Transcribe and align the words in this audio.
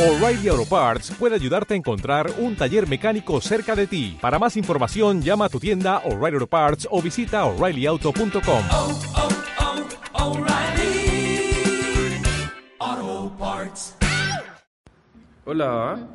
O'Reilly 0.00 0.48
Auto 0.48 0.64
Parts 0.64 1.10
puede 1.10 1.34
ayudarte 1.34 1.74
a 1.74 1.76
encontrar 1.76 2.30
un 2.38 2.56
taller 2.56 2.88
mecánico 2.88 3.38
cerca 3.42 3.76
de 3.76 3.86
ti. 3.86 4.16
Para 4.18 4.38
más 4.38 4.56
información, 4.56 5.20
llama 5.20 5.44
a 5.44 5.48
tu 5.50 5.60
tienda 5.60 5.98
O'Reilly 6.06 6.36
Auto 6.36 6.46
Parts 6.46 6.88
o 6.90 7.02
visita 7.02 7.44
oreillyauto.com. 7.44 8.64
oh, 8.70 8.98
oh, 12.80 13.32
Parts. 13.38 13.94
Hola. 15.44 16.08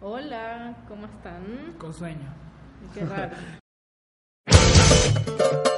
Hola, 0.00 0.76
¿cómo 0.86 1.06
están? 1.06 1.74
Con 1.78 1.92
sueño. 1.92 2.32
Qué 2.94 3.04
raro. 3.04 3.34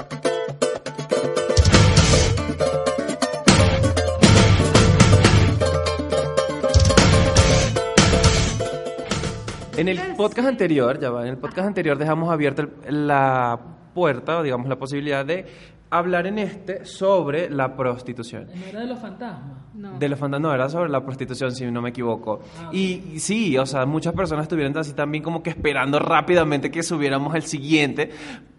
En 9.77 9.89
el 9.89 9.99
podcast 10.17 10.49
anterior, 10.49 10.99
ya 11.01 11.11
va, 11.11 11.23
en 11.23 11.29
el 11.31 11.37
podcast 11.39 11.67
anterior 11.69 11.99
dejamos 11.99 12.31
abierta 12.33 12.63
el- 12.87 13.07
la 13.07 13.59
puerta, 13.95 14.39
o 14.39 14.43
digamos 14.43 14.69
la 14.69 14.77
posibilidad 14.77 15.25
de 15.25 15.47
hablar 15.91 16.27
en 16.27 16.39
este 16.39 16.85
sobre 16.85 17.49
la 17.50 17.77
prostitución. 17.77 18.49
No 18.55 18.67
era 18.67 18.81
de 18.81 18.87
los 18.87 18.99
fantasmas. 18.99 19.59
No. 19.75 19.99
De 19.99 20.09
los 20.09 20.19
fantasmas, 20.19 20.49
no, 20.49 20.55
era 20.55 20.69
sobre 20.69 20.91
la 20.91 21.05
prostitución, 21.05 21.53
si 21.53 21.64
no 21.71 21.81
me 21.83 21.91
equivoco. 21.91 22.41
Y, 22.73 23.03
y 23.14 23.19
sí, 23.21 23.57
o 23.59 23.67
sea, 23.67 23.87
muchas 23.87 24.13
personas 24.14 24.45
estuvieron 24.45 24.77
así 24.79 24.93
también 24.93 25.23
como 25.23 25.43
que 25.43 25.50
esperando 25.50 25.99
rápidamente 25.99 26.71
que 26.71 26.83
subiéramos 26.83 27.35
el 27.35 27.43
siguiente 27.43 28.11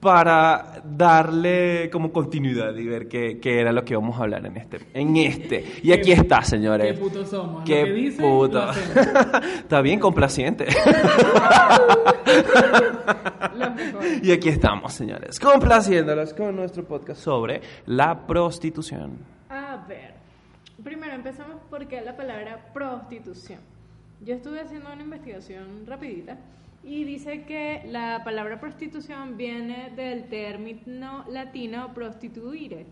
para 0.06 0.84
darle 0.84 1.90
como 1.92 2.12
continuidad 2.14 2.76
y 2.76 2.86
ver 2.86 3.08
qué, 3.08 3.40
qué 3.40 3.60
era 3.60 3.72
lo 3.72 3.84
que 3.84 3.94
íbamos 3.94 4.20
a 4.20 4.22
hablar 4.22 4.46
en 4.46 4.56
este. 4.56 4.78
En 4.94 5.18
este. 5.18 5.66
Y 5.82 5.92
aquí 5.92 6.12
está, 6.12 6.44
señores. 6.44 6.94
Qué 6.94 7.00
putos 7.00 7.28
somos. 7.28 7.62
Lo 7.62 7.66
Qué 7.66 7.86
que 7.86 7.92
dicen, 7.92 8.24
puto. 8.24 8.64
lo 8.68 8.72
está 9.60 9.82
bien 9.82 10.00
complaciente. 10.00 10.68
Y 14.22 14.32
aquí 14.32 14.50
estamos, 14.50 14.94
señores, 14.94 15.40
complaciéndolos 15.40 16.34
con 16.34 16.56
nuestro 16.56 16.84
podcast 16.84 17.22
sobre 17.22 17.62
la 17.88 18.26
prostitución. 18.28 19.18
A 19.50 19.86
ver, 19.88 20.14
primero 20.84 21.14
empezamos 21.14 21.62
por 21.70 21.88
qué 21.88 22.02
la 22.02 22.16
palabra 22.16 22.72
prostitución. 22.74 23.60
Yo 24.22 24.34
estuve 24.36 24.62
haciendo 24.62 24.92
una 24.92 25.02
investigación 25.04 25.86
rapidita 25.86 26.38
y 26.84 27.04
dice 27.04 27.44
que 27.46 27.84
la 27.88 28.22
palabra 28.24 28.60
prostitución 28.60 29.38
viene 29.38 29.92
del 29.96 30.26
término 30.30 31.26
latino 31.30 31.94
prostituire, 31.94 32.86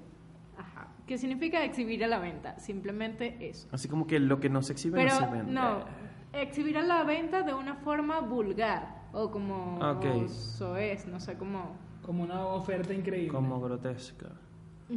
Ajá. 0.58 0.88
que 1.08 1.18
significa 1.18 1.64
exhibir 1.64 2.04
a 2.04 2.08
la 2.08 2.20
venta, 2.20 2.60
simplemente 2.60 3.38
eso. 3.40 3.68
Así 3.72 3.88
como 3.88 4.06
que 4.08 4.20
lo 4.20 4.40
que 4.40 4.50
no 4.50 4.62
se 4.62 4.74
exhibe 4.74 5.04
no 5.04 5.10
Pero 5.10 5.20
se 5.20 5.32
vende. 5.32 5.52
no, 5.52 5.86
exhibir 6.34 6.78
a 6.78 6.82
la 6.82 7.04
venta 7.04 7.44
de 7.44 7.54
una 7.54 7.76
forma 7.76 8.20
vulgar 8.20 9.04
o 9.14 9.30
como 9.32 9.78
Ok. 9.78 10.28
soez, 10.28 11.08
no 11.08 11.20
sé 11.20 11.38
cómo. 11.38 11.76
Como 12.02 12.24
una 12.24 12.46
oferta 12.48 12.94
increíble. 12.94 13.30
Como 13.32 13.62
grotesca. 13.62 14.28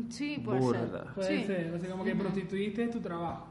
Sí, 0.09 0.41
puede 0.45 0.59
Burda. 0.61 1.05
ser. 1.05 1.15
Puede 1.15 1.39
sí. 1.41 1.45
ser. 1.47 1.73
O 1.75 1.79
sea, 1.79 1.91
como 1.91 2.03
que 2.05 2.15
prostituiste 2.17 2.83
es 2.85 2.91
tu 2.91 3.01
trabajo. 3.01 3.47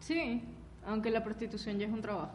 Sí, 0.00 0.42
aunque 0.90 1.10
la 1.10 1.22
prostitución 1.24 1.78
ya 1.78 1.86
es 1.86 1.92
un 1.92 2.00
trabajo. 2.02 2.32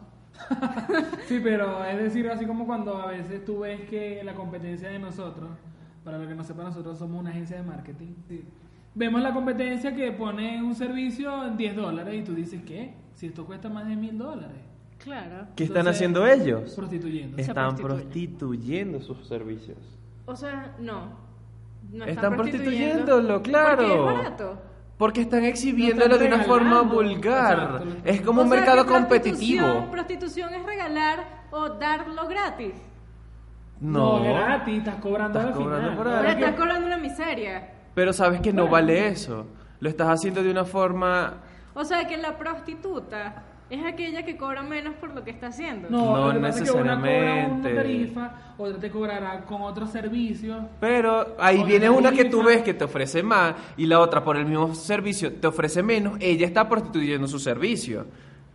Sí, 1.28 1.40
pero 1.42 1.84
es 1.84 1.96
decir, 1.98 2.28
así 2.30 2.46
como 2.46 2.66
cuando 2.66 2.96
a 3.00 3.06
veces 3.06 3.44
tú 3.44 3.60
ves 3.60 3.80
que 3.88 4.22
la 4.24 4.34
competencia 4.34 4.88
de 4.88 4.98
nosotros, 4.98 5.48
para 6.04 6.18
lo 6.18 6.28
que 6.28 6.34
no 6.34 6.44
sepa, 6.44 6.62
nosotros 6.62 6.98
somos 6.98 7.20
una 7.20 7.30
agencia 7.30 7.56
de 7.56 7.62
marketing. 7.62 8.14
sí. 8.28 8.44
Vemos 8.98 9.20
la 9.20 9.34
competencia 9.34 9.94
que 9.94 10.10
pone 10.12 10.62
un 10.62 10.74
servicio 10.74 11.44
en 11.46 11.56
10 11.58 11.76
dólares 11.76 12.14
y 12.14 12.22
tú 12.22 12.34
dices, 12.34 12.62
¿qué? 12.64 12.94
Si 13.14 13.26
esto 13.26 13.44
cuesta 13.44 13.68
más 13.68 13.86
de 13.86 13.94
mil 13.94 14.16
dólares. 14.16 14.56
Claro. 14.96 15.48
¿Qué 15.54 15.64
están 15.64 15.80
Entonces, 15.80 15.96
haciendo 15.96 16.26
ellos? 16.26 16.72
Prostituyendo. 16.74 17.36
Es- 17.36 17.46
Están 17.48 17.76
prostituyen. 17.76 18.36
prostituyendo 18.38 19.02
sus 19.02 19.26
servicios. 19.26 19.76
O 20.24 20.34
sea, 20.34 20.74
no. 20.80 21.10
no 21.92 22.04
Están 22.06 22.36
prostituyéndolo, 22.36 23.42
claro. 23.42 23.76
Porque 23.76 23.92
es 23.94 24.04
barato. 24.24 24.58
Porque 24.98 25.20
están 25.20 25.44
exhibiéndolo 25.44 26.08
Lo 26.14 26.18
de 26.18 26.24
están 26.24 26.40
una 26.40 26.48
forma 26.48 26.80
vulgar. 26.82 27.58
Exacto, 27.58 27.86
Es 28.04 28.20
como 28.22 28.40
un 28.42 28.46
O 28.46 28.50
sea, 28.50 28.56
mercado 28.60 28.84
que 28.86 28.90
prostitución- 28.92 29.62
competitivo. 29.64 29.90
Prostitución 29.90 30.54
es 30.54 30.62
regalar 30.64 31.24
o 31.50 31.68
darlo 31.68 32.26
gratis. 32.28 32.72
No, 33.80 34.22
gratis, 34.22 34.78
estás 34.78 34.94
cobrando 34.96 35.38
Estás 35.38 35.52
al 35.54 35.58
cobrando 35.62 35.82
final. 35.90 35.96
por 35.98 36.06
Ahora 36.06 36.18
Ahora 36.20 36.32
estás 36.32 36.50
que- 36.50 36.56
cobrando 36.56 36.86
una 36.86 36.96
miseria. 36.96 37.70
Pero 37.94 38.12
sabes 38.12 38.40
que 38.40 38.52
no 38.52 38.68
vale 38.68 39.08
eso. 39.08 39.46
Lo 39.80 39.88
estás 39.90 40.08
haciendo 40.08 40.42
de 40.42 40.50
una 40.50 40.64
forma. 40.64 41.34
O 41.74 41.84
sea, 41.84 42.06
que 42.06 42.16
la 42.16 42.38
prostituta 42.38 43.42
es 43.68 43.84
aquella 43.84 44.24
que 44.24 44.36
cobra 44.36 44.62
menos 44.62 44.94
por 44.94 45.12
lo 45.14 45.24
que 45.24 45.30
está 45.30 45.48
haciendo. 45.48 45.88
No, 45.90 46.16
No 46.16 46.26
lo 46.28 46.34
que 46.34 46.40
pasa 46.46 46.62
es 46.62 46.70
que 46.70 46.76
una 46.76 46.94
cobra 46.96 47.10
necesariamente. 47.10 47.68
una 47.72 47.82
tarifa, 47.82 48.32
otra 48.58 48.78
te 48.78 48.90
cobrará 48.90 49.44
con 49.44 49.62
otros 49.62 49.90
servicios. 49.90 50.64
Pero 50.80 51.36
ahí 51.38 51.64
viene 51.64 51.90
una 51.90 52.12
que 52.12 52.26
tú 52.26 52.42
ves 52.44 52.62
que 52.62 52.74
te 52.74 52.84
ofrece 52.84 53.22
más 53.22 53.54
y 53.76 53.86
la 53.86 54.00
otra 54.00 54.22
por 54.22 54.36
el 54.36 54.46
mismo 54.46 54.74
servicio 54.74 55.32
te 55.34 55.46
ofrece 55.48 55.82
menos. 55.82 56.16
Ella 56.20 56.46
está 56.46 56.68
prostituyendo 56.68 57.26
su 57.26 57.38
servicio. 57.38 58.06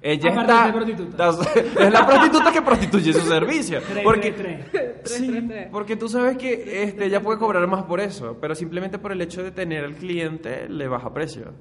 Ella 0.03 0.31
Aparte 0.31 0.51
está. 0.51 0.65
de 0.65 0.73
prostituta. 0.73 1.29
Es 1.85 1.91
la 1.91 2.07
prostituta 2.07 2.51
que 2.51 2.61
prostituye 2.63 3.13
su 3.13 3.21
servicio. 3.21 3.79
Tres, 3.87 4.03
porque, 4.03 4.31
tres, 4.31 4.65
tres. 4.71 5.03
Tres, 5.03 5.17
Sí, 5.17 5.47
porque 5.71 5.95
tú 5.95 6.07
sabes 6.09 6.37
que 6.37 6.83
este, 6.83 7.05
ella 7.05 7.21
puede 7.21 7.37
cobrar 7.37 7.67
más 7.67 7.83
por 7.83 7.99
eso, 7.99 8.37
pero 8.41 8.55
simplemente 8.55 8.97
por 8.97 9.11
el 9.11 9.21
hecho 9.21 9.43
de 9.43 9.51
tener 9.51 9.83
al 9.83 9.93
cliente 9.95 10.67
le 10.69 10.87
baja 10.87 11.13
precio. 11.13 11.51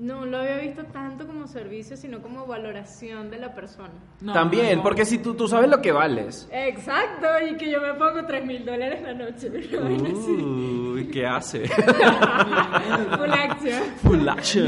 No 0.00 0.24
lo 0.24 0.38
había 0.38 0.56
visto 0.56 0.82
tanto 0.86 1.26
como 1.26 1.46
servicio, 1.46 1.94
sino 1.94 2.22
como 2.22 2.46
valoración 2.46 3.30
de 3.30 3.38
la 3.38 3.54
persona. 3.54 3.92
No, 4.22 4.32
También, 4.32 4.78
no. 4.78 4.82
porque 4.82 5.04
si 5.04 5.18
tú, 5.18 5.34
tú 5.34 5.46
sabes 5.46 5.68
lo 5.68 5.82
que 5.82 5.92
vales. 5.92 6.48
Exacto, 6.50 7.26
y 7.46 7.54
que 7.58 7.70
yo 7.70 7.82
me 7.82 7.92
pongo 7.92 8.24
3 8.24 8.46
mil 8.46 8.64
dólares 8.64 9.02
la 9.02 9.12
noche. 9.12 9.50
Pero 9.50 9.82
bueno, 9.82 10.06
sí. 10.24 10.30
Uy, 10.32 11.06
¿qué 11.08 11.26
hace? 11.26 11.68
Full 11.68 13.30
action. 13.30 13.82
Full 14.02 14.26
action. 14.28 14.66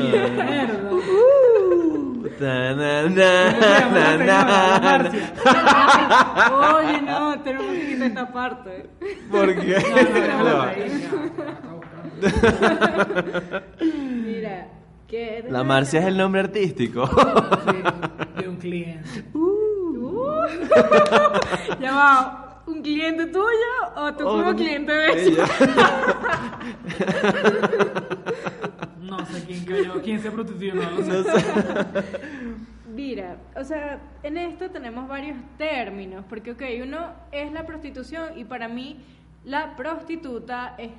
Oye, 6.52 7.00
no, 7.02 7.40
tenemos 7.42 7.72
que 7.72 7.86
quitar 7.86 8.06
esta 8.08 8.32
parte. 8.32 8.86
¿Por 9.30 9.54
qué? 9.60 9.76
No. 10.44 10.66
Mira, 14.24 14.68
que. 15.12 15.44
La 15.50 15.62
Marcia 15.62 16.00
es 16.00 16.06
el 16.06 16.16
nombre 16.16 16.40
artístico. 16.40 17.06
Sí, 17.06 18.42
de 18.42 18.48
un 18.48 18.56
cliente. 18.56 19.24
Uh. 19.34 19.62
ya 21.80 21.92
va, 21.94 22.62
¿un 22.66 22.82
cliente 22.82 23.26
tuyo 23.26 23.72
o 23.96 24.12
tú 24.14 24.24
como 24.24 24.48
Oh, 24.50 24.54
cliente 24.54 24.92
de 24.92 25.28
ella? 25.28 25.44
No 29.00 29.26
sé 29.26 29.44
quién 29.44 29.64
cayó, 29.64 30.02
quién 30.02 30.20
se 30.20 30.30
prostituyó. 30.30 30.74
No 30.74 31.02
sé. 31.02 31.44
Mira, 32.94 33.36
o 33.54 33.62
sea, 33.62 34.00
en 34.22 34.38
esto 34.38 34.70
tenemos 34.70 35.06
varios 35.06 35.36
términos, 35.58 36.24
porque, 36.28 36.52
ok, 36.52 36.62
uno 36.82 37.12
es 37.30 37.52
la 37.52 37.66
prostitución 37.66 38.38
y 38.38 38.44
para 38.44 38.68
mí 38.68 39.04
la 39.44 39.76
prostituta 39.76 40.74
es 40.78 40.90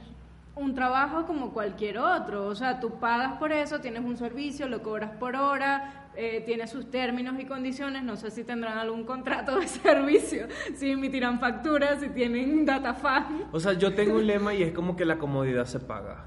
un 0.55 0.75
trabajo 0.75 1.25
como 1.25 1.51
cualquier 1.51 1.97
otro, 1.97 2.45
o 2.45 2.55
sea, 2.55 2.79
tú 2.79 2.99
pagas 2.99 3.33
por 3.33 3.51
eso, 3.51 3.79
tienes 3.79 4.03
un 4.03 4.17
servicio, 4.17 4.67
lo 4.67 4.83
cobras 4.83 5.11
por 5.17 5.35
hora, 5.35 6.09
eh, 6.15 6.43
tiene 6.45 6.67
sus 6.67 6.91
términos 6.91 7.39
y 7.39 7.45
condiciones, 7.45 8.03
no 8.03 8.15
sé 8.15 8.29
si 8.29 8.43
tendrán 8.43 8.77
algún 8.77 9.03
contrato 9.03 9.59
de 9.59 9.67
servicio, 9.67 10.47
si 10.75 10.91
emitirán 10.91 11.39
facturas, 11.39 11.99
si 12.01 12.09
tienen 12.09 12.65
data 12.65 12.93
fan. 12.93 13.45
O 13.51 13.59
sea, 13.59 13.73
yo 13.73 13.93
tengo 13.95 14.17
un 14.17 14.27
lema 14.27 14.53
y 14.53 14.61
es 14.61 14.73
como 14.73 14.95
que 14.95 15.05
la 15.05 15.17
comodidad 15.17 15.65
se 15.65 15.79
paga. 15.79 16.25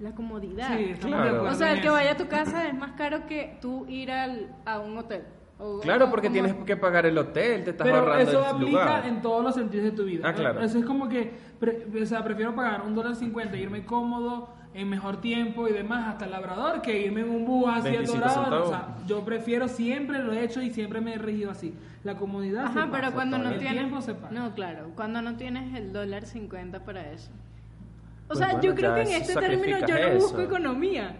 La 0.00 0.12
comodidad. 0.12 0.76
Sí, 0.76 0.94
Claro. 1.00 1.44
O 1.44 1.54
sea, 1.54 1.72
el 1.72 1.80
que 1.80 1.90
vaya 1.90 2.12
a 2.12 2.16
tu 2.16 2.28
casa 2.28 2.68
es 2.68 2.74
más 2.74 2.92
caro 2.92 3.26
que 3.26 3.56
tú 3.60 3.86
ir 3.88 4.10
al, 4.10 4.54
a 4.64 4.78
un 4.80 4.96
hotel. 4.98 5.24
O- 5.60 5.80
Claro, 5.80 6.08
porque 6.10 6.30
tienes 6.30 6.54
que 6.54 6.76
pagar 6.76 7.04
el 7.06 7.18
hotel, 7.18 7.64
te 7.64 7.70
estás 7.70 7.84
Pero 7.84 7.98
ahorrando 7.98 8.30
eso 8.30 8.40
el 8.40 8.46
aplica 8.54 8.70
lugar. 8.84 9.06
en 9.06 9.22
todos 9.22 9.42
los 9.44 9.54
sentidos 9.54 9.84
de 9.86 9.90
tu 9.92 10.04
vida. 10.04 10.28
Ah, 10.28 10.32
claro. 10.32 10.60
Eso 10.60 10.78
es 10.78 10.84
como 10.84 11.08
que, 11.08 11.32
pre- 11.58 11.86
o 12.00 12.06
sea, 12.06 12.22
prefiero 12.22 12.54
pagar 12.54 12.82
un 12.82 12.94
dólar 12.94 13.16
cincuenta, 13.16 13.56
irme 13.56 13.84
cómodo, 13.84 14.50
en 14.74 14.88
mejor 14.88 15.20
tiempo 15.20 15.66
y 15.66 15.72
demás, 15.72 16.06
hasta 16.08 16.26
el 16.26 16.30
labrador, 16.30 16.80
que 16.82 17.00
irme 17.00 17.22
en 17.22 17.30
un 17.30 17.44
bus 17.44 17.68
a 17.68 17.80
7 17.80 17.96
25 17.98 18.24
horas. 18.24 18.52
O 18.52 18.68
sea, 18.68 18.96
yo 19.06 19.24
prefiero, 19.24 19.66
siempre 19.66 20.22
lo 20.22 20.32
he 20.32 20.44
hecho 20.44 20.62
y 20.62 20.70
siempre 20.70 21.00
me 21.00 21.14
he 21.14 21.18
regido 21.18 21.50
así. 21.50 21.74
La 22.04 22.14
comodidad 22.16 22.72
se 22.72 22.78
Ajá, 22.78 22.88
pero 22.92 23.02
pasa, 23.04 23.14
cuando 23.14 23.38
no 23.38 23.48
el 23.50 23.58
tienes. 23.58 23.78
tiempo 23.78 24.00
se 24.00 24.14
paga. 24.14 24.30
No, 24.30 24.54
claro, 24.54 24.90
cuando 24.94 25.20
no 25.22 25.36
tienes 25.36 25.74
el 25.74 25.92
dólar 25.92 26.26
50 26.26 26.84
para 26.84 27.10
eso. 27.10 27.30
O 27.30 28.28
Pues 28.28 28.38
sea, 28.38 28.48
bueno, 28.48 28.62
yo 28.62 28.74
creo 28.76 28.94
que 28.94 29.00
en 29.02 29.08
este 29.08 29.34
término 29.34 29.78
yo 29.86 29.94
no 29.98 30.14
busco 30.14 30.38
eso. 30.38 30.42
economía. 30.42 31.16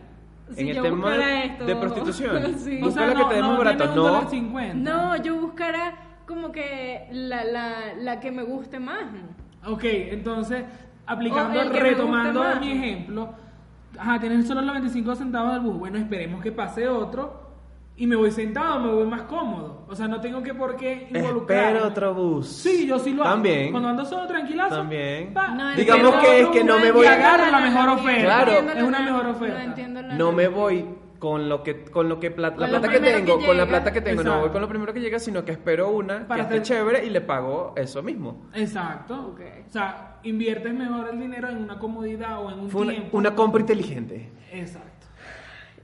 Si 0.52 0.60
En 0.62 0.68
el 0.76 0.82
tema 0.82 1.16
esto. 1.44 1.64
de 1.66 1.76
prostitución. 1.76 2.54
sí. 2.58 2.80
Busca 2.80 3.06
lo 3.06 3.14
que 3.16 3.24
te 3.24 3.34
dé 3.34 3.42
más 3.42 3.58
barato, 3.58 3.94
no. 3.94 4.22
No, 4.74 5.16
yo 5.22 5.36
buscara 5.40 5.94
como 6.26 6.52
que 6.52 7.08
la, 7.10 7.44
la, 7.44 7.94
la 7.98 8.20
que 8.20 8.30
me 8.30 8.42
guste 8.42 8.78
más. 8.78 9.04
Ok, 9.66 9.84
entonces, 9.84 10.64
aplicando, 11.06 11.60
O 11.60 11.72
retomando 11.72 12.44
mi 12.60 12.72
ejemplo, 12.72 13.34
ajá, 13.98 14.20
tienes 14.20 14.46
solo 14.46 14.62
los 14.62 14.72
25 14.72 15.14
centavos 15.16 15.52
del 15.52 15.62
bus. 15.62 15.78
Bueno, 15.78 15.98
esperemos 15.98 16.42
que 16.42 16.52
pase 16.52 16.88
otro 16.88 17.47
y 17.98 18.06
me 18.06 18.16
voy 18.16 18.30
sentado, 18.30 18.78
me 18.80 18.92
voy 18.92 19.06
más 19.06 19.22
cómodo. 19.22 19.84
O 19.88 19.94
sea, 19.96 20.06
no 20.08 20.20
tengo 20.20 20.42
que 20.42 20.54
por 20.54 20.76
qué 20.76 21.08
involucrar. 21.12 21.66
Espero 21.74 21.88
otro 21.88 22.14
bus. 22.14 22.46
Sí, 22.48 22.86
yo 22.86 22.98
sí 22.98 23.12
lo 23.12 23.22
hago. 23.24 23.32
También. 23.34 23.70
Cuando 23.72 23.88
ando 23.90 24.04
solo, 24.04 24.26
tranquilazo. 24.26 24.76
También. 24.76 25.34
pa, 25.34 25.48
No 25.48 25.72
Digamos 25.74 26.14
que 26.16 26.40
es 26.42 26.48
que 26.48 26.64
no 26.64 26.78
me 26.78 26.92
voy 26.92 27.04
Y 27.04 27.08
a... 27.08 27.14
agarro 27.14 27.50
la 27.50 27.60
mejor 27.60 27.88
oferta. 27.98 28.22
Claro. 28.44 28.52
Es 28.52 28.82
una 28.82 29.00
mejor 29.00 29.24
No 29.24 29.30
oferta. 29.32 29.64
entiendo 29.64 30.00
la 30.02 30.14
No 30.14 30.32
me 30.32 30.48
voy 30.48 30.84
con 31.18 31.48
lo 31.48 31.64
que 31.64 31.84
con 31.86 32.08
lo 32.08 32.20
que 32.20 32.30
pla- 32.30 32.50
la 32.50 32.54
Con 32.56 32.68
plata 32.68 32.88
que 32.88 33.00
tengo, 33.00 33.44
con 33.44 33.56
la 33.56 33.66
plata 33.66 33.92
que 33.92 34.00
tengo, 34.00 34.22
no 34.22 34.28
Exacto. 34.30 34.40
voy 34.42 34.50
con 34.52 34.60
lo 34.62 34.68
primero 34.68 34.94
que 34.94 35.00
llega, 35.00 35.18
sino 35.18 35.44
que 35.44 35.50
espero 35.50 35.90
una 35.90 36.28
Para 36.28 36.46
que 36.48 36.54
esté 36.58 36.74
chévere 36.74 37.04
y 37.04 37.10
le 37.10 37.20
pago 37.20 37.72
eso 37.76 38.04
mismo. 38.04 38.46
Exacto. 38.54 39.34
O 39.36 39.72
sea, 39.72 40.18
inviertes 40.22 40.72
mejor 40.72 41.08
el 41.12 41.18
dinero 41.18 41.48
en 41.48 41.56
una 41.58 41.76
comodidad 41.80 42.40
o 42.44 42.50
en 42.52 42.60
un 42.60 42.70
Fue 42.70 42.82
una, 42.82 42.92
tiempo. 42.92 43.16
una 43.18 43.34
compra 43.34 43.60
inteligente. 43.60 44.30
Exacto. 44.52 45.06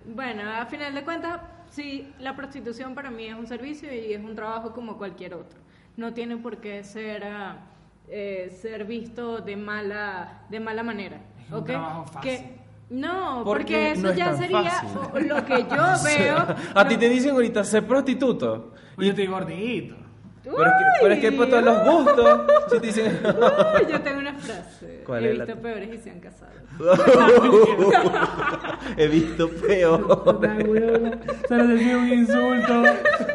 Bueno, 0.06 0.42
a 0.48 0.66
final 0.66 0.94
de 0.94 1.02
cuentas, 1.02 1.40
sí, 1.74 2.12
la 2.20 2.34
prostitución 2.36 2.94
para 2.94 3.10
mí 3.10 3.24
es 3.26 3.34
un 3.34 3.46
servicio 3.46 3.92
y 3.92 4.12
es 4.12 4.22
un 4.22 4.34
trabajo 4.34 4.72
como 4.72 4.96
cualquier 4.96 5.34
otro. 5.34 5.58
No 5.96 6.12
tiene 6.14 6.36
por 6.36 6.58
qué 6.58 6.82
ser, 6.84 7.24
ah, 7.24 7.58
eh, 8.08 8.56
ser 8.60 8.84
visto 8.84 9.38
de 9.38 9.56
mala, 9.56 10.42
de 10.50 10.60
mala 10.60 10.82
manera. 10.82 11.20
Es 11.46 11.52
un 11.52 11.58
¿ok? 11.58 11.66
trabajo 11.66 12.04
fácil. 12.06 12.30
Que- 12.30 12.64
no, 12.90 13.42
Porque 13.44 13.64
porque, 13.64 13.90
eso 13.92 14.02
no 14.02 14.10
es 14.10 14.16
ya 14.16 14.34
sería 14.36 14.62
fácil. 14.70 15.28
lo 15.28 15.44
que 15.46 15.62
yo 15.62 15.84
veo. 16.04 16.36
A 16.74 16.86
ti 16.86 16.96
te 16.98 17.08
dicen 17.08 17.30
ahorita 17.32 17.64
ser 17.64 17.86
prostituto. 17.86 18.72
Oye, 18.98 19.06
yo 19.06 19.10
estoy 19.12 19.26
gordito. 19.26 19.96
Pero 20.44 20.66
es 20.66 20.72
que, 20.72 20.84
pero 21.00 21.14
es 21.14 21.20
que 21.20 21.32
por 21.32 21.48
todos 21.48 21.64
los 21.64 21.84
gustos. 21.84 22.40
Si 22.70 22.78
te 22.80 22.86
dicen. 22.86 23.20
Uy, 23.24 23.92
yo 23.92 24.00
tengo 24.02 24.18
una 24.20 24.34
frase. 24.34 25.02
¿Cuál 25.06 25.24
He 25.24 25.32
es 25.32 25.38
la- 25.38 25.44
visto 25.46 25.62
peores 25.62 25.94
y 25.94 25.98
se 25.98 26.10
han 26.10 26.20
casado. 26.20 26.52
He 28.96 29.08
visto 29.08 29.48
peor. 29.48 30.24
Puta 30.24 30.56
huevona. 30.66 31.18
Se 31.48 31.56
lo 31.56 31.66
decía 31.68 31.96
un 31.96 32.08
insulto. 32.08 32.82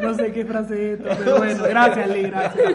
No 0.02 0.14
sé 0.14 0.32
qué 0.32 0.44
frase 0.44 0.92
es 0.94 1.00
esto, 1.00 1.14
pero 1.24 1.38
bueno, 1.38 1.64
gracias, 1.64 2.08
Lee, 2.10 2.22
gracias. 2.22 2.74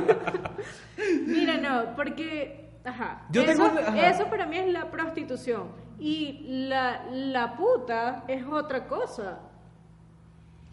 Mira, 1.28 1.58
no, 1.58 1.96
porque, 1.96 2.70
ajá, 2.84 3.24
Yo 3.31 3.42
eso, 3.42 3.52
tengo- 3.52 3.66
ajá. 3.80 4.10
eso 4.10 4.26
para 4.28 4.46
mí 4.46 4.58
es 4.58 4.68
la 4.68 4.90
prostitución 4.92 5.70
y 6.00 6.46
la, 6.68 7.06
la 7.12 7.56
puta 7.56 8.24
es 8.28 8.46
otra 8.46 8.88
cosa. 8.88 9.40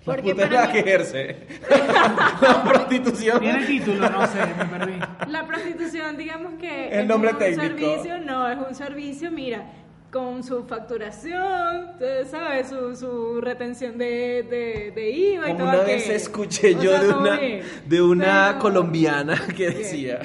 La 0.04 0.14
Porque 0.14 0.34
la 0.34 0.66
mí- 0.66 0.72
que 0.72 0.78
ejerce. 0.80 1.36
La 2.40 2.64
prostitución. 2.64 3.40
Tiene 3.40 3.64
título, 3.66 4.10
no 4.10 4.26
sé, 4.26 4.38
me 4.58 4.64
perdí. 4.66 4.94
La 5.28 5.46
prostitución, 5.46 6.16
digamos 6.16 6.54
que 6.60 6.88
El 6.88 7.00
es 7.02 7.06
nombre 7.06 7.30
un 7.32 7.38
técnico. 7.38 7.62
servicio, 7.62 8.18
no, 8.18 8.48
es 8.50 8.58
un 8.68 8.74
servicio, 8.74 9.30
mira, 9.30 9.64
con 10.10 10.42
su 10.42 10.64
facturación, 10.64 11.90
usted 11.92 12.26
¿sabes? 12.28 12.68
Su, 12.68 12.96
su 12.96 13.40
retención 13.40 13.96
de, 13.96 14.42
de, 14.50 14.92
de 14.94 15.10
IVA 15.10 15.48
y 15.48 15.52
Como 15.52 15.58
todo 15.64 15.68
una 15.68 15.84
vez 15.84 16.02
aquello. 16.04 16.16
escuché 16.16 16.74
O 16.76 16.82
yo 16.82 16.90
sea, 16.90 17.00
de 17.02 17.08
una, 17.14 17.36
bien. 17.38 17.62
de 17.86 18.02
una 18.02 18.46
Pero- 18.48 18.58
colombiana 18.58 19.40
que 19.46 19.54
¿Qué? 19.54 19.70
decía, 19.70 20.20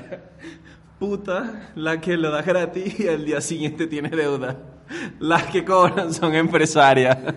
puta, 1.00 1.70
la 1.76 2.02
que 2.02 2.18
lo 2.18 2.32
da 2.32 2.42
gratis 2.42 3.00
y 3.00 3.08
al 3.08 3.26
día 3.26 3.42
siguiente 3.42 3.86
tiene 3.88 4.10
deuda. 4.10 4.58
Las 5.20 5.44
que 5.46 5.64
cobran 5.64 6.14
son 6.14 6.34
empresarias. 6.34 7.18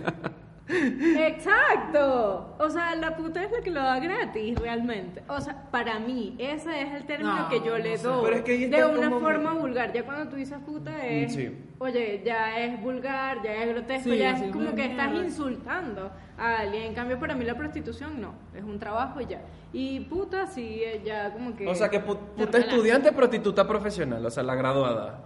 Exacto. 0.70 2.54
O 2.58 2.70
sea, 2.70 2.94
la 2.94 3.16
puta 3.16 3.42
es 3.44 3.50
la 3.52 3.60
que 3.60 3.70
lo 3.70 3.80
da 3.80 3.98
gratis, 3.98 4.58
realmente. 4.58 5.22
O 5.28 5.40
sea, 5.40 5.70
para 5.70 5.98
mí, 5.98 6.34
ese 6.38 6.82
es 6.82 6.94
el 6.94 7.04
término 7.06 7.34
No, 7.36 7.48
que 7.48 7.60
yo 7.60 7.78
le 7.78 7.96
no 7.96 8.02
doy. 8.02 8.24
Pero 8.24 8.36
es 8.36 8.42
que 8.42 8.52
ahí 8.52 8.66
de 8.66 8.84
una 8.84 9.08
como- 9.08 9.20
forma 9.20 9.52
vulgar. 9.54 9.92
Ya 9.92 10.04
cuando 10.04 10.28
tú 10.28 10.36
dices 10.36 10.58
puta 10.64 11.06
es. 11.06 11.34
Sí. 11.34 11.56
Oye, 11.78 12.22
ya 12.24 12.58
es 12.58 12.80
vulgar, 12.82 13.42
ya 13.42 13.54
es 13.54 13.68
grotesco, 13.70 14.10
Sí, 14.10 14.18
ya 14.18 14.30
es 14.36 14.52
como 14.52 14.74
que 14.74 14.84
estás 14.84 15.12
insultando 15.14 16.10
a 16.38 16.58
alguien. 16.58 16.84
En 16.84 16.94
cambio, 16.94 17.18
para 17.18 17.34
mí 17.34 17.44
la 17.44 17.54
prostitución 17.54 18.20
no. 18.20 18.34
Es 18.54 18.62
un 18.64 18.78
trabajo 18.78 19.20
ya. 19.20 19.40
Y 19.72 20.00
puta, 20.00 20.46
sí, 20.46 20.82
eh, 20.84 21.00
ya 21.04 21.32
como 21.32 21.56
que. 21.56 21.66
O 21.66 21.74
sea 21.74 21.88
que 21.88 22.00
puta 22.00 22.58
estudiante, 22.58 23.12
prostituta 23.12 23.66
profesional, 23.66 24.24
o 24.26 24.30
sea, 24.30 24.42
la 24.42 24.54
graduada. 24.54 25.24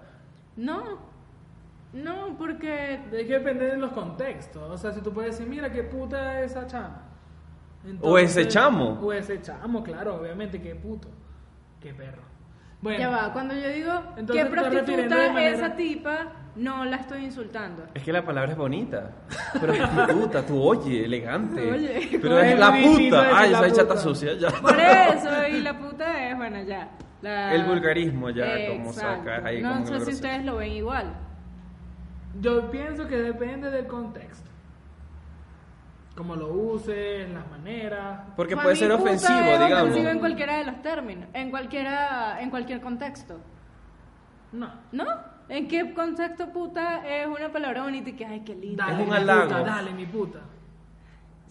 No. 0.57 1.14
No, 1.95 2.37
porque. 2.37 2.95
Es 3.13 3.27
que 3.27 3.33
depende 3.39 3.67
de 3.67 3.77
los 3.77 3.93
contextos. 3.93 4.63
O 4.71 4.77
sea, 4.77 4.93
si 4.93 5.01
tú 5.01 5.13
puedes 5.13 5.33
decir, 5.37 5.49
mira 5.49 5.71
qué 5.71 5.83
puta 5.85 6.41
es 6.43 6.51
esa 6.53 6.67
chama. 6.67 7.03
O 8.01 8.19
ese 8.19 8.49
chamo. 8.49 8.99
O 9.03 9.13
ese 9.13 9.41
chamo, 9.41 9.83
claro, 9.83 10.17
obviamente, 10.17 10.61
qué 10.61 10.75
puto. 10.75 11.09
Qué 11.81 11.95
perro. 11.95 12.23
Bueno, 12.81 12.99
Ya 12.99 13.09
va, 13.09 13.33
cuando 13.33 13.55
yo 13.55 13.69
digo 13.69 13.93
Entonces 14.17 14.45
de 14.45 14.51
prostituta 14.51 15.17
manera- 15.33 15.57
esa 15.57 15.75
tipa, 15.77 16.19
no 16.57 16.85
la 16.85 16.97
estoy 16.97 17.25
insultando. 17.25 17.85
Es 17.95 18.03
que 18.03 18.13
la 18.13 18.23
palabra 18.25 18.53
es 18.53 18.59
bonita. 18.59 19.11
Prostituta, 19.59 20.43
tú 20.47 20.63
oye, 20.63 21.05
elegante. 21.05 21.73
Oye, 21.73 22.19
Pero 22.21 22.39
es 22.41 22.53
es 22.53 22.59
la 22.59 22.73
puta. 22.73 23.39
Ay, 23.39 23.51
la 23.53 23.59
esa 23.67 23.77
chata 23.77 23.89
puta. 23.95 23.97
sucia, 24.01 24.35
ya. 24.35 24.49
Por 24.51 24.79
eso, 24.79 25.49
y 25.51 25.61
la 25.63 25.79
puta 25.79 26.29
es, 26.29 26.37
bueno, 26.37 26.63
ya. 26.63 26.91
la- 27.23 27.55
El 27.55 27.65
vulgarismo 27.65 28.29
ya, 28.31 28.45
como 28.69 28.91
Exacto. 28.91 29.25
sacas 29.25 29.45
ahí 29.45 29.63
No 29.63 29.73
como 29.75 29.87
sé 29.87 30.01
si 30.01 30.11
ustedes 30.13 30.45
lo 30.45 30.57
ven 30.57 30.73
igual. 30.73 31.15
Yo 32.41 32.71
pienso 32.71 33.07
que 33.07 33.17
depende 33.17 33.71
del 33.71 33.87
contexto. 33.87 34.51
Cómo 36.17 36.37
lo 36.37 36.49
uses, 36.53 37.29
las 37.33 37.51
maneras. 37.51 38.21
Porque 38.37 38.55
Para 38.55 38.65
puede 38.65 38.77
ser 38.77 38.93
ofensivo, 38.93 39.37
es 39.39 39.59
digamos. 39.61 39.83
ofensivo 39.91 40.09
en 40.11 40.19
cualquiera 40.21 40.59
de 40.59 40.65
los 40.65 40.81
términos, 40.83 41.29
en 41.33 41.51
cualquiera, 41.51 42.41
en 42.41 42.51
cualquier 42.51 42.81
contexto. 42.81 43.41
No. 44.53 44.71
¿No? 44.93 45.05
¿En 45.49 45.67
qué 45.67 45.93
contexto 45.93 46.53
puta 46.53 47.07
es 47.07 47.27
una 47.27 47.51
palabra 47.51 47.83
bonita 47.83 48.11
y 48.11 48.13
que, 48.15 48.25
ay, 48.25 48.41
qué 48.45 48.55
linda? 48.55 48.87
Dale, 48.87 49.03
un 49.03 49.11
mi 49.11 49.17
halago. 49.17 49.43
puta, 49.49 49.61
dale, 49.63 49.93
mi 49.93 50.07
puta. 50.07 50.39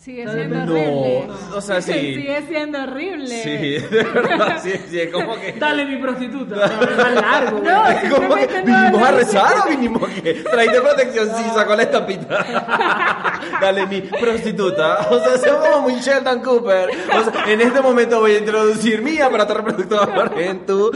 Sigue 0.04 0.28
siendo 0.30 0.66
no, 0.66 0.74
horrible. 0.74 1.28
o 1.56 1.62
sea, 1.62 1.82
sí. 1.82 1.94
Sigue 1.94 2.44
siendo 2.50 2.84
horrible. 2.84 3.42
Sí, 3.42 3.50
de 3.50 4.04
verdad, 4.04 4.60
sí, 4.62 4.74
sí, 4.90 5.08
como 5.10 5.40
que... 5.40 5.54
Dale, 5.54 5.86
mi 5.86 5.96
prostituta. 5.96 6.56
No, 6.56 6.84
es 6.84 6.98
más 6.98 7.16
largo. 7.16 7.60
No, 7.60 7.88
Es 7.88 8.14
como 8.14 8.36
que 8.36 8.48
vinimos 8.66 9.02
a 9.02 9.12
rezar 9.12 9.54
o 9.66 9.70
vinimos 9.70 10.04
a 10.04 10.22
qué? 10.22 10.34
Traíste 10.34 10.82
protección, 10.82 11.30
sí, 11.38 11.44
sacó 11.56 11.76
la 11.78 11.84
estampita. 11.84 13.40
Dale, 13.62 13.88
mi 13.88 14.02
prostituta. 14.02 15.08
O 15.10 15.20
sea, 15.20 15.38
somos 15.38 15.70
como 15.70 15.82
muy 15.84 15.96
Sheldon 16.02 16.42
Cooper. 16.42 16.90
O 16.90 17.32
sea, 17.32 17.46
en 17.54 17.62
este 17.62 17.80
momento 17.80 18.20
voy 18.20 18.34
a 18.34 18.40
introducir 18.40 19.02
mi 19.02 19.20
aparato 19.20 19.54
reproductor 19.54 20.34
en 20.38 20.66
tu. 20.66 20.92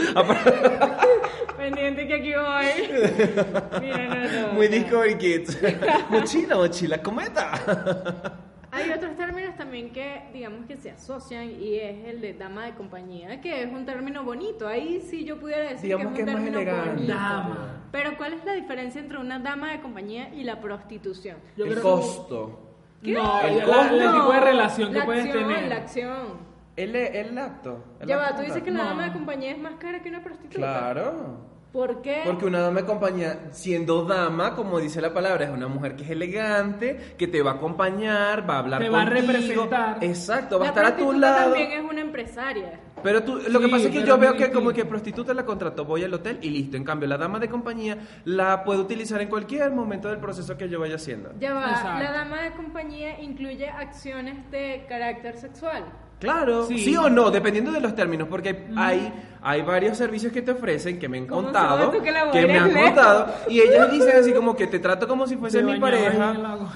Pendiente 1.56 2.06
que 2.06 2.14
aquí 2.14 2.34
voy. 2.34 3.80
Mira, 3.80 4.06
no, 4.06 4.48
no. 4.48 4.52
Muy. 4.52 4.68
Discovery 4.68 5.16
Kids. 5.16 5.58
Mochila, 6.10 6.56
mochila, 6.56 6.98
cometa. 7.02 8.44
Hay 8.70 8.90
otros 8.90 9.16
términos 9.16 9.56
también 9.56 9.90
que, 9.92 10.24
digamos, 10.32 10.66
que 10.66 10.76
se 10.76 10.90
asocian 10.90 11.50
y 11.50 11.76
es 11.76 12.06
el 12.06 12.20
de 12.20 12.34
dama 12.34 12.66
de 12.66 12.74
compañía, 12.74 13.40
que 13.40 13.62
es 13.62 13.72
un 13.72 13.86
término 13.86 14.24
bonito. 14.24 14.68
Ahí 14.68 15.00
sí 15.00 15.24
yo 15.24 15.38
pudiera 15.40 15.62
decir 15.70 15.82
Digamos 15.96 16.12
que 16.12 16.12
es 16.12 16.16
que 16.16 16.22
un 16.24 16.28
es 16.28 16.34
más 16.34 16.44
término 16.44 16.60
elegante. 16.60 16.90
bonito. 16.94 17.12
Dama. 17.14 17.82
Pero 17.90 18.16
¿cuál 18.18 18.34
es 18.34 18.44
la 18.44 18.52
diferencia 18.52 19.00
entre 19.00 19.18
una 19.18 19.38
dama 19.38 19.72
de 19.72 19.80
compañía 19.80 20.28
y 20.34 20.44
la 20.44 20.60
prostitución? 20.60 21.38
Yo 21.56 21.64
El 21.64 21.72
creo 21.72 21.82
costo. 21.82 22.60
¿Qué? 23.02 23.12
No, 23.12 23.40
El 23.40 23.58
el, 23.58 23.64
costo. 23.64 23.94
el 23.94 24.12
tipo 24.12 24.32
de 24.32 24.40
relación 24.40 24.92
que 24.92 24.98
la 24.98 25.04
puedes 25.06 25.24
acción, 25.24 25.48
tener. 25.48 25.68
La 25.68 25.76
acción. 25.76 26.48
El, 26.76 26.94
el 26.94 27.38
acto. 27.38 27.84
el 28.00 28.06
Ya 28.08 28.16
va, 28.18 28.26
acto 28.26 28.36
tú 28.36 28.42
dices 28.42 28.62
que 28.62 28.70
la 28.70 28.82
No. 28.82 28.88
dama 28.90 29.04
de 29.06 29.12
compañía 29.12 29.50
es 29.52 29.58
más 29.58 29.74
cara 29.76 30.02
que 30.02 30.08
una 30.10 30.22
prostituta. 30.22 30.56
Claro. 30.58 31.47
¿Por 31.78 32.02
qué? 32.02 32.22
Porque 32.24 32.44
una 32.44 32.58
dama 32.58 32.80
de 32.80 32.86
compañía, 32.86 33.38
siendo 33.52 34.04
dama, 34.04 34.56
como 34.56 34.80
dice 34.80 35.00
la 35.00 35.14
palabra, 35.14 35.44
es 35.44 35.50
una 35.52 35.68
mujer 35.68 35.94
que 35.94 36.02
es 36.02 36.10
elegante, 36.10 37.14
que 37.16 37.28
te 37.28 37.40
va 37.40 37.52
a 37.52 37.54
acompañar, 37.54 38.50
va 38.50 38.56
a 38.56 38.58
hablar 38.58 38.82
Te 38.82 38.88
va 38.88 39.02
a 39.02 39.04
representar. 39.04 39.98
Exacto, 40.00 40.58
va 40.58 40.64
a 40.64 40.68
estar 40.70 40.84
a 40.84 40.96
tu 40.96 41.12
lado. 41.12 41.52
también 41.52 41.70
es 41.70 41.88
una 41.88 42.00
empresaria. 42.00 42.80
Pero 43.00 43.22
tú, 43.22 43.38
lo 43.48 43.60
que 43.60 43.68
pasa 43.68 43.86
es 43.86 43.92
que 43.92 44.02
yo 44.02 44.18
veo 44.18 44.34
que 44.34 44.50
como 44.50 44.72
que 44.72 44.86
prostituta 44.86 45.32
la 45.32 45.44
contrato, 45.46 45.84
voy 45.84 46.02
al 46.02 46.12
hotel 46.12 46.40
y 46.42 46.50
listo. 46.50 46.76
En 46.76 46.82
cambio, 46.82 47.08
la 47.08 47.16
dama 47.16 47.38
de 47.38 47.48
compañía 47.48 47.96
la 48.24 48.64
puedo 48.64 48.80
utilizar 48.80 49.20
en 49.20 49.28
cualquier 49.28 49.70
momento 49.70 50.08
del 50.08 50.18
proceso 50.18 50.56
que 50.58 50.68
yo 50.68 50.80
vaya 50.80 50.96
haciendo. 50.96 51.30
Ya 51.38 51.54
va, 51.54 51.70
Exacto. 51.70 52.02
la 52.02 52.10
dama 52.10 52.42
de 52.42 52.50
compañía 52.54 53.20
incluye 53.20 53.68
acciones 53.68 54.50
de 54.50 54.84
carácter 54.88 55.38
sexual. 55.38 55.84
Claro, 56.18 56.66
sí. 56.66 56.78
Sí. 56.78 56.96
o 56.96 57.08
no, 57.08 57.30
dependiendo 57.30 57.70
de 57.70 57.80
los 57.80 57.94
términos, 57.94 58.26
porque 58.28 58.66
hay, 58.76 59.12
hay 59.40 59.62
varios 59.62 59.96
servicios 59.96 60.32
que 60.32 60.42
te 60.42 60.50
ofrecen 60.50 60.98
que 60.98 61.08
me 61.08 61.18
han 61.18 61.26
¿Cómo 61.26 61.44
contado, 61.44 61.92
que 61.92 62.46
me 62.46 62.58
han 62.58 62.72
contado, 62.72 63.34
y 63.48 63.60
ellas 63.60 63.90
dicen 63.90 64.16
así 64.16 64.32
como 64.32 64.56
que 64.56 64.66
te 64.66 64.80
trato 64.80 65.06
como 65.06 65.26
si 65.26 65.36
fueses 65.36 65.62
mi 65.62 65.78
pareja, 65.78 66.34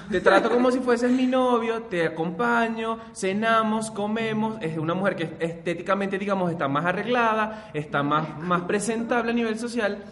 te 0.09 0.21
trato 0.21 0.49
como 0.49 0.71
si 0.71 0.79
fueses 0.81 1.11
mi 1.11 1.27
novio, 1.27 1.83
te 1.83 2.05
acompaño, 2.05 2.99
cenamos, 3.13 3.91
comemos, 3.91 4.55
es 4.61 4.77
una 4.77 4.93
mujer 4.93 5.15
que 5.15 5.33
estéticamente, 5.39 6.17
digamos, 6.17 6.49
está 6.49 6.67
más 6.67 6.85
arreglada, 6.85 7.69
está 7.73 8.01
más, 8.01 8.39
más 8.39 8.61
presentable 8.61 9.31
a 9.31 9.35
nivel 9.35 9.59
social, 9.59 10.03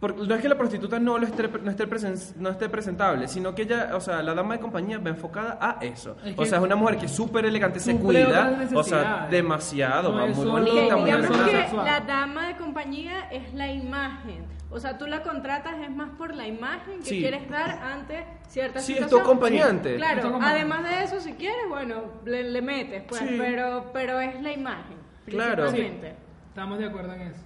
por- 0.00 0.16
no 0.16 0.34
es 0.34 0.40
que 0.40 0.48
la 0.48 0.56
prostituta 0.56 0.98
no, 1.00 1.18
lo 1.18 1.26
esté, 1.26 1.48
no, 1.48 1.70
esté 1.70 1.88
presen- 1.88 2.34
no 2.36 2.50
esté 2.50 2.68
presentable, 2.68 3.26
sino 3.26 3.54
que 3.54 3.62
ella, 3.62 3.90
o 3.94 4.00
sea, 4.00 4.22
la 4.22 4.32
dama 4.34 4.54
de 4.54 4.60
compañía 4.60 4.98
va 4.98 5.10
enfocada 5.10 5.58
a 5.60 5.84
eso. 5.84 6.16
Es 6.24 6.34
o 6.38 6.44
sea, 6.44 6.58
es 6.58 6.64
una 6.64 6.76
mujer 6.76 6.98
que 6.98 7.06
es 7.06 7.12
súper 7.12 7.44
elegante, 7.46 7.80
se 7.80 7.96
cuida, 7.96 8.68
o 8.74 8.82
sea, 8.84 9.26
demasiado, 9.30 10.12
No 10.12 10.18
va 10.18 10.26
es 10.26 10.36
muy 10.36 10.46
bonita, 10.46 10.96
muy 10.96 11.04
Digamos 11.06 11.38
que 11.44 11.50
sexual. 11.50 11.84
la 11.84 12.00
dama 12.00 12.46
de 12.48 12.56
compañía 12.56 13.28
es 13.30 13.52
la 13.54 13.72
imagen. 13.72 14.46
O 14.70 14.78
sea, 14.78 14.98
tú 14.98 15.06
la 15.06 15.22
contratas 15.22 15.76
es 15.82 15.90
más 15.90 16.10
por 16.18 16.34
la 16.34 16.46
imagen 16.46 16.98
que 16.98 17.04
Sí. 17.06 17.18
quieres 17.20 17.48
dar 17.48 17.70
ante 17.82 18.24
cierta 18.48 18.80
Sí, 18.80 18.92
es 18.92 18.98
tu 18.98 19.04
situación. 19.04 19.20
acompañante. 19.22 19.88
Es 19.88 19.94
tu 19.94 20.04
Claro, 20.04 20.20
acompañante. 20.28 20.60
además 20.60 20.84
de 20.90 21.04
eso, 21.04 21.20
si 21.20 21.32
quieres, 21.32 21.68
bueno, 21.70 22.02
le, 22.26 22.44
le 22.44 22.60
metes, 22.62 23.02
pues, 23.08 23.20
Sí. 23.22 23.34
pero, 23.38 23.90
pero 23.94 24.20
es 24.20 24.40
la 24.42 24.52
imagen, 24.52 24.98
Claro. 25.26 25.66
Estamos 25.66 26.78
de 26.78 26.86
acuerdo 26.86 27.14
en 27.14 27.22
eso. 27.22 27.40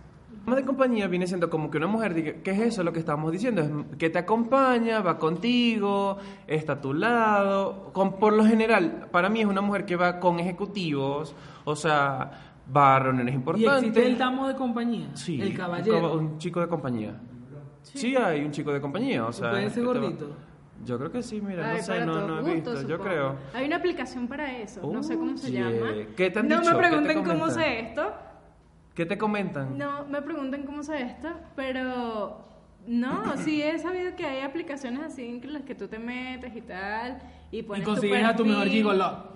Dama 0.45 0.57
de 0.57 0.65
compañía 0.65 1.07
viene 1.07 1.27
siendo 1.27 1.49
como 1.49 1.71
que 1.71 1.79
una 1.79 1.87
mujer 1.87 2.15
diga, 2.15 2.33
¿qué 2.43 2.51
es 2.51 2.61
eso 2.61 2.83
lo 2.83 2.93
que 2.93 2.99
estamos 2.99 3.31
diciendo? 3.31 3.63
Es 3.63 3.71
que 3.97 4.11
te 4.11 4.19
acompaña, 4.19 5.01
va 5.01 5.17
contigo, 5.19 6.17
está 6.47 6.75
a 6.75 6.81
tu 6.81 6.93
lado. 6.95 7.91
Con, 7.93 8.19
por 8.19 8.33
lo 8.33 8.45
general, 8.45 9.09
para 9.13 9.29
mí 9.29 9.41
es 9.41 9.47
una 9.47 9.61
mujer 9.61 9.85
que 9.85 9.95
va 9.97 10.19
con 10.19 10.41
ejecutivos, 10.41 11.35
o 11.65 11.77
sea, 11.77 12.31
va 12.77 12.97
a 12.97 12.99
reuniones 12.99 13.35
Y 13.35 13.37
importantes. 13.37 13.75
existe 13.79 14.07
el 14.07 14.19
damo 14.19 14.49
de 14.49 14.55
compañía. 14.57 15.11
Sí, 15.15 15.41
el 15.41 15.51
un 15.51 15.55
caballero. 15.57 16.01
caba- 16.01 16.13
Un, 16.15 16.39
chico 16.39 16.61
de 16.61 16.69
compañía. 16.69 17.21
Sí. 17.83 18.17
hay 18.17 18.45
un 18.45 18.51
chico 18.51 18.73
de 18.73 18.81
compañía, 18.81 19.27
o 19.27 19.33
sea... 19.33 19.51
Puede 19.51 19.71
ser 19.71 19.85
gordito. 19.85 20.29
Yo 20.85 20.99
creo 20.99 21.13
que 21.13 21.23
sí, 21.23 21.41
mira, 21.41 21.71
Ay, 21.71 21.77
no 21.77 21.83
sé, 21.85 22.05
no, 22.07 22.27
no 22.27 22.49
he 22.49 22.55
visto, 22.55 22.83
yo 22.89 22.99
creo. 22.99 23.37
Hay 23.55 23.67
una 23.67 23.77
aplicación 23.77 24.27
para 24.27 24.59
eso, 24.59 24.81
no 24.93 25.03
sé 25.05 25.17
cómo 25.17 25.37
se 25.37 25.47
Oye, 25.49 25.59
llama. 25.61 25.93
¿qué 26.17 26.31
te 26.31 26.41
han 26.41 26.49
no 26.49 26.59
dicho? 26.59 26.71
me 26.73 26.77
¿Qué 26.77 26.83
te 26.83 26.89
pregunten 26.89 27.23
cómo 27.25 27.49
sé 27.51 27.81
esto. 27.81 28.13
¿Qué 28.95 29.07
te 29.07 29.17
comentan? 29.17 29.79
No 29.79 30.07
me 30.07 30.21
pregunten 30.21 30.65
cómo 30.65 30.83
sé 30.83 31.03
esto, 31.03 31.29
pero 31.57 32.45
no, 32.87 33.37
sí 33.39 33.63
he 33.63 33.79
sabido 33.79 34.15
que 34.17 34.27
hay 34.27 34.41
aplicaciones 34.43 35.03
así 35.03 35.41
en 35.43 35.53
las 35.53 35.63
que 35.63 35.75
tú 35.75 35.89
te 35.89 35.99
metes 35.99 36.55
y 36.55 36.61
tal 36.61 37.23
y 37.51 37.59
Y 37.59 37.63
pones 37.63 37.85
consigues 37.85 38.25
a 38.25 38.37
tu 38.37 38.45
mejor 38.45 38.69
gigolo. 38.69 39.33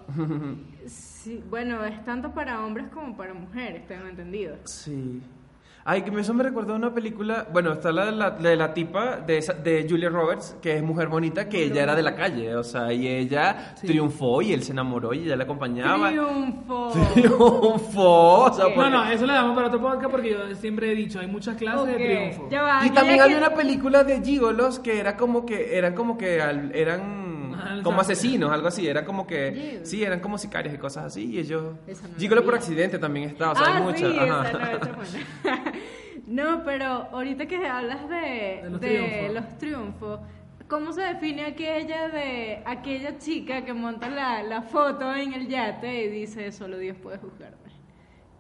Sí, 0.86 1.42
bueno, 1.48 1.84
es 1.84 2.04
tanto 2.04 2.32
para 2.32 2.64
hombres 2.64 2.86
como 2.88 3.16
para 3.16 3.34
mujeres, 3.34 3.86
tengo 3.86 4.06
entendido. 4.06 4.56
Sí. 4.64 5.22
Ay, 5.88 6.02
que 6.02 6.10
eso 6.20 6.34
me 6.34 6.42
recuerda 6.42 6.72
a 6.72 6.76
una 6.76 6.92
película. 6.92 7.46
Bueno, 7.52 7.72
está 7.72 7.92
la 7.92 8.06
de 8.06 8.12
la, 8.12 8.30
de 8.32 8.56
la 8.56 8.74
tipa 8.74 9.18
de, 9.20 9.38
esa- 9.38 9.52
de 9.52 9.86
Julia 9.88 10.08
Roberts, 10.08 10.56
que 10.60 10.76
es 10.76 10.82
mujer 10.82 11.06
bonita, 11.06 11.48
que 11.48 11.62
ella 11.62 11.84
era 11.84 11.94
de 11.94 12.02
la 12.02 12.16
calle. 12.16 12.56
O 12.56 12.64
sea, 12.64 12.92
y 12.92 13.06
ella 13.06 13.74
triunfó 13.80 14.42
y 14.42 14.52
él 14.52 14.64
se 14.64 14.72
enamoró 14.72 15.14
y 15.14 15.20
ella 15.24 15.36
la 15.36 15.44
acompañaba. 15.44 16.08
Triunfo. 16.08 16.92
Triunfó. 17.14 18.44
O 18.46 18.52
sea. 18.52 18.64
No, 18.68 18.74
porque- 18.74 18.90
no, 18.90 19.04
eso 19.10 19.26
le 19.26 19.32
damos 19.32 19.54
para 19.54 19.68
otro 19.68 19.80
podcast 19.80 20.10
porque 20.10 20.30
yo 20.30 20.54
siempre 20.56 20.90
he 20.90 20.94
dicho, 20.94 21.20
hay 21.20 21.26
muchas 21.28 21.56
clases 21.56 21.86
de 21.86 21.94
triunfo. 21.94 22.48
ya 22.50 22.62
va, 22.62 22.84
Y 22.86 22.90
también 22.90 23.20
había 23.20 23.38
que- 23.38 23.44
una 23.46 23.54
película 23.54 24.02
de 24.04 24.20
gigolos 24.22 24.78
que 24.80 24.98
era 24.98 25.16
como 25.16 25.46
que 25.46 25.76
eran 25.78 25.94
como 25.94 26.18
que 26.18 26.40
al- 26.42 26.74
eran 26.74 27.25
Como 27.82 28.00
asesinos, 28.00 28.50
algo 28.50 28.68
así, 28.68 28.86
era 28.86 29.04
como 29.04 29.26
que 29.26 29.80
sí, 29.84 30.02
eran 30.02 30.20
como 30.20 30.38
sicarios 30.38 30.74
y 30.74 30.78
cosas 30.78 31.04
así 31.06 31.24
y 31.32 31.38
ellos 31.38 31.74
no 31.86 32.18
Gigolo 32.18 32.44
por 32.44 32.54
accidente 32.54 32.98
también 32.98 33.30
está, 33.30 33.52
o 33.52 33.54
sea, 33.54 33.66
ah, 33.68 33.76
hay 33.76 33.82
muchas, 33.82 34.12
sí, 34.12 34.18
ajá. 34.18 34.48
esa 34.48 34.58
no, 34.58 34.64
esa 34.64 34.90
es 34.90 34.96
buena. 34.96 35.72
no, 36.26 36.64
pero 36.64 36.86
ahorita 37.12 37.46
que 37.46 37.66
hablas 37.66 38.08
de, 38.08 38.16
De 38.16 38.70
los 38.70 38.80
de 38.80 38.88
triunfos. 38.88 39.34
los 39.34 39.58
triunfos, 39.58 40.20
¿cómo 40.68 40.92
se 40.92 41.02
define 41.02 41.46
aquella 41.46 42.08
de 42.08 42.62
aquella 42.64 43.18
chica 43.18 43.64
que 43.64 43.72
monta 43.72 44.08
la, 44.08 44.42
la 44.42 44.62
foto 44.62 45.14
en 45.14 45.34
el 45.34 45.48
yate 45.48 46.04
y 46.04 46.08
dice 46.08 46.52
solo 46.52 46.78
Dios 46.78 46.96
puede 46.96 47.18
juzgarme? 47.18 47.56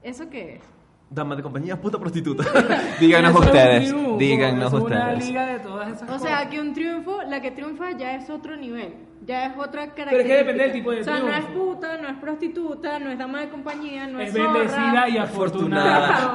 ¿Eso 0.02 0.28
qué 0.30 0.56
es? 0.56 0.75
Dama 1.08 1.36
de 1.36 1.42
compañía, 1.42 1.80
puta 1.80 1.98
prostituta. 1.98 2.42
díganos 3.00 3.30
Eso 3.30 3.38
es 3.38 3.44
un 3.44 3.46
ustedes, 3.46 4.18
díganos 4.18 4.66
eso 4.66 4.78
es 4.78 4.84
una 4.84 4.98
ustedes. 5.04 5.26
liga 5.28 5.46
de 5.46 5.58
todas 5.60 5.88
esas 5.88 6.02
O 6.02 6.06
cosas. 6.06 6.22
sea, 6.22 6.50
que 6.50 6.60
un 6.60 6.74
triunfo, 6.74 7.22
la 7.22 7.40
que 7.40 7.50
triunfa 7.52 7.92
ya 7.96 8.16
es 8.16 8.28
otro 8.28 8.56
nivel, 8.56 8.94
ya 9.26 9.46
es 9.46 9.52
otra 9.58 9.92
característica. 9.94 10.10
Pero 10.10 10.20
es 10.20 10.26
que 10.26 10.34
depende 10.36 10.62
del 10.64 10.72
tipo 10.72 10.90
de 10.92 11.00
O 11.00 11.04
sea, 11.04 11.18
no 11.18 11.34
es 11.34 11.44
puta, 11.46 11.96
no 12.00 12.08
es 12.08 12.14
prostituta, 12.16 12.98
no 12.98 13.10
es 13.10 13.18
dama 13.18 13.40
de 13.40 13.48
compañía, 13.48 14.06
no 14.06 14.20
es, 14.20 14.28
es 14.28 14.34
bendecida 14.34 15.08
y 15.08 15.12
zorra. 15.12 15.24
afortunada. 15.24 16.32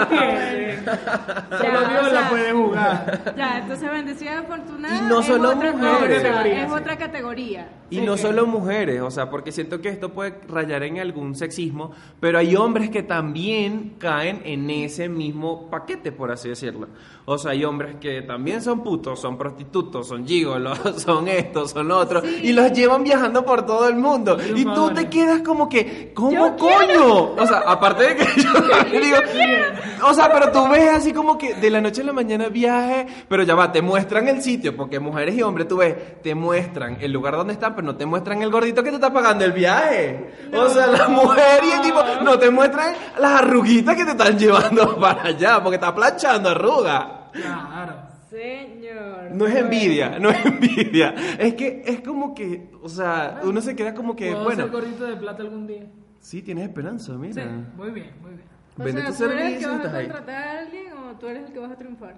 ¿Entiendes? 0.00 0.80
Solo 0.84 1.78
o 1.78 1.88
Dios 1.88 2.04
sea, 2.10 2.12
la 2.12 2.28
puede 2.30 2.52
jugar. 2.52 3.34
Ya, 3.36 3.58
entonces 3.58 3.90
bendecida 3.90 4.32
y 4.32 4.36
afortunada 4.36 4.96
Y 4.96 5.00
no 5.08 5.20
es 5.20 5.26
solo 5.26 5.50
otra 5.50 5.72
mujeres. 5.72 6.18
cosa, 6.22 6.28
Categoría, 6.34 6.62
es 6.62 6.68
sí. 6.68 6.74
otra 6.74 6.96
categoría. 6.98 7.68
Y 7.90 7.96
Sí, 7.98 8.04
no 8.04 8.12
que- 8.14 8.18
solo 8.22 8.46
mujeres, 8.46 9.00
o 9.00 9.10
sea, 9.10 9.30
porque 9.30 9.52
siento 9.52 9.80
que 9.80 9.88
esto 9.88 10.12
puede 10.12 10.34
rayar 10.48 10.82
en 10.82 10.98
algún 10.98 11.34
sexismo, 11.34 11.92
pero 12.20 12.38
hay 12.38 12.54
hombres 12.56 12.90
que 12.90 13.02
también 13.02 13.94
caen 13.98 14.42
en 14.44 14.68
ese 14.70 15.08
mismo 15.08 15.70
paquete, 15.70 16.12
por 16.12 16.30
así 16.30 16.48
decirlo. 16.48 16.88
O 17.26 17.38
sea, 17.38 17.52
hay 17.52 17.64
hombres 17.64 17.96
que 17.98 18.20
también 18.20 18.60
son 18.60 18.82
putos, 18.82 19.18
son 19.18 19.38
prostitutos, 19.38 20.08
son 20.08 20.26
gigolos, 20.26 20.78
son 20.98 21.26
estos, 21.28 21.70
son 21.70 21.90
otros, 21.90 22.22
y 22.42 22.52
los 22.52 22.70
llevan 22.72 23.02
viajando 23.02 23.44
por 23.46 23.64
todo 23.64 23.88
el 23.88 23.96
mundo. 23.96 24.36
Y 24.54 24.64
tú 24.64 24.90
te 24.92 25.08
quedas 25.08 25.40
como 25.40 25.66
que, 25.66 26.12
¿cómo 26.14 26.32
Yo 26.32 26.56
coño? 26.56 27.32
O 27.32 27.46
sea, 27.46 27.62
aparte 27.66 28.08
de 28.08 28.16
que 28.16 28.42
yo 28.42 28.50
digo, 29.00 29.16
o 30.06 30.12
sea, 30.12 30.30
pero 30.30 30.52
tú 30.52 30.68
ves 30.68 30.90
así 30.90 31.14
como 31.14 31.38
que 31.38 31.54
de 31.54 31.70
la 31.70 31.80
noche 31.80 32.02
a 32.02 32.04
la 32.04 32.12
mañana 32.12 32.48
viaje, 32.48 33.06
pero 33.26 33.42
ya 33.42 33.54
va, 33.54 33.72
te 33.72 33.80
muestran 33.80 34.28
el 34.28 34.42
sitio, 34.42 34.76
porque 34.76 35.00
mujeres 35.00 35.34
y 35.34 35.42
hombres, 35.42 35.66
tú 35.66 35.78
ves, 35.78 36.20
te 36.20 36.34
muestran 36.34 36.98
el 37.00 37.10
lugar 37.10 37.36
donde 37.36 37.54
están, 37.54 37.74
pero 37.74 37.86
no 37.86 37.96
te 37.96 38.04
muestran 38.04 38.42
el 38.42 38.50
gordito 38.50 38.82
que 38.82 38.90
te 38.90 38.96
está 38.96 39.10
pagando 39.10 39.46
el 39.46 39.52
viaje. 39.52 40.30
O 40.52 40.68
sea, 40.68 40.88
la 40.88 41.08
mujer 41.08 41.64
y 41.64 41.70
el 41.70 41.80
tipo, 41.80 42.02
no 42.22 42.38
te 42.38 42.50
muestran 42.50 42.94
las 43.18 43.40
arruguitas 43.40 43.96
que 43.96 44.04
te 44.04 44.10
están 44.10 44.38
llevando 44.38 44.94
para 45.00 45.22
allá, 45.24 45.62
porque 45.62 45.76
está 45.76 45.94
planchando 45.94 46.50
arrugas. 46.50 47.13
Claro. 47.34 47.94
Señor. 48.30 49.30
No 49.32 49.46
es 49.46 49.54
envidia, 49.54 50.18
no 50.18 50.30
es 50.30 50.44
envidia. 50.44 51.14
Es 51.38 51.54
que 51.54 51.82
es 51.86 52.00
como 52.00 52.34
que, 52.34 52.70
o 52.82 52.88
sea, 52.88 53.40
uno 53.44 53.60
se 53.60 53.76
queda 53.76 53.94
como 53.94 54.16
que, 54.16 54.30
¿Puedo 54.30 54.44
bueno, 54.44 54.62
ser 54.62 54.70
gordito 54.72 55.04
de 55.04 55.16
plata 55.16 55.42
algún 55.42 55.66
día? 55.66 55.84
sí, 56.20 56.42
tienes 56.42 56.64
esperanza, 56.68 57.12
Sí, 57.12 57.18
mira. 57.18 57.44
muy 57.76 57.90
bien, 57.90 58.10
muy 58.22 58.30
bien. 58.32 58.44
O 58.78 58.82
Vende 58.82 59.02
sea, 59.02 59.10
tu 59.12 59.16
¿tú 59.18 59.24
eres 59.30 59.52
el 59.52 59.58
que 59.60 59.66
vas 59.66 59.74
a 59.74 59.76
estás 59.78 59.94
ahí. 59.94 60.04
contratar 60.06 60.34
a 60.48 60.58
alguien 60.60 60.92
o 60.94 61.18
tú 61.18 61.26
eres 61.28 61.46
el 61.46 61.52
que 61.52 61.58
vas 61.60 61.70
a 61.70 61.76
triunfar? 61.76 62.16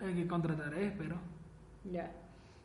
El 0.00 0.14
que 0.14 0.26
contrataré, 0.26 0.86
espero. 0.86 1.16
Ya. 1.90 2.10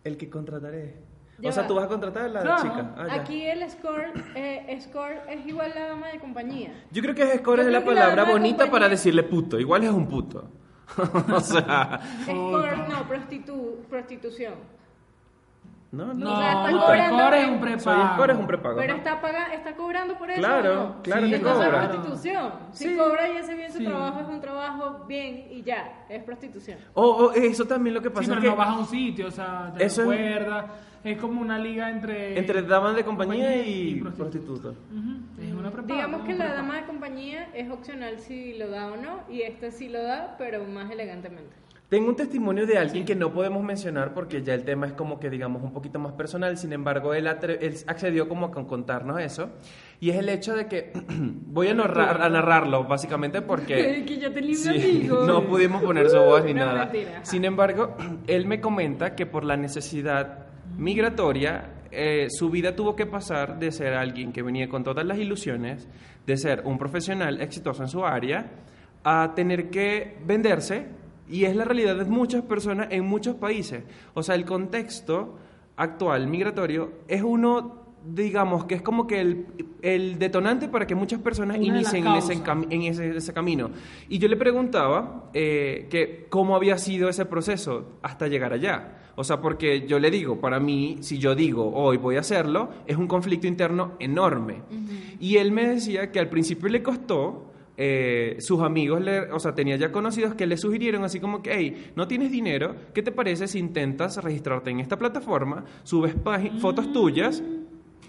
El 0.03 0.17
que 0.17 0.29
contrataré. 0.29 0.95
Ya 1.39 1.49
o 1.49 1.51
sea, 1.53 1.63
va. 1.63 1.67
tú 1.67 1.75
vas 1.75 1.85
a 1.85 1.87
contratar 1.87 2.25
a 2.25 2.27
la 2.27 2.43
No, 2.43 2.57
chica. 2.57 2.93
Ah, 2.97 3.07
ya. 3.07 3.13
Aquí 3.15 3.41
el 3.43 3.69
score, 3.69 4.13
eh, 4.35 4.77
score 4.81 5.21
es 5.29 5.45
igual 5.47 5.71
a 5.71 5.75
la 5.79 5.87
dama 5.87 6.07
de 6.09 6.19
compañía. 6.19 6.73
Yo 6.91 7.01
creo 7.01 7.15
que 7.15 7.25
score 7.37 7.61
Yo 7.61 7.67
es 7.67 7.71
la 7.73 7.79
la 7.79 7.85
palabra 7.85 8.25
de 8.25 8.31
bonita 8.31 8.65
compañía- 8.65 8.71
para 8.71 8.89
decirle 8.89 9.23
puto. 9.23 9.59
Igual 9.59 9.83
es 9.83 9.89
un 9.91 10.07
puto. 10.07 10.49
o 11.33 11.39
sea, 11.39 11.99
no, 12.27 13.07
prostitu 13.07 13.77
prostitución. 13.89 14.53
no, 15.91 16.07
no. 16.07 16.13
No, 16.13 16.33
O 16.33 16.37
sea, 16.39 16.51
está 16.53 16.71
no, 16.71 16.79
cobrando 16.81 17.17
score 17.19 17.33
es 17.35 17.43
en- 17.43 17.49
un 17.53 17.59
prepago. 17.61 18.13
score 18.15 18.31
es 18.31 18.37
un 18.37 18.47
prepago. 18.47 18.75
Pero 18.77 18.95
está 18.95 19.21
paga, 19.21 19.53
está 19.53 19.75
cobrando 19.75 20.17
por 20.17 20.29
eso. 20.31 20.39
Claro, 20.39 20.95
claro 21.03 21.23
Sí, 21.23 21.29
que 21.29 21.35
Entonces 21.35 21.65
cobra. 21.65 21.83
es 21.83 21.89
prostitución. 21.89 22.51
Si 22.71 22.83
Sí. 22.89 22.95
cobra 22.97 23.29
y 23.29 23.37
hace 23.37 23.53
bien 23.55 23.71
su 23.71 23.77
Sí. 23.77 23.85
trabajo, 23.85 24.19
es 24.21 24.27
un 24.27 24.41
trabajo 24.41 25.05
bien 25.07 25.47
y 25.51 25.61
ya, 25.61 26.05
es 26.09 26.23
prostitución. 26.23 26.79
O, 26.95 27.03
o 27.07 27.31
eso 27.33 27.65
también 27.65 27.93
lo 27.93 28.01
que 28.01 28.09
pasa 28.09 28.23
Sí, 28.23 28.29
pero 28.29 28.39
es 28.39 28.43
que 28.45 28.49
no 28.51 28.55
vas 28.57 28.69
a 28.69 28.79
un 28.79 28.85
sitio, 28.87 29.27
o 29.27 29.31
sea, 29.31 29.71
te 29.77 29.85
Eso 29.85 30.01
es- 30.01 30.07
recuerda. 30.19 30.65
Es 31.03 31.17
como 31.19 31.41
una 31.41 31.59
liga 31.59 31.89
entre... 31.89 32.39
entre 32.39 32.61
damas 32.61 32.95
de 32.95 33.03
compañía 33.03 33.43
compañía 33.49 33.65
y, 33.67 33.89
y 33.89 33.95
prostituta. 34.01 34.69
prostitutas. 34.69 34.73
Es 35.32 35.32
una. 35.69 35.81
Digamos 35.83 36.21
que 36.25 36.33
la 36.33 36.53
dama 36.53 36.77
de 36.81 36.85
compañía 36.85 37.49
es 37.53 37.69
opcional 37.69 38.19
si 38.19 38.53
lo 38.53 38.69
da 38.69 38.87
o 38.91 38.97
no, 38.97 39.21
y 39.29 39.41
esta 39.41 39.71
sí 39.71 39.89
lo 39.89 40.01
da, 40.03 40.35
pero 40.37 40.63
más 40.65 40.89
elegantemente. 40.91 41.55
Tengo 41.89 42.09
un 42.09 42.15
testimonio 42.15 42.65
de 42.65 42.75
alguien 42.79 43.05
que 43.05 43.13
no 43.13 43.31
podemos 43.31 43.61
mencionar 43.61 44.15
porque 44.15 44.41
ya 44.41 44.55
el 44.55 44.63
tema 44.63 44.87
es 44.87 44.93
como 44.93 45.19
que 45.19 45.29
digamos 45.29 45.61
un 45.61 45.73
poquito 45.73 45.99
más 45.99 46.13
personal, 46.13 46.57
sin 46.57 46.73
embargo 46.73 47.13
él, 47.13 47.27
él 47.27 47.75
accedió 47.85 48.27
como 48.27 48.47
a 48.47 48.51
con- 48.51 48.65
contarnos 48.65 49.19
eso 49.21 49.51
y 49.99 50.09
es 50.09 50.15
el 50.15 50.27
hecho 50.29 50.55
de 50.55 50.65
que 50.67 50.91
voy 51.07 51.67
a 51.67 51.75
narrar, 51.75 52.19
a 52.23 52.29
narrarlo 52.29 52.85
básicamente 52.85 53.43
porque 53.43 54.03
que 54.07 54.17
yo 54.17 54.33
tenía 54.33 54.55
Sí, 54.55 54.69
amigo. 54.69 55.23
no 55.27 55.45
pudimos 55.45 55.83
poner 55.83 56.09
su 56.09 56.17
voz 56.17 56.43
ni 56.43 56.55
No, 56.55 56.65
nada. 56.65 56.85
mentira. 56.85 57.23
Sin 57.25 57.45
embargo, 57.45 57.95
él 58.27 58.47
me 58.47 58.59
comenta 58.59 59.13
que 59.15 59.27
por 59.27 59.43
la 59.43 59.55
necesidad 59.55 60.47
migratoria, 60.77 61.69
eh, 61.91 62.27
su 62.29 62.49
vida 62.49 62.75
tuvo 62.75 62.95
que 62.95 63.05
pasar 63.05 63.59
de 63.59 63.71
ser 63.71 63.93
alguien 63.93 64.31
que 64.31 64.41
venía 64.41 64.67
con 64.67 64.83
todas 64.83 65.05
las 65.05 65.17
ilusiones, 65.17 65.87
de 66.25 66.37
ser 66.37 66.61
un 66.65 66.77
profesional 66.77 67.41
exitoso 67.41 67.83
en 67.83 67.89
su 67.89 68.05
área, 68.05 68.51
a 69.03 69.33
tener 69.35 69.69
que 69.69 70.17
venderse, 70.25 70.87
y 71.29 71.45
es 71.45 71.55
la 71.55 71.65
realidad 71.65 71.95
de 71.95 72.05
muchas 72.05 72.41
personas 72.43 72.87
en 72.91 73.05
muchos 73.05 73.35
países. 73.35 73.83
O 74.13 74.23
sea, 74.23 74.35
el 74.35 74.45
contexto 74.45 75.37
actual 75.75 76.27
migratorio 76.27 76.91
es 77.07 77.21
uno 77.23 77.81
digamos 78.05 78.65
que 78.65 78.75
es 78.75 78.81
como 78.81 79.07
que 79.07 79.21
el, 79.21 79.45
el 79.81 80.19
detonante 80.19 80.67
para 80.67 80.85
que 80.85 80.93
muchas 80.93 81.21
personas 81.21 81.55
Una 81.57 81.65
inicien 81.67 82.05
en 82.05 82.15
ese, 82.15 82.33
causas. 82.33 82.45
cami- 82.45 82.67
en 82.69 82.81
ese, 82.81 83.15
ese 83.15 83.31
camino. 83.33 83.69
Y 84.09 84.17
yo 84.19 84.27
le 84.27 84.35
preguntaba 84.35 85.29
eh, 85.33 85.87
que 85.89 86.25
cómo 86.29 86.57
había 86.57 86.77
sido 86.77 87.07
ese 87.07 87.23
proceso 87.25 87.93
hasta 88.01 88.27
llegar 88.27 88.51
allá. 88.51 88.97
O 89.15 89.23
sea, 89.23 89.39
porque 89.39 89.85
yo 89.87 89.99
le 89.99 90.09
digo, 90.09 90.39
para 90.39 90.59
mí, 90.59 90.97
si 91.01 91.19
yo 91.19 91.35
digo 91.35 91.71
hoy 91.73 91.97
voy 91.97 92.15
a 92.15 92.21
hacerlo, 92.21 92.69
es 92.87 92.97
un 92.97 93.07
conflicto 93.07 93.47
interno 93.47 93.93
enorme. 93.99 94.63
Y 95.19 95.37
él 95.37 95.51
me 95.51 95.67
decía 95.67 96.11
que 96.11 96.19
al 96.19 96.29
principio 96.29 96.69
le 96.69 96.81
costó 96.81 97.51
eh, 97.77 98.37
sus 98.39 98.61
amigos, 98.61 99.01
le, 99.01 99.31
o 99.31 99.39
sea, 99.39 99.55
tenía 99.55 99.75
ya 99.77 99.91
conocidos 99.91 100.35
que 100.35 100.45
le 100.45 100.57
sugirieron 100.57 101.03
así 101.03 101.19
como 101.19 101.41
que, 101.41 101.51
hey, 101.53 101.91
no 101.95 102.07
tienes 102.07 102.31
dinero, 102.31 102.75
¿qué 102.93 103.01
te 103.01 103.11
parece 103.11 103.47
si 103.47 103.59
intentas 103.59 104.17
registrarte 104.17 104.69
en 104.69 104.79
esta 104.79 104.97
plataforma, 104.97 105.65
subes 105.83 106.15
fotos 106.59 106.91
tuyas 106.93 107.41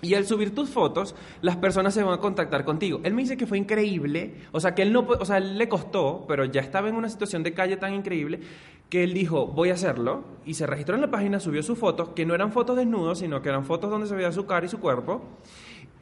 y 0.05 0.15
al 0.15 0.27
subir 0.27 0.55
tus 0.55 0.69
fotos, 0.69 1.15
las 1.41 1.57
personas 1.57 1.95
se 1.95 2.03
van 2.03 2.15
a 2.15 2.19
contactar 2.19 2.65
contigo. 2.65 3.01
Él 3.05 3.15
me 3.15 3.23
dice 3.23 3.37
que 3.37 3.47
fue 3.47 3.57
increíble, 3.57 4.35
o 4.53 4.61
sea, 4.61 4.75
que 4.75 4.83
él 4.83 4.93
no, 4.93 5.01
o 5.01 5.25
sea, 5.25 5.39
él 5.39 5.57
le 5.57 5.69
costó, 5.69 6.27
pero 6.29 6.45
ya 6.45 6.61
estaba 6.61 6.89
en 6.89 6.95
una 6.95 7.09
situación 7.09 7.43
de 7.43 7.55
calle 7.55 7.77
tan 7.79 7.95
increíble 7.95 8.41
que 8.89 9.05
él 9.05 9.15
dijo, 9.15 9.47
voy 9.47 9.71
a 9.71 9.75
hacerlo, 9.75 10.23
y 10.45 10.55
se 10.55 10.67
registró 10.67 10.95
en 10.95 11.01
la 11.01 11.11
página, 11.11 11.41
subió 11.41 11.63
sus 11.63 11.79
fotos, 11.79 12.11
que 12.11 12.27
no 12.27 12.35
eran 12.35 12.53
fotos 12.53 12.77
desnudos, 12.77 13.19
sino 13.19 13.43
que 13.43 13.49
eran 13.49 13.65
fotos 13.65 13.91
donde 13.91 14.07
se 14.07 14.15
veía 14.15 14.31
su 14.33 14.47
cara 14.47 14.67
y 14.67 14.69
su 14.69 14.79
cuerpo, 14.79 15.23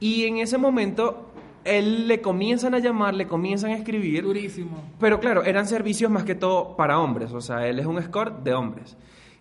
y 0.01 0.25
en 0.25 0.39
ese 0.39 0.59
momento, 0.59 1.31
él 1.65 2.09
le 2.09 2.21
comienzan 2.21 2.75
a 2.75 2.81
llamar, 2.81 3.15
le 3.15 3.27
comienzan 3.27 3.71
a 3.71 3.77
escribir, 3.77 4.25
Durísimo. 4.25 4.91
pero 4.99 5.21
claro, 5.21 5.45
eran 5.45 5.67
servicios 5.67 6.11
más 6.11 6.25
que 6.25 6.35
todo 6.35 6.77
para 6.77 6.99
hombres, 6.99 7.33
o 7.33 7.41
sea, 7.41 7.67
él 7.67 7.79
es 7.79 7.87
un 7.87 7.99
escort 7.99 8.43
de 8.43 8.53
hombres. 8.53 8.97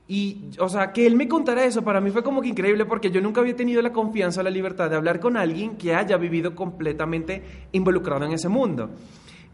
Y, 0.08 0.50
o 0.60 0.68
sea, 0.68 0.92
que 0.92 1.08
él 1.08 1.16
me 1.16 1.30
contara 1.30 1.64
eso 1.64 1.84
para 1.84 2.02
mí 2.02 2.12
fue 2.12 2.22
como 2.22 2.42
que 2.42 2.50
increíble 2.50 2.86
porque 2.86 3.12
yo 3.12 3.22
nunca 3.22 3.40
había 3.40 3.56
tenido 3.56 3.82
la 3.82 3.94
confianza 3.94 4.42
o 4.42 4.44
la 4.44 4.50
libertad 4.50 4.90
de 4.90 4.98
hablar 4.98 5.22
con 5.22 5.38
alguien 5.38 5.78
que 5.78 5.96
haya 5.96 6.18
vivido 6.18 6.54
completamente 6.54 7.42
involucrado 7.72 8.26
en 8.26 8.34
ese 8.34 8.50
mundo. 8.50 8.90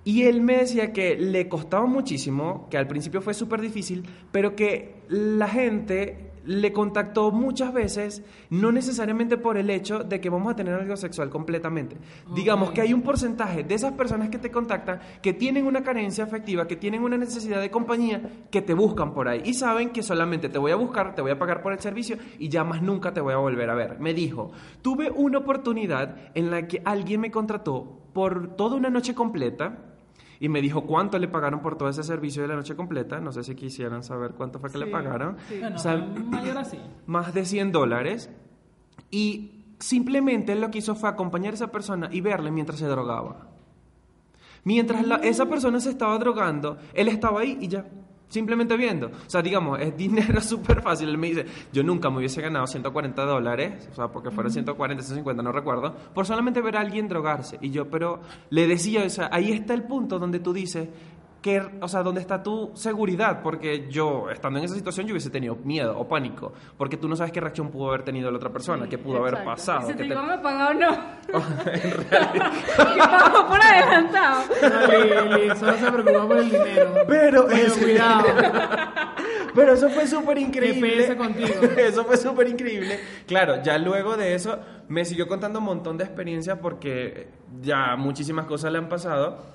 Y 0.07 0.23
él 0.23 0.39
me 0.39 0.55
decía 0.55 0.93
que 0.93 1.17
le 1.17 1.49
costaba 1.49 1.85
muchísimo, 1.85 2.69
que 2.69 2.77
al 2.77 2.87
principio 2.87 3.21
fue 3.21 3.33
súper 3.33 3.59
difícil, 3.59 4.07
pero 4.31 4.55
que 4.55 5.03
la 5.09 5.49
gente 5.49 6.31
le 6.45 6.71
contactó 6.71 7.29
muchas 7.31 7.73
veces, 7.73 8.23
no 8.49 8.71
necesariamente 8.71 9.35
por 9.35 9.57
el 9.57 9.69
hecho 9.69 10.05
de 10.05 10.21
que 10.21 10.29
vamos 10.29 10.53
a 10.53 10.55
tener 10.55 10.75
algo 10.75 10.95
sexual 10.95 11.29
completamente. 11.29 11.97
Digamos 12.33 12.71
que 12.71 12.79
hay 12.79 12.93
un 12.93 13.01
porcentaje 13.01 13.65
de 13.65 13.75
esas 13.75 13.91
personas 13.95 14.29
que 14.29 14.37
te 14.37 14.49
contactan 14.49 15.01
que 15.21 15.33
tienen 15.33 15.65
una 15.65 15.83
carencia 15.83 16.23
afectiva, 16.23 16.67
que 16.67 16.77
tienen 16.77 17.03
una 17.03 17.17
necesidad 17.17 17.59
de 17.59 17.69
compañía, 17.69 18.21
que 18.49 18.61
te 18.61 18.73
buscan 18.73 19.13
por 19.13 19.27
ahí 19.27 19.41
y 19.43 19.55
saben 19.55 19.89
que 19.89 20.03
solamente 20.03 20.47
te 20.47 20.57
voy 20.57 20.71
a 20.71 20.77
buscar, 20.77 21.15
te 21.15 21.21
voy 21.21 21.31
a 21.31 21.37
pagar 21.37 21.61
por 21.61 21.73
el 21.73 21.81
servicio 21.81 22.15
y 22.39 22.47
ya 22.47 22.63
más 22.63 22.81
nunca 22.81 23.13
te 23.13 23.19
voy 23.19 23.33
a 23.33 23.37
volver 23.39 23.69
a 23.69 23.75
ver. 23.75 23.99
Me 23.99 24.13
dijo, 24.13 24.51
tuve 24.81 25.11
una 25.11 25.39
oportunidad 25.39 26.31
en 26.33 26.49
la 26.49 26.65
que 26.65 26.81
alguien 26.85 27.19
me 27.19 27.29
contrató 27.29 28.03
por 28.13 28.55
toda 28.55 28.77
una 28.77 28.89
noche 28.89 29.13
completa 29.13 29.95
y 30.39 30.49
me 30.49 30.61
dijo 30.61 30.85
cuánto 30.85 31.17
le 31.19 31.27
pagaron 31.27 31.61
por 31.61 31.77
todo 31.77 31.89
ese 31.89 32.03
servicio 32.03 32.41
de 32.41 32.47
la 32.49 32.55
noche 32.55 32.75
completa. 32.75 33.19
No 33.19 33.31
sé 33.31 33.43
si 33.43 33.55
quisieran 33.55 34.03
saber 34.03 34.31
cuánto 34.31 34.59
fue 34.59 34.69
que 34.71 34.77
le 34.77 34.85
Sí, 34.85 34.91
pagaron. 34.91 35.37
sí. 35.47 35.57
Bueno, 35.59 35.75
O 35.75 35.79
sea, 35.79 35.95
mayor 35.97 36.57
así. 36.57 36.77
más 37.05 37.33
de 37.33 37.45
100 37.45 37.71
dólares. 37.71 38.29
Y 39.11 39.65
simplemente 39.79 40.51
él 40.53 40.61
lo 40.61 40.69
que 40.71 40.79
hizo 40.79 40.95
fue 40.95 41.09
acompañar 41.09 41.53
a 41.53 41.55
esa 41.55 41.67
persona 41.71 42.09
y 42.11 42.21
verle 42.21 42.51
mientras 42.51 42.79
se 42.79 42.85
drogaba. 42.87 43.47
Mientras 44.63 45.05
la- 45.07 45.15
esa 45.17 45.45
persona 45.47 45.79
se 45.79 45.89
estaba 45.89 46.17
drogando, 46.17 46.77
él 46.93 47.07
estaba 47.07 47.41
ahí 47.41 47.57
y 47.61 47.67
ya. 47.69 47.85
Simplemente 48.29 48.75
viendo. 48.75 49.07
O 49.07 49.29
sea, 49.29 49.41
digamos, 49.41 49.79
es 49.79 49.95
dinero 49.95 50.41
súper 50.41 50.81
fácil. 50.81 51.09
Él 51.09 51.17
me 51.17 51.27
dice, 51.27 51.45
yo 51.71 51.81
nunca 51.83 52.09
me 52.09 52.17
hubiese 52.17 52.41
ganado 52.41 52.67
140 52.67 53.25
dólares, 53.25 53.87
o 53.91 53.95
sea, 53.95 54.07
porque 54.09 54.31
fuera 54.31 54.49
140, 54.49 55.01
150, 55.01 55.41
no 55.41 55.51
recuerdo, 55.51 55.95
por 56.13 56.25
solamente 56.25 56.61
ver 56.61 56.75
a 56.75 56.81
alguien 56.81 57.07
drogarse. 57.07 57.57
Y 57.61 57.69
yo, 57.69 57.89
pero 57.89 58.19
le 58.49 58.67
decía, 58.67 59.03
o 59.05 59.09
sea, 59.09 59.29
ahí 59.31 59.51
está 59.51 59.73
el 59.73 59.83
punto 59.83 60.19
donde 60.19 60.39
tú 60.39 60.51
dices, 60.51 60.89
que, 61.47 61.63
o 61.81 61.87
sea, 61.87 62.03
¿dónde 62.03 62.19
está 62.19 62.43
tu 62.43 62.71
seguridad? 62.73 63.41
Porque 63.41 63.87
yo, 63.89 64.29
estando 64.29 64.59
en 64.59 64.65
esa 64.65 64.75
situación, 64.75 65.07
yo 65.07 65.13
hubiese 65.13 65.29
tenido 65.29 65.55
miedo 65.63 65.97
o 65.97 66.05
pánico, 66.05 66.51
porque 66.77 66.97
tú 66.97 67.07
no 67.07 67.15
sabes 67.15 67.31
qué 67.31 67.39
reacción 67.39 67.69
pudo 67.71 67.87
haber 67.87 68.03
tenido 68.03 68.29
la 68.29 68.35
otra 68.35 68.49
persona, 68.49 68.87
qué 68.89 68.97
pudo 68.97 69.19
haber 69.19 69.35
Exacto. 69.35 69.49
pasado. 69.51 69.79
Y 69.81 69.91
si 69.91 69.93
te 69.93 70.03
te- 70.03 70.05
iban 70.09 70.29
a 70.29 70.41
pagar 70.41 70.75
o 70.75 70.79
no. 70.79 70.97
¿Qué 71.73 72.99
pagó 72.99 73.47
por 73.47 73.61
adelantado? 73.61 74.43
No, 74.61 75.37
Lili, 75.37 75.55
solo 75.55 75.77
se 75.77 75.91
preocupa 75.91 76.27
por 76.27 76.37
el 76.37 76.49
dinero. 76.49 76.93
Pero, 77.07 77.47
Pero 77.47 77.49
eso- 77.49 77.79
cuidado. 77.79 78.25
Pero 79.55 79.73
eso 79.73 79.89
fue 79.89 80.05
súper 80.05 80.37
increíble. 80.37 81.15
Contigo. 81.17 81.47
eso 81.77 82.03
fue 82.05 82.17
súper 82.17 82.47
increíble. 82.49 82.99
Claro, 83.25 83.63
ya 83.63 83.77
luego 83.77 84.15
de 84.15 84.35
eso 84.35 84.59
me 84.87 85.03
siguió 85.05 85.27
contando 85.27 85.59
un 85.59 85.65
montón 85.65 85.97
de 85.97 86.03
experiencias 86.03 86.59
porque 86.61 87.29
ya 87.61 87.95
muchísimas 87.95 88.45
cosas 88.45 88.71
le 88.71 88.77
han 88.77 88.89
pasado. 88.89 89.45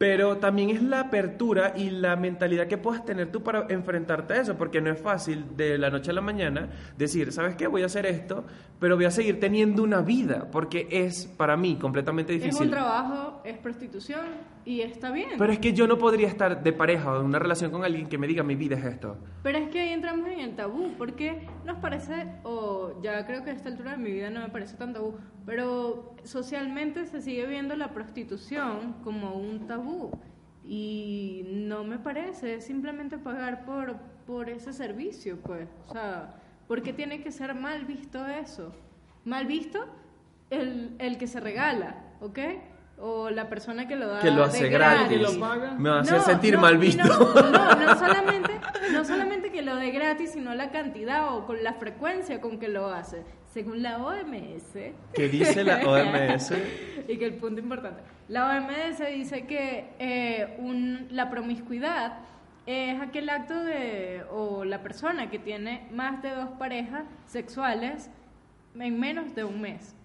Pero 0.00 0.38
también 0.38 0.70
es 0.70 0.82
la 0.82 1.00
apertura 1.00 1.74
y 1.76 1.90
la 1.90 2.16
mentalidad 2.16 2.66
que 2.68 2.78
puedas 2.78 3.04
tener 3.04 3.30
tú 3.30 3.42
para 3.42 3.66
enfrentarte 3.68 4.32
a 4.32 4.40
eso, 4.40 4.56
porque 4.56 4.80
no 4.80 4.90
es 4.90 4.98
fácil 4.98 5.54
de 5.58 5.76
la 5.76 5.90
noche 5.90 6.10
a 6.10 6.14
la 6.14 6.22
mañana 6.22 6.70
decir, 6.96 7.30
¿sabes 7.32 7.54
qué? 7.54 7.66
Voy 7.66 7.82
a 7.82 7.84
hacer 7.84 8.06
esto, 8.06 8.46
pero 8.78 8.96
voy 8.96 9.04
a 9.04 9.10
seguir 9.10 9.38
teniendo 9.38 9.82
una 9.82 10.00
vida, 10.00 10.48
porque 10.50 10.88
es 10.90 11.26
para 11.26 11.54
mí 11.58 11.76
completamente 11.76 12.34
Es 12.34 12.40
difícil. 12.42 12.68
un 12.68 12.70
trabajo, 12.70 13.42
es 13.44 13.58
prostitución 13.58 14.24
y 14.64 14.80
está 14.80 15.10
bien. 15.10 15.32
Pero 15.36 15.52
es 15.52 15.58
que 15.58 15.74
yo 15.74 15.86
no 15.86 15.98
podría 15.98 16.28
estar 16.28 16.62
de 16.62 16.72
pareja 16.72 17.12
o 17.12 17.20
en 17.20 17.26
una 17.26 17.38
relación 17.38 17.70
con 17.70 17.84
alguien 17.84 18.06
que 18.08 18.16
me 18.16 18.26
diga 18.26 18.42
mi 18.42 18.54
vida 18.54 18.76
es 18.76 18.84
esto. 18.86 19.18
Pero 19.42 19.58
es 19.58 19.68
que 19.68 19.80
ahí 19.80 19.90
entramos 19.90 20.26
en 20.28 20.40
el 20.40 20.56
tabú, 20.56 20.94
porque 20.96 21.46
nos 21.66 21.76
parece, 21.76 22.26
o 22.44 22.98
ya 23.02 23.26
creo 23.26 23.44
que 23.44 23.50
a 23.50 23.52
esta 23.52 23.68
altura 23.68 23.90
de 23.90 23.98
mi 23.98 24.12
vida 24.12 24.30
no 24.30 24.40
me 24.40 24.48
parece 24.48 24.78
tan 24.78 24.94
tabú, 24.94 25.18
pero 25.44 26.14
socialmente 26.24 27.06
se 27.06 27.20
sigue 27.22 27.46
viendo 27.46 27.76
la 27.76 27.92
prostitución 27.92 28.96
como 29.04 29.34
un 29.34 29.66
tabú. 29.66 30.10
Y 30.64 31.42
no 31.52 31.84
me 31.84 31.98
parece, 31.98 32.54
es 32.54 32.64
simplemente 32.66 33.18
pagar 33.18 33.64
por, 33.64 33.96
por 34.26 34.48
ese 34.50 34.72
servicio, 34.72 35.38
pues. 35.38 35.68
O 35.88 35.92
sea, 35.92 36.34
¿por 36.68 36.82
qué 36.82 36.92
tiene 36.92 37.22
que 37.22 37.32
ser 37.32 37.54
mal 37.54 37.84
visto 37.84 38.26
eso? 38.26 38.72
Mal 39.24 39.46
visto 39.46 39.86
el, 40.50 40.94
el 40.98 41.18
que 41.18 41.26
se 41.26 41.40
regala, 41.40 42.04
¿ok? 42.20 42.38
O 42.98 43.30
la 43.30 43.48
persona 43.48 43.88
que 43.88 43.96
lo 43.96 44.08
da 44.08 44.20
Que 44.20 44.30
lo 44.30 44.42
de 44.42 44.44
hace 44.44 44.68
gratis. 44.68 45.08
Que 45.08 45.16
lo 45.16 45.40
paga. 45.40 45.72
Me 45.72 45.90
hacer 45.90 46.18
no, 46.18 46.22
sentir 46.22 46.54
no, 46.54 46.60
mal 46.60 46.76
visto. 46.76 47.02
No, 47.02 47.50
no, 47.50 47.74
no 47.76 47.98
solamente, 47.98 48.60
no 48.92 49.04
solamente 49.04 49.50
que 49.50 49.62
lo 49.62 49.76
dé 49.76 49.90
gratis, 49.90 50.32
sino 50.32 50.54
la 50.54 50.70
cantidad 50.70 51.34
o 51.34 51.46
con 51.46 51.64
la 51.64 51.72
frecuencia 51.74 52.40
con 52.40 52.58
que 52.58 52.68
lo 52.68 52.88
hace. 52.88 53.24
Según 53.52 53.82
la 53.82 53.98
OMS. 53.98 54.74
¿Qué 55.12 55.28
dice 55.28 55.64
la 55.64 55.78
OMS? 55.86 56.52
y 57.08 57.16
que 57.16 57.24
el 57.24 57.34
punto 57.34 57.60
importante. 57.60 58.00
La 58.28 58.46
OMS 58.58 58.98
dice 59.12 59.46
que 59.46 59.86
eh, 59.98 60.56
un- 60.58 61.08
la 61.10 61.28
promiscuidad 61.30 62.18
es 62.66 63.00
aquel 63.00 63.28
acto 63.28 63.64
de, 63.64 64.22
o 64.30 64.64
la 64.64 64.82
persona 64.82 65.30
que 65.30 65.40
tiene 65.40 65.88
más 65.92 66.22
de 66.22 66.30
dos 66.30 66.50
parejas 66.58 67.02
sexuales 67.26 68.08
en 68.78 69.00
menos 69.00 69.34
de 69.34 69.42
un 69.42 69.60
mes. 69.60 69.96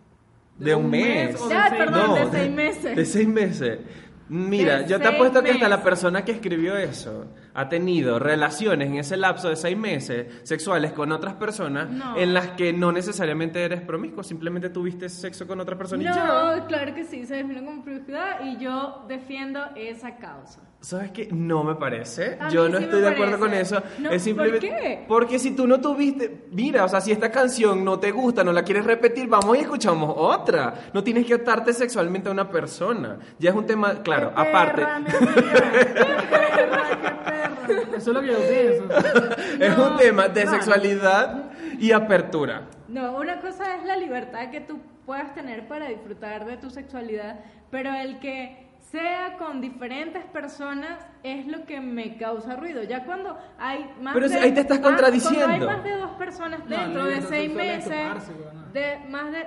De 0.58 0.74
un 0.74 0.90
mes. 0.90 1.40
o 1.40 1.48
de 1.48 1.54
Ah, 1.56 1.68
seis 1.70 1.84
perdón, 1.84 2.14
meses? 2.14 2.32
de 2.32 2.40
seis 2.40 2.52
meses. 2.52 2.96
De 2.96 3.06
seis 3.06 3.28
meses. 3.28 3.80
Mira, 4.28 4.80
De 4.80 4.88
yo 4.88 5.00
te 5.00 5.08
apuesto 5.08 5.44
que 5.44 5.52
hasta 5.52 5.70
la 5.70 5.76
meses. 5.78 5.84
persona 5.84 6.26
que 6.26 6.32
escribió 6.32 6.76
eso 6.78 7.28
ha 7.56 7.70
tenido 7.70 8.20
relaciones 8.20 8.90
en 8.90 8.96
ese 8.98 9.18
lapso 9.18 9.50
de 9.50 9.56
seis 9.56 9.78
meses 9.78 10.28
sexuales 10.44 10.92
con 10.92 11.12
otras 11.12 11.36
personas 11.36 11.90
No. 11.90 12.18
en 12.18 12.34
las 12.34 12.50
que 12.50 12.74
no 12.74 12.92
necesariamente 12.92 13.64
eres 13.64 13.82
promiscuo, 13.82 14.24
simplemente 14.24 14.70
tuviste 14.70 15.08
sexo 15.10 15.48
con 15.48 15.60
otra 15.60 15.78
persona 15.78 16.02
y 16.04 16.06
ya. 16.06 16.56
No, 16.58 16.68
claro 16.68 16.94
que 16.94 17.06
sí, 17.06 17.26
se 17.26 17.36
define 17.36 17.64
como 17.64 17.84
promiscuidad 17.84 18.46
y 18.46 18.58
yo 18.58 19.06
defiendo 19.08 19.62
esa 19.76 20.18
causa. 20.18 20.60
¿Sabes 20.82 21.10
qué? 21.12 21.28
No 21.32 21.64
me 21.64 21.74
parece. 21.76 22.38
A 22.40 22.50
Yo 22.50 22.70
no 22.70 22.78
sí 22.78 22.84
estoy 22.84 23.02
de 23.02 23.08
acuerdo 23.10 23.40
con 23.40 23.52
eso. 23.56 23.82
No, 23.98 24.12
es 24.12 24.22
simplemente 24.22 24.68
¿por 24.68 24.78
qué? 24.80 25.06
porque 25.08 25.40
si 25.40 25.56
tú 25.56 25.66
no 25.66 25.82
tuviste, 25.82 26.46
mira, 26.52 26.84
o 26.86 26.88
sea, 26.90 27.02
si 27.02 27.12
esta 27.12 27.32
canción 27.32 27.84
no 27.84 27.98
te 28.00 28.12
gusta, 28.12 28.44
no 28.44 28.52
la 28.54 28.62
quieres 28.64 28.86
repetir, 28.86 29.28
vamos 29.28 29.58
y 29.58 29.62
escuchamos 29.62 30.14
otra. 30.16 30.76
No 30.94 31.04
tienes 31.04 31.26
que 31.26 31.34
atarte 31.34 31.74
sexualmente 31.74 32.30
a 32.30 32.32
una 32.32 32.52
persona. 32.52 33.18
Ya 33.40 33.50
es 33.50 33.56
un 33.56 33.66
tema, 33.66 34.04
claro, 34.04 34.32
Qué 34.36 34.42
aparte. 34.42 34.82
perra, 34.84 35.00
mi 35.00 35.10
amiga, 35.10 35.72
qué 35.72 35.86
perra, 36.30 36.84
qué 37.02 37.12
perra. 37.32 37.98
Eso 37.98 38.12
es 38.12 38.16
lo 38.16 38.22
que 38.22 38.28
yo 38.28 38.38
pienso. 38.38 39.34
es 39.60 39.78
No, 39.78 39.88
un 39.92 39.98
tema 39.98 40.28
de 40.28 40.46
sexualidad 40.46 41.52
y 41.80 41.92
apertura. 41.94 42.68
No, 42.88 43.18
una 43.18 43.42
cosa 43.42 43.76
es 43.78 43.86
la 43.86 43.98
libertad 43.98 44.52
que 44.52 44.62
tú 44.62 44.80
puedas 45.06 45.34
tener 45.34 45.68
para 45.68 45.88
disfrutar 45.88 46.46
de 46.46 46.58
tu 46.58 46.70
sexualidad, 46.70 47.40
pero 47.72 47.92
el 47.96 48.20
que 48.20 48.65
sea 48.92 49.36
con 49.38 49.62
diferentes 49.62 50.24
personas 50.26 51.06
es 51.24 51.48
lo 51.48 51.66
que 51.66 51.80
me 51.80 52.18
causa 52.18 52.56
ruido. 52.56 52.84
Ya 52.84 53.04
cuando 53.06 53.38
hay 53.58 53.90
más 54.02 54.14
Pero 54.14 54.30
de, 54.30 54.36
ahí 54.36 54.54
te 54.54 54.62
estás 54.62 54.80
más- 54.80 54.90
contradiciendo. 54.90 55.46
Cuando 55.46 55.70
hay 55.70 55.76
más 55.76 55.84
de 55.84 55.96
dos 55.96 56.12
personas 56.12 56.60
No, 56.66 56.78
dentro 56.78 57.06
de 57.06 57.22
seis 57.24 57.52
meses, 57.54 58.32
de 58.74 59.00
más 59.10 59.32
de. 59.32 59.46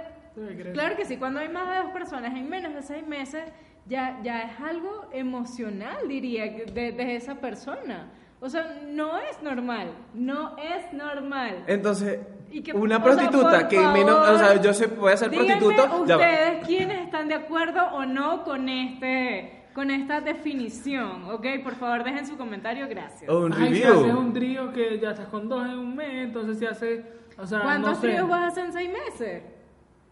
Claro 0.72 0.96
que 0.96 1.05
sí, 1.05 1.16
cuando 1.16 1.40
hay 1.40 1.48
más 1.48 1.68
de 1.68 1.77
dos 1.83 1.90
personas 1.92 2.35
en 2.37 2.48
menos 2.48 2.72
de 2.74 2.83
seis 2.83 3.07
meses, 3.07 3.42
ya, 3.87 4.20
ya 4.22 4.42
es 4.42 4.61
algo 4.61 5.09
emocional, 5.12 6.07
diría, 6.07 6.55
que 6.55 6.64
de, 6.66 6.92
de 6.92 7.16
esa 7.16 7.37
persona. 7.37 8.11
O 8.40 8.48
sea, 8.48 8.79
no 8.87 9.18
es 9.18 9.42
normal, 9.42 9.90
no 10.14 10.57
es 10.59 10.92
normal. 10.92 11.64
Entonces, 11.66 12.20
Y 12.50 12.62
que- 12.62 12.72
una 12.72 12.96
o 12.96 12.98
sea, 13.00 13.04
prostituta 13.04 13.58
por 13.61 13.68
que 13.68 13.78
menos, 13.78 14.16
o 14.18 14.24
favor, 14.24 14.38
sea, 14.38 14.62
yo 14.62 14.72
se 14.74 14.88
puede 14.88 15.16
ser 15.16 15.30
prostituto. 15.30 16.04
ya 16.06 16.16
va. 16.16 16.22
ustedes 16.22 16.66
quiénes 16.66 16.98
están 17.04 17.28
de 17.28 17.34
acuerdo 17.34 17.80
o 17.92 18.04
no 18.06 18.44
con 18.44 18.68
este 18.68 19.54
con 19.74 19.90
esta 19.92 20.20
definición, 20.20 21.24
¿ok? 21.30 21.46
Por 21.62 21.76
favor, 21.76 22.02
dejen 22.02 22.26
su 22.26 22.37
comentario, 22.37 22.88
gracias. 22.88 23.30
O 23.30 23.44
un 23.44 23.52
Ay, 23.52 23.74
si 23.76 23.82
haces 23.84 24.12
un 24.12 24.32
trío 24.32 24.72
que 24.72 24.98
ya 24.98 25.11
estás 25.11 25.28
con 25.28 25.48
dos 25.48 25.64
en 25.66 25.78
un 25.78 25.94
mes, 25.94 26.24
entonces 26.24 26.58
si 26.58 26.66
hace, 26.66 27.04
o 27.37 27.46
sea, 27.46 27.61
¿Cuántos 27.61 27.90
no 27.90 28.00
sé. 28.00 28.08
tríos 28.08 28.28
vas 28.28 28.40
a 28.40 28.46
hacer 28.48 28.64
en 28.64 28.72
seis 28.72 28.90
meses? 28.90 29.42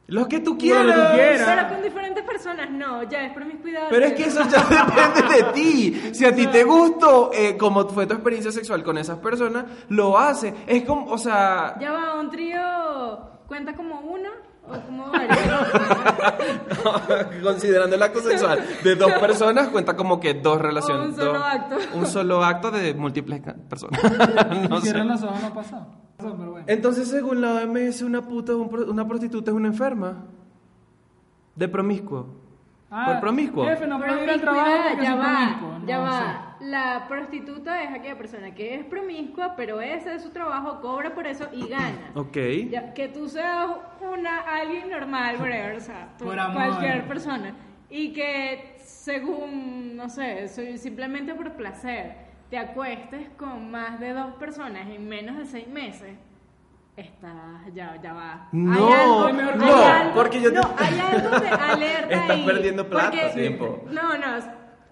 Los 0.08 0.28
que 0.28 0.38
tú 0.38 0.52
Lo 0.52 0.58
que 0.58 0.66
quieras. 0.66 0.84
tú 1.10 1.14
quieras. 1.16 1.50
Pero 1.56 1.68
con 1.68 1.82
diferentes 1.82 2.24
personas, 2.24 2.70
no, 2.70 3.02
ya 3.04 3.24
es 3.26 3.32
promiscuidad. 3.32 3.88
Pero 3.90 4.06
es 4.06 4.12
que 4.14 4.24
eso 4.26 4.40
ya 4.48 4.64
depende 4.70 5.36
de 5.36 5.42
ti. 5.52 6.10
Si 6.14 6.24
a 6.24 6.32
ti 6.34 6.46
te 6.46 6.62
gustó, 6.62 7.30
eh, 7.32 7.56
como 7.56 7.88
fue 7.88 8.06
tu 8.06 8.14
experiencia 8.14 8.52
sexual 8.52 8.84
con 8.84 8.98
esas 8.98 9.18
personas, 9.18 9.64
lo 9.88 10.16
hace. 10.16 10.54
Es 10.68 10.84
como, 10.84 11.10
o 11.10 11.18
sea, 11.18 11.74
Ya 11.80 11.90
va, 11.92 12.14
un 12.20 12.30
trío 12.30 12.60
cuenta 13.48 13.74
como 13.74 13.98
uno 14.00 14.28
o 14.68 14.80
como 14.80 15.10
varios. 15.10 15.38
considerando 17.42 17.96
el 17.96 18.02
acto 18.02 18.20
sexual 18.20 18.64
de 18.82 18.94
dos 18.96 19.12
personas, 19.20 19.68
cuenta 19.68 19.96
como 19.96 20.20
que 20.20 20.34
dos 20.34 20.60
relaciones. 20.60 21.10
un 21.10 21.16
solo 21.16 21.32
dos- 21.34 21.42
acto. 21.44 21.76
Un 21.94 22.06
solo 22.06 22.44
acto 22.44 22.70
de 22.70 22.94
múltiples 22.94 23.40
personas. 23.68 24.00
no 24.70 24.76
Y 24.76 24.80
sé. 24.80 24.86
cierran 24.86 25.08
los 25.08 25.22
ojos 25.22 25.40
no 25.40 25.46
ha 25.48 25.54
pasado. 25.54 25.86
Entonces, 26.66 27.08
según 27.08 27.40
la 27.40 27.54
OMS, 27.64 28.02
una 28.02 28.22
puta, 28.22 28.54
una 28.56 29.06
prostituta 29.06 29.50
es 29.50 29.56
una 29.56 29.68
enferma. 29.68 30.24
De 31.54 31.68
promiscuo. 31.68 32.26
por 32.90 33.20
promiscuo. 33.20 33.64
Ah, 33.64 33.70
Jefe, 33.70 33.86
no 33.86 33.98
puede 33.98 34.24
ir 34.24 34.30
al 34.30 34.40
trabajo 34.40 34.70
porque 34.90 35.04
ya 35.04 35.14
va, 35.14 35.24
promiscuo. 35.58 35.86
ya 35.86 35.96
No 35.96 36.02
va. 36.02 36.20
sé. 36.60 36.64
La 36.66 37.04
prostituta 37.08 37.82
es 37.82 37.90
aquella 37.90 38.16
persona 38.16 38.54
que 38.54 38.74
es 38.74 38.84
promiscua, 38.84 39.54
pero 39.56 39.80
ese 39.80 40.14
es 40.14 40.22
su 40.22 40.30
trabajo, 40.30 40.80
cobra 40.80 41.14
por 41.14 41.26
eso 41.26 41.46
y 41.52 41.66
gana. 41.68 42.10
Ok. 42.14 42.36
Ya, 42.70 42.92
que 42.94 43.08
tú 43.08 43.28
seas 43.28 43.68
una 44.00 44.38
alguien 44.40 44.90
normal, 44.90 45.36
whatever, 45.40 45.76
o 45.76 45.80
sea, 45.80 46.08
tú- 46.18 46.24
cualquier 46.26 47.06
persona. 47.08 47.54
Y 47.88 48.12
que 48.12 48.76
según, 48.78 49.96
no 49.96 50.08
sé, 50.08 50.48
soy 50.48 50.76
simplemente 50.78 51.34
por 51.34 51.52
placer, 51.52 52.16
te 52.50 52.58
acuestes 52.58 53.28
con 53.36 53.70
más 53.70 53.98
de 54.00 54.12
dos 54.12 54.34
personas 54.34 54.88
en 54.88 55.08
menos 55.08 55.36
de 55.38 55.46
seis 55.46 55.66
meses. 55.68 56.16
Estás, 56.96 57.74
ya, 57.74 58.00
ya 58.02 58.14
va. 58.14 58.48
No, 58.52 58.72
Hay 58.72 58.92
algo- 58.92 59.32
no, 59.32 59.64
hay 59.66 59.82
algo- 60.00 60.14
porque 60.14 60.40
yo 60.40 60.50
te- 60.50 60.56
No, 60.60 60.74
hay 60.78 60.98
algo 60.98 61.28
de 61.40 61.48
alerta 61.48 62.08
Estás 62.14 62.30
ahí. 62.30 62.46
perdiendo 62.46 62.88
plata, 62.88 63.10
porque- 63.10 63.32
tiempo. 63.40 63.84
No, 63.90 64.16
no, 64.16 64.38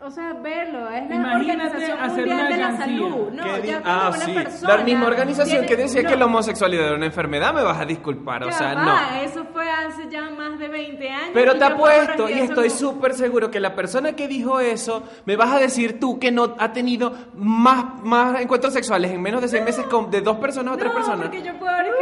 o 0.04 0.10
sea, 0.10 0.32
verlo, 0.34 0.88
es 0.90 1.08
la 1.08 1.14
Imagínate 1.16 1.36
Organización 1.70 2.16
Mundial 2.16 2.48
de 2.48 2.56
la. 2.58 2.76
Salud. 2.76 3.30
No, 3.32 3.44
¿Qué 3.44 3.60
di- 3.62 3.68
ya 3.68 3.82
ah, 3.84 4.00
como 4.10 4.16
una 4.16 4.24
sí. 4.26 4.32
persona. 4.34 4.76
La 4.76 4.84
misma 4.84 5.06
organización 5.06 5.48
tiene- 5.60 5.66
que 5.66 5.76
decía 5.76 6.02
no, 6.02 6.08
que 6.10 6.16
la 6.16 6.24
homosexualidad 6.26 6.86
era 6.86 6.96
una 6.96 7.06
enfermedad, 7.06 7.54
me 7.54 7.62
vas 7.62 7.80
a 7.80 7.84
disculpar, 7.84 8.44
o 8.44 8.52
sea, 8.52 8.74
va, 8.74 8.84
no. 8.84 9.20
Eso 9.22 9.44
fue 9.52 9.68
hace 9.70 10.08
ya 10.10 10.28
más 10.30 10.58
de 10.58 10.68
20 10.68 11.08
años. 11.08 11.30
Pero 11.32 11.54
te 11.56 11.64
apuesto, 11.64 12.28
y 12.28 12.34
estoy 12.34 12.68
no. 12.68 12.74
súper 12.74 13.14
seguro 13.14 13.50
que 13.50 13.60
la 13.60 13.74
persona 13.74 14.12
que 14.12 14.28
dijo 14.28 14.60
eso, 14.60 15.02
me 15.24 15.36
vas 15.36 15.52
a 15.52 15.58
decir 15.58 15.98
tú 15.98 16.18
que 16.18 16.30
no 16.30 16.54
ha 16.58 16.72
tenido 16.72 17.12
más, 17.34 18.02
más 18.02 18.40
encuentros 18.40 18.72
sexuales 18.74 19.10
en 19.10 19.22
menos 19.22 19.40
de 19.40 19.48
seis 19.48 19.64
meses 19.64 19.86
con, 19.86 20.10
de 20.10 20.20
dos 20.20 20.36
personas 20.36 20.74
o 20.74 20.76
tres 20.76 20.90
No, 20.92 20.94
personas. 20.98 21.26
porque 21.28 21.42
yo 21.42 21.54
puedo 21.58 21.72
eso. 21.80 21.92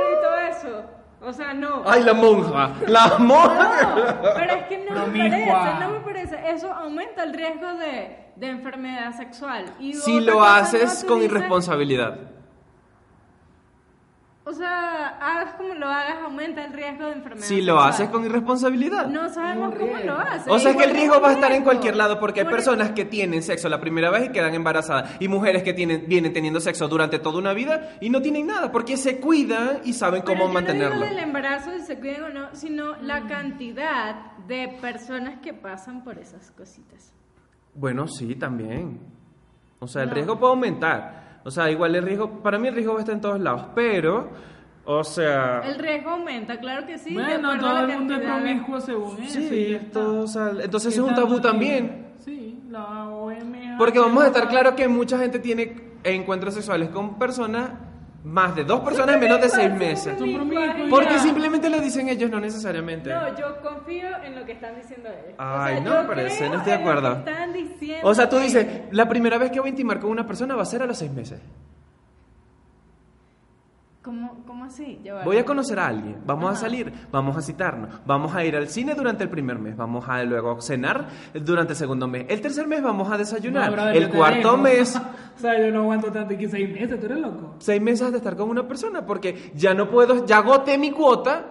O 1.24 1.32
sea, 1.32 1.54
no. 1.54 1.82
Ay, 1.86 2.02
la 2.02 2.14
monja, 2.14 2.70
la 2.86 3.16
monja. 3.18 3.94
No, 3.96 4.28
pero 4.34 4.52
es 4.54 4.64
que 4.66 4.78
no 4.78 5.06
me 5.06 5.18
parece, 5.28 5.74
no 5.80 5.90
me 5.90 6.00
parece. 6.00 6.50
Eso 6.50 6.72
aumenta 6.72 7.22
el 7.22 7.32
riesgo 7.32 7.74
de, 7.74 8.26
de 8.36 8.48
enfermedad 8.48 9.12
sexual. 9.16 9.64
Y 9.78 9.94
Si 9.94 10.20
lo 10.20 10.42
haces 10.42 11.04
con 11.06 11.20
dices- 11.20 11.30
irresponsabilidad. 11.30 12.18
O 14.52 14.54
sea, 14.54 15.08
hagas 15.18 15.54
como 15.54 15.72
lo 15.72 15.86
hagas, 15.88 16.18
aumenta 16.22 16.62
el 16.62 16.74
riesgo 16.74 17.06
de 17.06 17.12
enfermedad 17.12 17.46
Si 17.46 17.62
lo 17.62 17.80
haces 17.80 18.10
con 18.10 18.22
irresponsabilidad. 18.26 19.06
No 19.06 19.30
sabemos 19.32 19.74
cómo 19.78 19.96
lo 20.04 20.18
haces. 20.18 20.46
O 20.46 20.58
sea, 20.58 20.72
es 20.72 20.76
que 20.76 20.84
el 20.84 20.90
riesgo 20.90 21.20
va 21.22 21.30
a 21.30 21.32
estar 21.32 21.50
en 21.52 21.62
cualquier 21.64 21.96
lado 21.96 22.20
porque 22.20 22.40
hay 22.40 22.44
Por- 22.44 22.56
personas 22.56 22.90
que 22.90 23.06
tienen 23.06 23.42
sexo 23.42 23.70
la 23.70 23.80
primera 23.80 24.10
vez 24.10 24.26
y 24.26 24.28
quedan 24.32 24.54
embarazadas 24.54 25.16
y 25.20 25.28
mujeres 25.28 25.62
que 25.62 25.72
tienen, 25.72 26.04
vienen 26.06 26.34
teniendo 26.34 26.60
sexo 26.60 26.86
durante 26.86 27.18
toda 27.18 27.38
una 27.38 27.54
vida 27.54 27.96
y 28.02 28.10
no 28.10 28.20
tienen 28.20 28.46
nada 28.46 28.70
porque 28.70 28.98
se 28.98 29.18
cuidan 29.20 29.80
y 29.84 29.94
saben 29.94 30.20
cómo 30.22 30.46
mantenerlo. 30.48 30.96
No 30.96 31.06
del 31.06 31.18
embarazo, 31.20 31.70
si 31.78 31.86
se 31.86 31.98
cuiden 31.98 32.24
o 32.24 32.28
no, 32.28 32.48
sino 32.54 32.96
la 33.00 33.26
cantidad 33.26 34.32
de 34.46 34.68
personas 34.82 35.38
que 35.40 35.54
pasan 35.54 36.04
por 36.04 36.18
esas 36.18 36.50
cositas. 36.50 37.12
Bueno, 37.74 38.06
sí, 38.06 38.34
también. 38.34 39.00
O 39.78 39.86
sea, 39.86 40.02
el 40.02 40.08
No. 40.10 40.14
riesgo 40.14 40.38
puede 40.38 40.52
aumentar. 40.52 41.21
O 41.44 41.50
sea, 41.50 41.70
igual 41.70 41.94
el 41.94 42.04
riesgo, 42.04 42.42
para 42.42 42.58
mí 42.58 42.68
el 42.68 42.74
riesgo 42.74 42.92
va 42.92 42.98
a 42.98 43.02
estar 43.02 43.14
en 43.14 43.20
todos 43.20 43.40
lados, 43.40 43.66
pero, 43.74 44.30
o 44.84 45.04
sea, 45.04 45.62
El 45.64 45.78
riesgo 45.78 46.10
aumenta, 46.10 46.58
claro 46.58 46.86
que 46.86 46.98
sí. 46.98 47.14
Bueno, 47.14 47.58
todo 47.58 47.78
el 47.80 47.98
mundo 47.98 48.14
es 48.14 48.20
promiscuo 48.20 48.80
según 48.80 49.22
eso. 49.22 49.40
sí, 49.40 49.74
está. 49.74 50.00
todo, 50.00 50.22
o 50.22 50.26
sea, 50.26 50.52
entonces 50.62 50.94
¿Qué 50.94 51.00
es 51.00 51.06
un 51.06 51.14
tabú 51.14 51.40
también. 51.40 52.12
Sí, 52.18 52.60
la 52.70 53.08
OMS. 53.08 53.78
Porque 53.78 53.98
vamos 53.98 54.22
a 54.24 54.28
estar 54.28 54.48
claros 54.48 54.74
que 54.74 54.86
mucha 54.88 55.18
gente 55.18 55.38
tiene 55.38 55.92
encuentros 56.04 56.54
sexuales 56.54 56.90
con 56.90 57.18
personas, 57.18 57.70
más 58.24 58.54
de 58.54 58.64
dos 58.64 58.80
personas 58.80 59.16
en 59.16 59.20
menos 59.20 59.40
de 59.40 59.48
seis 59.48 59.72
meses. 59.72 60.16
Porque 60.88 61.18
simplemente 61.18 61.68
lo 61.68 61.80
dicen 61.80 62.08
ellos, 62.08 62.30
no 62.30 62.40
necesariamente. 62.40 63.10
No, 63.10 63.36
yo 63.36 63.60
confío 63.60 64.08
en 64.24 64.36
lo 64.36 64.44
que 64.44 64.52
están 64.52 64.76
diciendo 64.76 65.08
ellos. 65.08 65.34
Ay, 65.38 65.78
o 65.78 65.82
sea, 65.82 66.02
no 66.02 66.08
creo 66.08 66.26
no 66.26 66.56
estoy 66.56 66.60
de 66.64 66.72
acuerdo. 66.72 67.12
están 67.12 67.52
diciendo 67.52 68.08
O 68.08 68.14
sea, 68.14 68.28
tú 68.28 68.38
dices, 68.38 68.66
la 68.90 69.08
primera 69.08 69.38
vez 69.38 69.50
que 69.50 69.60
voy 69.60 69.68
a 69.68 69.70
intimar 69.70 69.98
con 70.00 70.10
una 70.10 70.26
persona 70.26 70.54
va 70.54 70.62
a 70.62 70.66
ser 70.66 70.82
a 70.82 70.86
los 70.86 70.98
seis 70.98 71.10
meses. 71.10 71.40
¿Cómo, 74.02 74.42
cómo 74.48 74.64
así? 74.64 74.98
Voy 75.24 75.36
a 75.36 75.44
conocer 75.44 75.78
a 75.78 75.86
alguien, 75.86 76.16
vamos 76.26 76.52
a 76.52 76.56
salir, 76.56 76.92
vamos 77.12 77.36
a 77.36 77.40
citarnos, 77.40 77.88
vamos 78.04 78.34
a 78.34 78.44
ir 78.44 78.56
al 78.56 78.66
cine 78.66 78.96
durante 78.96 79.22
el 79.22 79.30
primer 79.30 79.60
mes, 79.60 79.76
vamos 79.76 80.08
a 80.08 80.24
luego 80.24 80.60
cenar 80.60 81.06
durante 81.34 81.74
el 81.74 81.76
segundo 81.76 82.08
mes, 82.08 82.26
el 82.28 82.40
tercer 82.40 82.66
mes 82.66 82.82
vamos 82.82 83.12
a 83.12 83.16
desayunar, 83.16 83.70
No, 83.70 83.76
brother, 83.76 83.96
el 83.96 84.08
cuarto 84.10 84.56
mes, 84.56 84.96
o 85.36 85.38
sea, 85.40 85.56
yo 85.56 85.72
no 85.72 85.82
aguanto 85.82 86.10
tanto. 86.10 86.34
Y 86.34 86.36
que 86.36 86.48
seis 86.48 86.68
meses, 86.68 86.98
tú 86.98 87.06
eres 87.06 87.18
loco. 87.18 87.54
seis 87.58 87.80
meses 87.80 88.10
de 88.10 88.16
estar 88.18 88.34
con 88.36 88.50
una 88.50 88.66
persona, 88.66 89.06
porque 89.06 89.52
ya 89.54 89.72
no 89.72 89.88
puedo, 89.88 90.26
ya 90.26 90.38
agoté 90.38 90.78
mi 90.78 90.90
cuota 90.90 91.46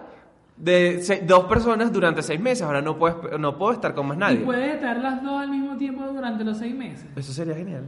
de 0.54 1.22
dos 1.26 1.44
personas 1.44 1.90
durante 1.90 2.22
seis 2.22 2.38
meses, 2.38 2.62
ahora 2.64 2.82
no 2.82 2.98
puedo, 2.98 3.38
no 3.38 3.56
puedo 3.56 3.72
estar 3.72 3.94
con 3.94 4.08
más 4.08 4.18
Y 4.18 4.20
nadie. 4.20 4.38
puedes 4.40 4.74
estar 4.74 4.98
las 4.98 5.22
dos 5.22 5.40
al 5.40 5.48
mismo 5.48 5.78
tiempo 5.78 6.04
durante 6.04 6.44
los 6.44 6.58
seis 6.58 6.74
meses. 6.74 7.06
Eso 7.16 7.32
sería 7.32 7.54
genial. 7.54 7.84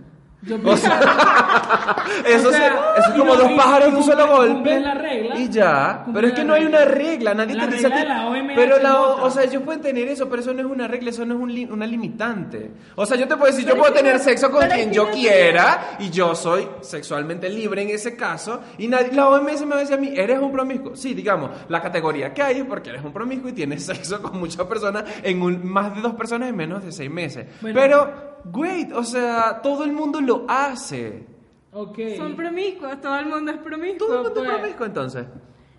Yo 0.46 0.56
O 0.56 0.58
pienso- 0.58 0.88
Eso, 2.26 2.48
O 2.48 2.52
sea, 2.52 2.60
se- 2.60 3.00
eso 3.00 3.08
es 3.10 3.18
como 3.18 3.34
no- 3.34 3.40
dos 3.40 3.52
pájaros 3.52 3.92
de 3.92 3.96
un 3.98 4.04
solo 4.04 4.26
golpe. 4.28 4.80
la 4.80 4.94
regla. 4.94 5.36
Y 5.38 5.48
ya. 5.48 6.04
Pero 6.12 6.26
es 6.28 6.32
que 6.34 6.44
no 6.44 6.54
hay 6.54 6.64
una 6.64 6.84
regla. 6.84 7.34
Nadie 7.34 7.54
La 7.54 7.66
te 7.68 7.74
dice. 7.76 7.86
a 7.86 7.90
regla 7.90 8.02
ti- 8.04 8.08
de 8.08 8.14
la 8.14 8.26
OMS 8.28 8.52
pero 8.54 8.78
la, 8.78 9.00
otra. 9.00 9.24
o 9.24 9.30
sea, 9.30 9.42
ellos 9.44 9.62
pueden 9.62 9.80
tener 9.80 10.08
eso, 10.08 10.28
pero 10.28 10.42
eso 10.42 10.52
no 10.52 10.60
es 10.60 10.66
una 10.66 10.86
regla, 10.88 11.10
eso 11.10 11.24
no 11.24 11.34
es 11.34 11.40
un 11.40 11.52
li- 11.54 11.64
una 11.70 11.86
limitante. 11.86 12.70
O 12.94 13.06
sea, 13.06 13.16
yo 13.16 13.26
te 13.26 13.36
puedo 13.36 13.46
decir, 13.50 13.64
Pero 13.64 13.76
yo 13.76 13.82
puedo 13.82 13.94
tener 13.94 14.16
no- 14.16 14.22
sexo 14.22 14.50
con 14.50 14.66
quien 14.68 14.92
yo 14.92 15.06
no 15.06 15.10
quiera 15.12 15.96
y 15.98 16.10
yo 16.10 16.34
soy 16.34 16.68
sexualmente 16.82 17.48
libre 17.48 17.82
en 17.82 17.90
ese 17.90 18.16
caso. 18.16 18.60
Y 18.78 18.88
nadie, 18.88 19.12
la 19.12 19.28
OMS 19.28 19.60
me 19.64 19.70
va 19.72 19.76
a 19.76 19.80
decir 19.80 19.94
a 19.96 19.98
mí, 20.00 20.12
¿eres 20.14 20.38
un 20.38 20.52
promiscuo? 20.52 20.94
Sí, 20.96 21.14
digamos, 21.14 21.50
la 21.68 21.80
categoría 21.80 22.32
que 22.34 22.42
hay 22.42 22.58
es 22.58 22.64
porque 22.64 22.90
eres 22.90 23.04
un 23.04 23.12
promiscuo 23.12 23.48
y 23.50 23.52
tienes 23.54 23.84
sexo 23.86 24.20
con 24.22 24.38
muchas 24.38 24.66
personas 24.66 25.04
en 25.22 25.40
un, 25.42 25.66
más 25.66 25.94
de 25.94 26.00
dos 26.02 26.14
personas 26.14 26.48
en 26.50 26.56
menos 26.56 26.84
de 26.84 26.92
seis 26.92 27.10
meses. 27.10 27.46
Bueno. 27.60 27.80
Pero, 27.80 28.33
wait, 28.52 28.92
o 28.92 29.02
sea, 29.04 29.60
todo 29.62 29.84
el 29.84 29.92
mundo 29.92 30.20
lo 30.20 30.44
hace. 30.48 31.26
Ok. 31.72 31.98
Son 32.16 32.36
promiscuos, 32.36 33.00
todo 33.00 33.18
el 33.18 33.26
mundo 33.26 33.50
es 33.52 33.58
promiscuo. 33.58 34.06
Todo 34.06 34.16
el 34.18 34.22
mundo 34.24 34.40
es 34.40 34.46
pues. 34.46 34.58
promiscuo 34.58 34.86
entonces. 34.86 35.26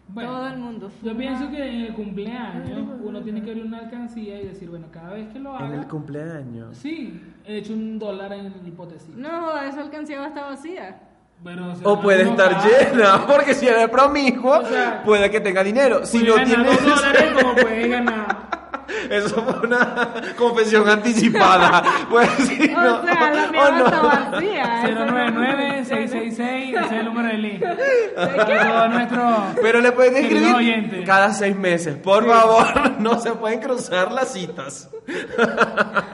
Bueno, 0.07 0.31
Todo 0.33 0.47
el 0.47 0.57
mundo. 0.57 0.91
Yo 1.01 1.17
pienso 1.17 1.49
que 1.49 1.57
en 1.67 1.81
el 1.81 1.93
cumpleaños 1.93 2.79
uno 3.01 3.21
tiene 3.23 3.41
que 3.41 3.49
abrir 3.51 3.65
una 3.65 3.79
alcancía 3.79 4.39
y 4.39 4.47
decir, 4.47 4.69
bueno, 4.69 4.87
cada 4.91 5.13
vez 5.13 5.27
que 5.33 5.39
lo 5.39 5.55
haga. 5.55 5.65
En 5.65 5.73
el 5.73 5.87
cumpleaños. 5.87 6.77
Sí, 6.77 7.19
he 7.43 7.57
hecho 7.57 7.73
un 7.73 7.97
dólar 7.97 8.31
en 8.33 8.45
el 8.45 8.67
hipótesis. 8.67 9.15
No, 9.15 9.59
esa 9.59 9.81
alcancía 9.81 10.19
va 10.19 10.25
a 10.25 10.27
estar 10.27 10.43
vacía. 10.45 11.01
Pero, 11.43 11.75
sea, 11.75 11.87
O 11.87 11.99
puede 12.01 12.21
estar 12.23 12.61
sabe. 12.61 12.91
llena, 12.91 13.25
porque 13.27 13.53
si 13.55 13.67
eres 13.67 13.89
promiscuo, 13.89 14.59
O 14.59 14.65
sea, 14.65 15.01
puede 15.03 15.29
que 15.31 15.39
tenga 15.41 15.63
dinero. 15.63 16.05
Si 16.05 16.19
no 16.23 16.35
tiene. 16.35 16.63
dos 16.65 16.83
dólares 16.85 17.33
como 17.41 17.55
puede 17.55 17.87
ganar. 17.87 18.54
Eso 19.09 19.41
fue 19.43 19.67
una 19.67 20.13
confesión 20.37 20.87
anticipada. 20.89 21.83
Pues 22.09 22.29
si 22.47 22.71
O 22.73 22.81
no. 22.81 23.03
sea, 23.03 23.33
la 23.33 23.47
mía 23.51 23.61
o 23.61 23.83
va 23.83 23.87
a 23.87 24.29
no. 24.29 24.31
vacía. 24.31 24.89
no- 24.93 25.05
099-666, 25.07 26.29
ese 26.29 26.79
es 26.85 26.91
el 26.91 27.05
número 27.05 27.27
de 27.29 27.33
link. 27.37 27.63
Para 28.15 28.45
todo 28.45 28.87
nuestro... 28.89 29.37
Pero 29.61 29.81
le 29.81 29.91
pueden 29.91 30.17
escribir 30.17 31.03
cada 31.05 31.33
seis 31.33 31.55
meses. 31.55 31.95
Por 31.97 32.25
favor, 32.25 32.91
no 32.99 33.19
se 33.19 33.31
pueden 33.33 33.59
cruzar 33.59 34.11
las 34.11 34.33
citas. 34.33 34.89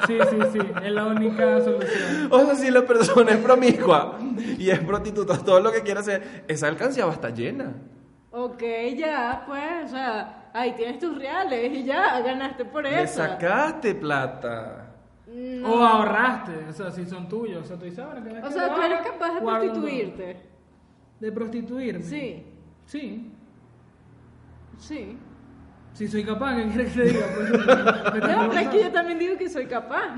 Sí, 0.08 0.18
sí, 0.30 0.38
sí, 0.54 0.60
es 0.84 0.92
la 0.92 1.06
única 1.06 1.62
solución. 1.62 2.28
O 2.30 2.46
sea, 2.46 2.56
si 2.56 2.70
la 2.72 2.82
persona 2.82 3.32
es 3.32 3.38
promiscua 3.38 4.18
y 4.58 4.70
es 4.70 4.80
prostituta, 4.80 5.38
todo 5.38 5.60
lo 5.60 5.72
que 5.72 5.82
quiera 5.82 6.00
hacer, 6.02 6.44
esa 6.48 6.68
alcancía 6.68 7.06
va 7.06 7.12
a 7.12 7.16
estar 7.16 7.34
llena. 7.34 7.74
Ok, 8.32 8.64
ya, 8.98 9.44
pues, 9.46 9.86
o 9.86 9.88
sea, 9.90 10.41
ahí 10.54 10.74
tienes 10.74 11.00
tus 11.00 11.18
reales 11.18 11.72
y 11.74 11.84
ya, 11.84 12.20
ganaste 12.22 12.66
por 12.66 12.84
Le 12.84 13.04
eso. 13.04 13.16
sacaste 13.24 13.96
plata. 13.96 14.88
No. 15.28 15.74
O 15.76 15.84
ahorraste, 15.84 16.66
o 16.70 16.74
sea, 16.74 16.92
si 16.92 17.06
son 17.06 17.28
tuyos. 17.30 17.64
O 17.64 17.68
sea, 17.68 17.78
tú 17.78 17.86
dices, 17.86 18.04
bueno, 18.06 18.22
cada 18.22 18.34
vez 18.36 18.44
O 18.44 18.48
que 18.48 18.54
sea, 18.54 18.76
tú 18.76 18.82
eres 18.82 19.00
capaz 19.02 19.34
de 19.36 19.42
prostituirte. 19.42 20.50
¿De 21.20 21.32
prostituirme? 21.32 22.04
Sí, 22.04 22.46
Sí. 22.86 23.32
sí. 24.78 25.18
Si 25.94 26.08
soy 26.08 26.24
capaz, 26.24 26.56
¿qué 26.56 26.68
quieres 26.68 26.94
que 26.94 27.02
te 27.02 27.10
diga? 27.10 27.26
Pues, 27.36 27.52
No, 28.36 28.50
pero 28.50 28.60
es 28.60 28.68
que 28.70 28.84
yo 28.84 28.92
también 28.92 29.20
digo 29.20 29.38
que 29.38 29.50
soy 29.50 29.68
capaz. 29.68 30.16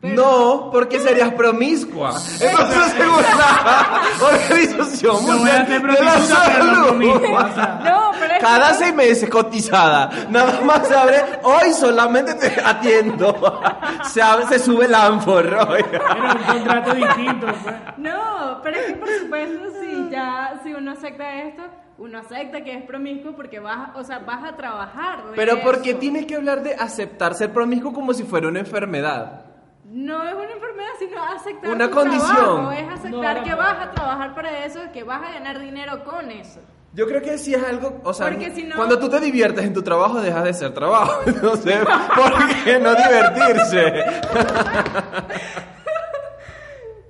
Pero- 0.00 0.14
No, 0.14 0.70
porque 0.70 0.98
serías 1.00 1.32
promiscua. 1.32 2.10
Entonces, 2.10 2.92
según 2.96 3.22
la 3.22 4.02
Organización 4.26 5.16
Yo 5.16 5.20
voy 5.22 5.30
a 5.30 5.34
Mundial 5.36 5.66
de 5.66 6.04
la 6.04 6.16
no 6.16 6.22
Salud. 6.22 6.98
pero 6.98 8.24
es 8.24 8.25
cada 8.46 8.68
que- 8.68 8.74
seis 8.74 8.94
meses 8.94 9.30
cotizada. 9.30 10.10
Nada 10.30 10.60
más 10.62 10.86
se 10.88 10.94
abre, 10.96 11.16
hoy 11.42 11.72
solamente 11.72 12.34
te 12.34 12.60
atiendo. 12.64 13.62
Se, 14.04 14.22
abre, 14.22 14.46
se 14.46 14.58
sube 14.58 14.84
el 14.86 14.94
ánfora. 14.94 15.66
Era 15.76 16.34
un 16.34 16.42
contrato 16.44 16.94
distinto, 16.94 17.46
pues. 17.62 17.74
No, 17.98 18.60
pero 18.62 18.76
es 18.78 18.86
que 18.86 18.92
por 18.94 19.08
supuesto, 19.08 19.80
si 19.80 20.08
ya, 20.10 20.60
si 20.62 20.72
uno 20.72 20.92
acepta 20.92 21.42
esto, 21.42 21.62
uno 21.98 22.18
acepta 22.18 22.62
que 22.62 22.72
es 22.74 22.84
promiscuo 22.84 23.32
porque 23.34 23.58
vas, 23.58 23.90
o 23.96 24.04
sea, 24.04 24.20
vas 24.20 24.44
a 24.44 24.56
trabajar. 24.56 25.24
de 25.30 25.32
Pero 25.36 25.60
porque 25.62 25.90
eso. 25.90 25.98
tiene 25.98 26.26
que 26.26 26.36
hablar 26.36 26.62
de 26.62 26.74
aceptar 26.74 27.34
ser 27.34 27.52
promiscuo 27.52 27.92
como 27.92 28.14
si 28.14 28.22
fuera 28.24 28.48
una 28.48 28.60
enfermedad. 28.60 29.42
No 29.84 30.22
es 30.22 30.34
una 30.34 30.52
enfermedad, 30.52 30.90
sino 30.98 31.22
aceptar 31.22 31.70
Una 31.70 31.88
tu 31.88 31.94
condición. 31.94 32.36
trabajo, 32.36 32.72
es 32.72 32.88
aceptar 32.88 33.10
No, 33.34 33.40
no, 33.40 33.44
que 33.44 33.50
no. 33.50 33.56
vas 33.56 33.86
a 33.86 33.90
trabajar 33.92 34.34
para 34.34 34.64
eso, 34.64 34.80
que 34.92 35.04
vas 35.04 35.22
a 35.22 35.32
ganar 35.32 35.58
dinero 35.60 36.04
con 36.04 36.30
eso. 36.30 36.60
Yo 36.96 37.06
creo 37.06 37.20
que 37.20 37.36
sí 37.36 37.52
es 37.54 37.62
algo, 37.62 38.00
o 38.04 38.14
sea, 38.14 38.26
Porque 38.30 38.50
si 38.52 38.64
no- 38.64 38.74
cuando 38.74 38.98
tú 38.98 39.10
te 39.10 39.20
diviertes 39.20 39.62
en 39.66 39.74
tu 39.74 39.82
trabajo 39.82 40.18
dejas 40.20 40.44
de 40.44 40.54
ser 40.54 40.72
trabajo. 40.72 41.20
Entonces, 41.26 41.78
¿por 41.84 42.64
qué 42.64 42.78
no 42.78 42.94
divertirse? 42.94 44.04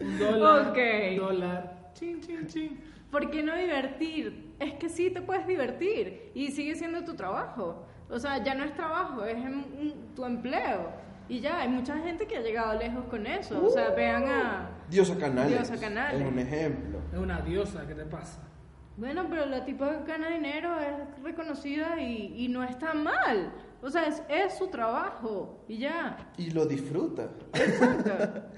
Un 0.00 0.18
dólar. 0.18 0.68
Ok. 0.68 0.78
Un 1.12 1.16
dólar. 1.18 1.90
Chin, 1.94 2.20
chin, 2.20 2.46
chin. 2.46 2.80
¿Por 3.10 3.30
qué 3.30 3.42
no 3.42 3.54
divertir? 3.56 4.54
Es 4.58 4.74
que 4.74 4.88
sí 4.88 5.10
te 5.10 5.22
puedes 5.22 5.46
divertir 5.46 6.30
y 6.34 6.50
sigue 6.50 6.74
siendo 6.74 7.04
tu 7.04 7.14
trabajo. 7.14 7.86
O 8.10 8.18
sea, 8.18 8.42
ya 8.42 8.54
no 8.54 8.64
es 8.64 8.74
trabajo, 8.74 9.24
es 9.24 9.36
un- 9.36 10.12
tu 10.14 10.24
empleo. 10.24 10.90
Y 11.28 11.40
ya, 11.40 11.60
hay 11.60 11.68
mucha 11.68 11.96
gente 11.98 12.26
que 12.26 12.36
ha 12.36 12.40
llegado 12.40 12.78
lejos 12.78 13.04
con 13.10 13.26
eso. 13.26 13.64
O 13.64 13.70
sea, 13.70 13.90
vean 13.90 14.24
a... 14.28 14.70
Diosa 14.88 15.16
Canales. 15.16 15.52
Diosa 15.58 15.76
Canales. 15.80 16.20
Es 16.20 16.26
un 16.26 16.38
ejemplo. 16.38 16.98
Es 17.12 17.18
una 17.18 17.40
diosa, 17.40 17.84
¿qué 17.86 17.94
te 17.94 18.04
pasa? 18.04 18.42
Bueno, 18.96 19.26
pero 19.28 19.44
la 19.46 19.64
tipa 19.64 19.92
gana 20.06 20.30
dinero, 20.30 20.78
es 20.80 21.22
reconocida 21.22 22.00
y, 22.00 22.44
y 22.44 22.48
no 22.48 22.62
está 22.64 22.94
mal. 22.94 23.52
O 23.82 23.90
sea, 23.90 24.06
es, 24.06 24.22
es 24.28 24.56
su 24.56 24.68
trabajo 24.68 25.62
y 25.68 25.78
ya. 25.78 26.32
Y 26.38 26.50
lo 26.50 26.64
disfruta. 26.66 27.28
Exacto. 27.52 28.10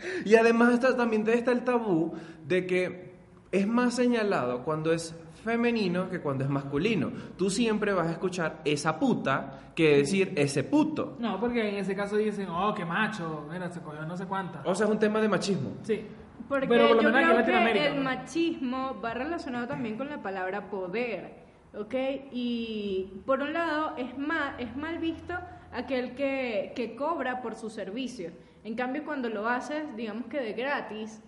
Y 0.25 0.37
además 0.37 0.75
está, 0.75 0.97
también 0.97 1.29
está 1.29 1.53
el 1.53 1.65
tabú 1.65 2.13
de 2.47 2.67
que 2.67 3.15
es 3.51 3.67
más 3.67 3.95
señalado 3.95 4.65
cuando 4.65 4.93
es 4.93 5.15
femenino 5.43 6.09
que 6.09 6.21
cuando 6.21 6.45
es 6.45 6.51
masculino. 6.51 7.11
Tú 7.37 7.51
siempre 7.51 7.93
vas 7.93 8.09
a 8.09 8.13
escuchar 8.13 8.61
esa 8.65 8.99
puta 8.99 9.73
que 9.75 9.99
decir 9.99 10.33
ese 10.37 10.65
puto. 10.65 11.17
No, 11.19 11.41
porque 11.41 11.69
en 11.69 11.77
ese 11.77 11.95
caso 11.95 12.17
dicen, 12.17 12.49
oh, 12.49 12.75
qué 12.75 12.85
macho, 12.85 13.47
mira, 13.51 13.71
se 13.71 13.81
cogió 13.81 14.05
no 14.05 14.17
sé 14.17 14.27
cuántas. 14.27 14.65
O 14.67 14.75
sea, 14.75 14.87
es 14.87 14.93
un 14.93 14.99
tema 14.99 15.21
de 15.21 15.29
machismo. 15.29 15.71
Sí. 15.83 16.05
Porque 16.49 16.67
Pero 16.67 16.89
por 16.89 16.97
lo 16.97 17.03
yo 17.03 17.11
menos 17.13 17.39
aquí 17.39 17.51
en 17.51 17.63
creo 17.63 17.73
que 17.73 17.87
el 17.89 18.01
machismo 18.01 19.01
va 19.05 19.15
relacionado 19.15 19.67
también 19.69 19.97
con 19.99 20.09
la 20.09 20.23
palabra 20.23 20.71
poder, 20.71 21.35
¿ok? 21.75 21.95
Y 22.33 23.21
por 23.27 23.41
un 23.43 23.53
lado 23.53 23.95
es 23.99 24.17
mal, 24.17 24.55
es 24.59 24.75
mal 24.77 24.99
visto 24.99 25.35
aquel 25.73 26.15
que, 26.15 26.73
que 26.75 26.97
cobra 26.97 27.43
por 27.43 27.55
su 27.55 27.69
servicio. 27.69 28.31
En 28.65 28.75
cambio, 28.75 29.05
cuando 29.05 29.29
lo 29.29 29.47
haces, 29.49 29.95
digamos 29.97 30.25
que 30.27 30.41
de 30.41 30.53
gratis, 30.55 31.23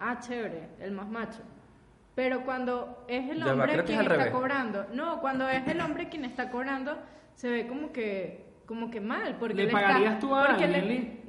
ah, 0.00 0.18
chévere, 0.18 0.68
el 0.80 0.90
más 0.92 1.08
macho. 1.08 1.40
Pero 2.14 2.44
cuando 2.44 3.04
es 3.08 3.28
el 3.30 3.40
va, 3.46 3.52
hombre 3.52 3.74
es 3.76 3.82
quien 3.82 3.98
al 4.00 4.06
está 4.06 4.16
revés. 4.16 4.32
cobrando, 4.32 4.86
no, 4.92 5.20
cuando 5.20 5.48
es 5.48 5.66
el 5.68 5.80
hombre 5.80 6.08
quien 6.08 6.24
está 6.24 6.50
cobrando, 6.50 6.96
se 7.34 7.48
ve 7.50 7.66
como 7.68 7.92
que, 7.92 8.46
como 8.66 8.90
que 8.90 9.00
mal. 9.00 9.36
Porque 9.38 9.54
¿Le 9.54 9.64
está- 9.66 9.80
pagarías 9.80 10.18
tú 10.18 10.34
a 10.34 10.44
alguien, 10.46 10.72
le-? 10.72 11.25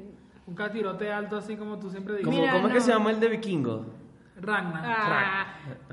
Un 0.48 0.56
catirote 0.56 1.12
alto 1.12 1.38
así 1.38 1.56
como 1.58 1.78
tú 1.78 1.90
siempre 1.90 2.14
dices. 2.16 2.26
¿Cómo, 2.26 2.40
Mira, 2.40 2.54
cómo 2.54 2.68
es 2.70 2.74
que 2.74 2.82
se 2.82 2.92
llama 2.92 3.12
el 3.12 3.20
de 3.20 3.28
vikingo? 3.28 3.86
Ragnar. 4.40 4.84
Ah, 4.86 5.46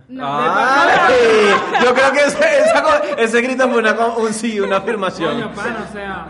no, 0.09 0.23
¡Ay! 0.27 1.15
Yo 1.83 1.95
creo 1.95 2.13
que 2.13 2.21
ese, 2.25 2.59
esa 2.61 2.99
ese 3.19 3.41
grito 3.43 3.69
fue 3.69 3.79
una, 3.79 3.97
co- 3.97 4.17
un 4.19 4.33
sí, 4.33 4.61
una 4.61 4.77
afirmación. 4.77 5.33
Coño, 5.41 5.55
pana, 5.55 5.87
o 5.89 5.93
sea, 5.93 6.27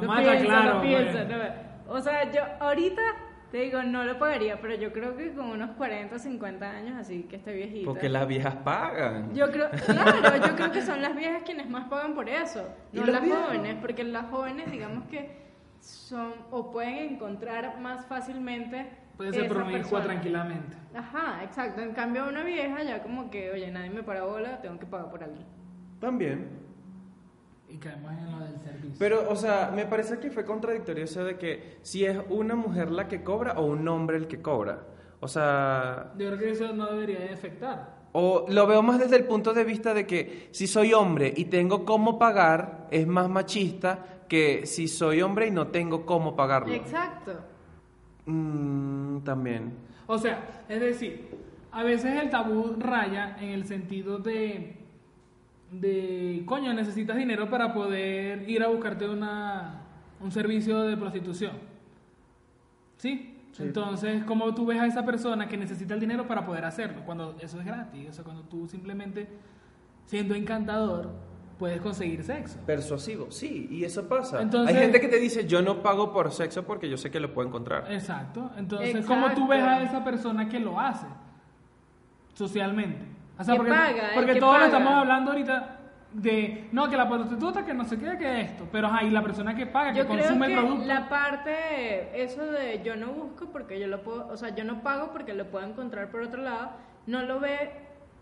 No 0.00 0.12
a 0.12 0.16
claro. 0.16 0.74
no 0.74 0.82
piensa, 0.82 1.24
no. 1.24 1.36
O 1.94 2.00
sea, 2.00 2.30
yo 2.32 2.40
ahorita 2.60 3.00
te 3.52 3.58
digo, 3.58 3.80
no 3.84 4.02
lo 4.04 4.18
pagaría, 4.18 4.60
pero 4.60 4.74
yo 4.74 4.92
creo 4.92 5.16
que 5.16 5.32
con 5.34 5.46
unos 5.50 5.70
40, 5.76 6.18
50 6.18 6.68
años, 6.68 6.96
así 7.00 7.22
que 7.30 7.36
esté 7.36 7.52
viejita. 7.52 7.86
Porque 7.86 8.08
las 8.08 8.26
viejas 8.26 8.56
pagan. 8.56 9.32
Yo 9.34 9.50
creo, 9.52 9.70
claro, 9.70 10.36
yo 10.46 10.56
creo 10.56 10.72
que 10.72 10.82
son 10.82 11.00
las 11.00 11.14
viejas 11.14 11.42
quienes 11.44 11.70
más 11.70 11.88
pagan 11.88 12.14
por 12.16 12.28
eso, 12.28 12.68
¿Y 12.92 12.98
no 12.98 13.06
las 13.06 13.22
viejos? 13.22 13.44
jóvenes, 13.46 13.76
porque 13.80 14.02
las 14.04 14.26
jóvenes, 14.30 14.70
digamos 14.70 15.04
que 15.08 15.45
son 15.86 16.32
o 16.50 16.70
pueden 16.70 17.14
encontrar 17.14 17.78
más 17.80 18.06
fácilmente. 18.06 18.86
Puede 19.16 19.32
ser 19.32 19.48
promiscua 19.48 20.02
tranquilamente. 20.02 20.76
Ajá, 20.94 21.42
exacto. 21.44 21.80
En 21.80 21.92
cambio, 21.92 22.28
una 22.28 22.42
vieja 22.42 22.82
ya 22.82 23.02
como 23.02 23.30
que, 23.30 23.50
oye, 23.50 23.70
nadie 23.70 23.90
me 23.90 24.02
para 24.02 24.24
bola, 24.24 24.60
tengo 24.60 24.78
que 24.78 24.86
pagar 24.86 25.10
por 25.10 25.22
alguien. 25.22 25.46
También. 26.00 26.48
Y 27.68 27.78
caemos 27.78 28.12
en 28.12 28.30
lo 28.30 28.44
del 28.44 28.60
servicio. 28.60 28.96
Pero, 28.98 29.30
o 29.30 29.36
sea, 29.36 29.72
me 29.74 29.86
parece 29.86 30.18
que 30.18 30.30
fue 30.30 30.44
contradictorio 30.44 31.04
eso 31.04 31.24
de 31.24 31.38
que 31.38 31.78
si 31.82 32.04
es 32.04 32.18
una 32.28 32.54
mujer 32.54 32.90
la 32.90 33.08
que 33.08 33.22
cobra 33.22 33.52
o 33.54 33.64
un 33.66 33.86
hombre 33.88 34.16
el 34.18 34.26
que 34.26 34.42
cobra. 34.42 34.80
O 35.20 35.28
sea, 35.28 36.12
Yo 36.18 36.26
creo 36.26 36.38
que 36.38 36.50
eso 36.50 36.72
no 36.74 36.86
debería 36.92 37.20
de 37.20 37.30
afectar. 37.30 37.96
o 38.12 38.44
lo 38.48 38.66
veo 38.66 38.82
más 38.82 38.98
desde 38.98 39.16
el 39.16 39.24
punto 39.24 39.54
de 39.54 39.64
vista 39.64 39.94
de 39.94 40.06
que 40.06 40.48
si 40.52 40.66
soy 40.66 40.92
hombre 40.92 41.32
y 41.34 41.46
tengo 41.46 41.84
cómo 41.84 42.18
pagar, 42.18 42.86
es 42.90 43.06
más 43.06 43.28
machista 43.28 44.15
que 44.28 44.66
si 44.66 44.88
soy 44.88 45.22
hombre 45.22 45.48
y 45.48 45.50
no 45.50 45.68
tengo 45.68 46.06
cómo 46.06 46.36
pagarlo. 46.36 46.72
Exacto. 46.72 47.32
Mm, 48.26 49.20
también. 49.20 49.72
O 50.06 50.18
sea, 50.18 50.64
es 50.68 50.80
decir, 50.80 51.28
a 51.72 51.82
veces 51.82 52.20
el 52.20 52.30
tabú 52.30 52.76
raya 52.78 53.36
en 53.40 53.50
el 53.50 53.64
sentido 53.64 54.18
de, 54.18 54.76
de 55.70 56.42
coño, 56.46 56.72
necesitas 56.72 57.16
dinero 57.16 57.50
para 57.50 57.72
poder 57.72 58.48
ir 58.48 58.62
a 58.62 58.68
buscarte 58.68 59.08
una, 59.08 59.82
un 60.20 60.30
servicio 60.30 60.82
de 60.82 60.96
prostitución. 60.96 61.52
¿Sí? 62.96 63.32
Entonces, 63.58 64.24
¿cómo 64.24 64.54
tú 64.54 64.66
ves 64.66 64.80
a 64.80 64.86
esa 64.86 65.04
persona 65.04 65.48
que 65.48 65.56
necesita 65.56 65.94
el 65.94 66.00
dinero 66.00 66.26
para 66.26 66.44
poder 66.44 66.64
hacerlo? 66.64 67.02
Cuando 67.06 67.36
eso 67.40 67.58
es 67.58 67.66
gratis, 67.66 68.10
o 68.10 68.12
sea, 68.12 68.24
cuando 68.24 68.42
tú 68.42 68.68
simplemente, 68.68 69.28
siendo 70.04 70.34
encantador, 70.34 71.10
puedes 71.58 71.80
conseguir 71.80 72.22
sexo. 72.22 72.58
Persuasivo, 72.66 73.30
sí, 73.30 73.68
y 73.70 73.84
eso 73.84 74.06
pasa. 74.08 74.42
Entonces- 74.42 74.74
Hay 74.76 74.82
gente 74.82 75.00
que 75.00 75.08
te 75.08 75.18
dice, 75.18 75.46
yo 75.46 75.62
no 75.62 75.82
pago 75.82 76.12
por 76.12 76.30
sexo 76.32 76.64
porque 76.64 76.88
yo 76.88 76.96
sé 76.96 77.10
que 77.10 77.18
lo 77.20 77.32
puedo 77.32 77.48
encontrar. 77.48 77.90
Exacto. 77.92 78.50
Entonces, 78.56 78.90
Exacto. 78.96 79.08
¿cómo 79.08 79.34
tú 79.34 79.46
ves 79.48 79.62
a 79.62 79.82
esa 79.82 80.04
persona 80.04 80.48
que 80.48 80.58
lo 80.60 80.78
hace 80.78 81.06
socialmente? 82.34 83.04
O 83.38 83.44
sea, 83.44 83.54
Que 83.54 83.58
porque, 83.58 83.72
paga, 83.72 84.02
porque 84.14 84.32
que 84.34 84.40
todos 84.40 84.52
lo 84.54 84.58
paga. 84.58 84.66
estamos 84.78 84.92
hablando 84.94 85.30
ahorita 85.32 85.72
de, 86.12 86.68
no, 86.72 86.88
que 86.88 86.96
la 86.96 87.08
prostituta, 87.08 87.64
que 87.64 87.74
no 87.74 87.84
sé 87.84 87.98
qué, 87.98 88.16
que 88.16 88.40
esto. 88.40 88.66
Pero 88.72 88.88
ahí 88.90 89.10
la 89.10 89.22
persona 89.22 89.54
que 89.54 89.66
paga, 89.66 89.92
que 89.92 90.04
creo 90.06 90.08
consume 90.20 90.46
que 90.46 90.52
el 90.54 90.58
producto. 90.60 90.86
la 90.86 91.08
parte, 91.08 92.22
eso 92.22 92.46
de 92.46 92.80
yo 92.82 92.96
no 92.96 93.08
busco 93.08 93.46
porque 93.50 93.78
yo 93.78 93.86
lo 93.86 94.02
puedo, 94.02 94.26
o 94.28 94.36
sea, 94.36 94.54
yo 94.54 94.64
no 94.64 94.82
pago 94.82 95.10
porque 95.12 95.34
lo 95.34 95.46
puedo 95.50 95.66
encontrar 95.66 96.10
por 96.10 96.22
otro 96.22 96.42
lado, 96.42 96.70
no 97.06 97.22
lo 97.22 97.40
ve 97.40 97.70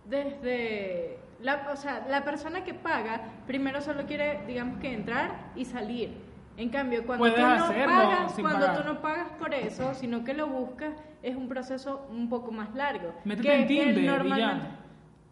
desde, 0.06 1.18
la, 1.40 1.68
o 1.72 1.76
sea, 1.76 2.06
la 2.08 2.24
persona 2.24 2.64
que 2.64 2.74
paga 2.74 3.20
primero 3.46 3.80
solo 3.80 4.04
quiere, 4.06 4.40
digamos 4.46 4.78
que 4.78 4.92
entrar 4.92 5.50
y 5.56 5.64
salir. 5.64 6.14
En 6.56 6.68
cambio, 6.68 7.04
cuando 7.04 7.24
tú 7.32 7.40
no 7.40 7.46
pagas, 7.46 8.32
cuando 8.40 8.66
tú 8.80 8.84
no 8.86 9.00
pagas 9.02 9.28
por 9.38 9.52
eso, 9.52 9.92
sino 9.94 10.22
que 10.22 10.34
lo 10.34 10.46
buscas, 10.46 10.94
es 11.22 11.34
un 11.34 11.48
proceso 11.48 12.06
un 12.10 12.28
poco 12.28 12.52
más 12.52 12.72
largo. 12.74 13.12
Métete 13.24 13.48
que 13.48 13.60
en 13.62 13.66
Tinder 13.66 13.98
y 13.98 14.04
ya. 14.04 14.16
normalmente 14.18 14.66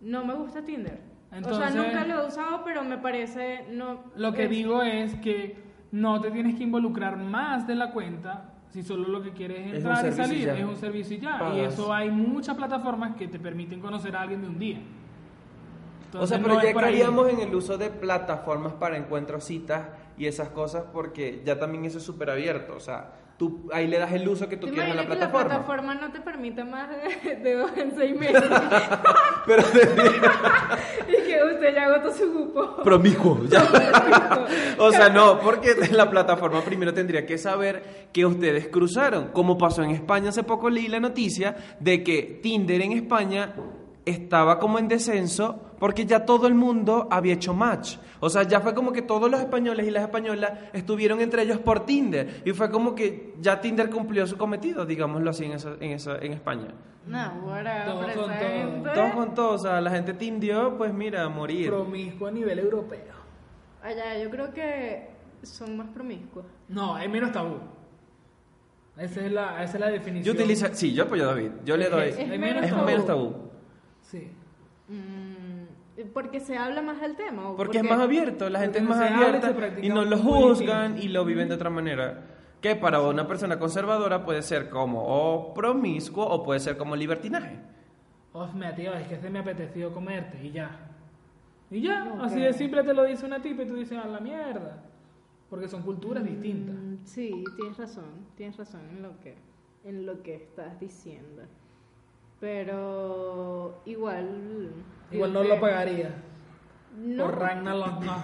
no 0.00 0.24
me 0.24 0.34
gusta 0.34 0.64
Tinder. 0.64 0.98
o 1.30 1.34
Entonces- 1.36 1.72
sea, 1.72 1.82
nunca 1.82 2.04
lo 2.04 2.22
he 2.22 2.26
usado, 2.26 2.62
pero 2.64 2.82
me 2.84 2.98
parece 2.98 3.64
no 3.70 4.00
Lo 4.16 4.32
que 4.34 4.44
es- 4.44 4.50
digo 4.50 4.82
es 4.82 5.14
que 5.16 5.56
no 5.92 6.20
te 6.20 6.30
tienes 6.30 6.56
que 6.56 6.64
involucrar 6.64 7.16
más 7.16 7.66
de 7.66 7.74
la 7.76 7.92
cuenta 7.92 8.50
si 8.70 8.82
solo 8.82 9.08
lo 9.08 9.22
que 9.22 9.30
quieres 9.30 9.68
es 9.68 9.74
entrar 9.84 10.06
y 10.06 10.12
salir. 10.12 10.48
Es 10.48 10.64
un 10.64 10.76
servicio 10.76 11.16
y 11.16 11.20
ya. 11.20 11.38
Y 11.54 11.60
eso 11.60 11.92
hay 11.94 12.10
muchas 12.10 12.56
plataformas 12.56 13.14
que 13.16 13.28
te 13.28 13.38
permiten 13.38 13.80
conocer 13.80 14.16
a 14.16 14.22
alguien 14.22 14.42
de 14.42 14.48
un 14.48 14.58
día. 14.58 14.78
O 16.14 16.26
sea, 16.26 16.38
pero 16.40 16.54
no 16.54 16.62
ya 16.62 16.74
caeríamos 16.74 17.28
en 17.30 17.40
el 17.40 17.54
uso 17.54 17.78
de 17.78 17.90
plataformas 17.90 18.74
para 18.74 18.96
encuentros, 18.96 19.44
citas 19.44 19.88
y 20.18 20.26
esas 20.26 20.48
cosas 20.50 20.84
porque 20.92 21.42
ya 21.44 21.58
también 21.58 21.84
eso 21.84 21.98
es 21.98 22.04
súper 22.04 22.30
abierto. 22.30 22.74
O 22.76 22.80
sea, 22.80 23.12
tú 23.38 23.68
ahí 23.72 23.86
le 23.88 23.98
das 23.98 24.12
el 24.12 24.28
uso 24.28 24.48
que 24.48 24.56
tú 24.56 24.66
¿Te 24.66 24.72
quieres 24.74 24.92
a 24.92 24.94
la 24.94 25.02
imaginas 25.02 25.26
que 25.26 25.30
plataforma. 25.32 25.48
la 25.58 25.64
plataforma 25.64 25.94
no 25.94 26.12
te 26.12 26.20
permite 26.20 26.64
más 26.64 26.88
de, 26.90 27.36
de 27.36 27.54
dos 27.56 27.70
en 27.76 27.96
seis 27.96 28.16
meses? 28.18 28.44
Pero 29.46 29.62
y 31.08 31.26
que 31.26 31.40
usted 31.52 31.74
ya 31.74 31.84
agotó 31.86 32.12
su 32.12 32.32
cupo. 32.32 32.82
promiscuo. 32.82 33.44
ya. 33.46 33.64
o 34.78 34.92
sea, 34.92 35.08
no, 35.08 35.40
porque 35.40 35.74
la 35.90 36.08
plataforma 36.10 36.60
primero 36.60 36.92
tendría 36.94 37.26
que 37.26 37.38
saber 37.38 38.08
que 38.12 38.24
ustedes 38.26 38.68
cruzaron. 38.68 39.28
Como 39.32 39.56
pasó 39.58 39.82
en 39.82 39.90
España 39.90 40.28
hace 40.28 40.44
poco 40.44 40.70
leí 40.70 40.88
la 40.88 41.00
noticia 41.00 41.56
de 41.80 42.02
que 42.04 42.38
Tinder 42.42 42.80
en 42.82 42.92
España 42.92 43.54
estaba 44.04 44.58
como 44.58 44.78
en 44.78 44.88
descenso 44.88 45.60
porque 45.78 46.04
ya 46.06 46.24
todo 46.24 46.46
el 46.46 46.54
mundo 46.54 47.08
había 47.10 47.34
hecho 47.34 47.54
match. 47.54 47.96
O 48.20 48.28
sea, 48.30 48.42
ya 48.44 48.60
fue 48.60 48.74
como 48.74 48.92
que 48.92 49.02
todos 49.02 49.30
los 49.30 49.40
españoles 49.40 49.86
y 49.86 49.90
las 49.90 50.02
españolas 50.04 50.52
estuvieron 50.72 51.20
entre 51.20 51.42
ellos 51.42 51.58
por 51.58 51.84
Tinder. 51.86 52.42
Y 52.44 52.52
fue 52.52 52.70
como 52.70 52.94
que 52.94 53.34
ya 53.40 53.60
Tinder 53.60 53.90
cumplió 53.90 54.26
su 54.26 54.36
cometido, 54.36 54.86
digámoslo 54.86 55.30
así, 55.30 55.44
en, 55.44 55.52
esa, 55.52 55.74
en, 55.80 55.90
esa, 55.92 56.18
en 56.18 56.32
España. 56.32 56.68
No, 57.06 57.32
bueno, 57.42 57.70
Todo 57.84 58.00
pero 58.06 58.22
con 58.22 58.82
todo. 58.94 59.12
con 59.14 59.34
todos, 59.34 59.60
o 59.60 59.64
sea, 59.64 59.80
la 59.80 59.90
gente 59.90 60.14
tindió, 60.14 60.76
pues 60.78 60.92
mira, 60.94 61.24
a 61.24 61.28
morir. 61.28 61.68
Promiscuo 61.68 62.28
a 62.28 62.30
nivel 62.30 62.58
europeo. 62.60 63.00
Allá, 63.82 64.16
yo 64.22 64.30
creo 64.30 64.52
que 64.54 65.10
son 65.42 65.76
más 65.76 65.88
promiscuos. 65.88 66.44
No, 66.68 66.94
hay 66.94 67.08
menos 67.08 67.32
tabú. 67.32 67.56
Esa 68.96 69.24
es 69.26 69.32
la, 69.32 69.64
esa 69.64 69.74
es 69.74 69.80
la 69.80 69.88
definición. 69.88 70.36
Yo 70.36 70.40
utilizo, 70.40 70.66
sí, 70.72 70.92
yo 70.92 71.04
apoyo 71.04 71.24
a 71.24 71.26
David, 71.28 71.50
yo 71.64 71.76
le 71.76 71.88
doy, 71.88 72.10
Es 72.10 72.28
menos 72.38 72.64
es 72.64 72.70
tabú. 72.70 72.84
menos 72.86 73.06
tabú. 73.06 73.34
Sí. 74.12 74.28
Mm, 74.88 76.02
porque 76.12 76.40
se 76.40 76.56
habla 76.56 76.82
más 76.82 77.00
del 77.00 77.16
tema. 77.16 77.50
¿o 77.50 77.56
Porque 77.56 77.78
es 77.78 77.82
porque- 77.82 77.94
más 77.96 78.04
abierto, 78.04 78.48
la 78.50 78.60
gente 78.60 78.78
es 78.78 78.84
porque 78.84 79.00
más 79.00 79.10
abierta 79.12 79.80
y 79.82 79.88
no 79.88 80.04
lo 80.04 80.18
juzgan 80.18 80.98
y 80.98 81.08
lo 81.08 81.24
viven 81.24 81.48
de 81.48 81.54
otra 81.54 81.70
manera. 81.70 82.24
Que 82.60 82.76
para 82.76 83.00
una 83.00 83.26
persona 83.26 83.58
conservadora 83.58 84.24
puede 84.24 84.42
ser 84.42 84.68
como 84.70 85.02
o 85.04 85.52
promiscuo 85.54 86.24
o 86.24 86.42
puede 86.44 86.60
ser 86.60 86.76
como 86.76 86.94
libertinaje. 86.94 87.58
Oh, 88.32 88.48
tío, 88.76 88.94
es 88.94 89.08
que 89.08 89.18
se 89.18 89.28
me 89.30 89.40
apeteció 89.40 89.92
comerte 89.92 90.38
y 90.46 90.52
ya. 90.52 90.88
Y 91.70 91.80
ya, 91.82 92.04
Ok. 92.14 92.20
así 92.24 92.40
de 92.40 92.52
simple 92.52 92.82
te 92.82 92.94
lo 92.94 93.04
dice 93.04 93.26
una 93.26 93.40
tipa 93.42 93.62
y 93.62 93.66
tú 93.66 93.74
dices, 93.74 93.98
a 93.98 94.06
la 94.06 94.20
mierda. 94.20 94.82
Porque 95.50 95.68
son 95.68 95.82
culturas 95.82 96.24
distintas. 96.24 96.74
Mm, 96.76 96.96
Sí, 97.04 97.44
tienes 97.56 97.76
razón, 97.78 98.04
tienes 98.36 98.56
razón 98.56 98.80
en 98.90 99.02
lo 99.02 99.18
que, 99.20 99.34
en 99.84 100.06
lo 100.06 100.22
que 100.22 100.34
estás 100.36 100.78
diciendo. 100.80 101.42
Pero 102.42 103.82
igual... 103.84 104.72
Igual 105.12 105.32
no 105.32 105.44
lo 105.44 105.60
pagaría. 105.60 106.12
No, 106.98 107.26
Por 107.26 107.38
Ragnarok, 107.38 108.02
no. 108.02 108.16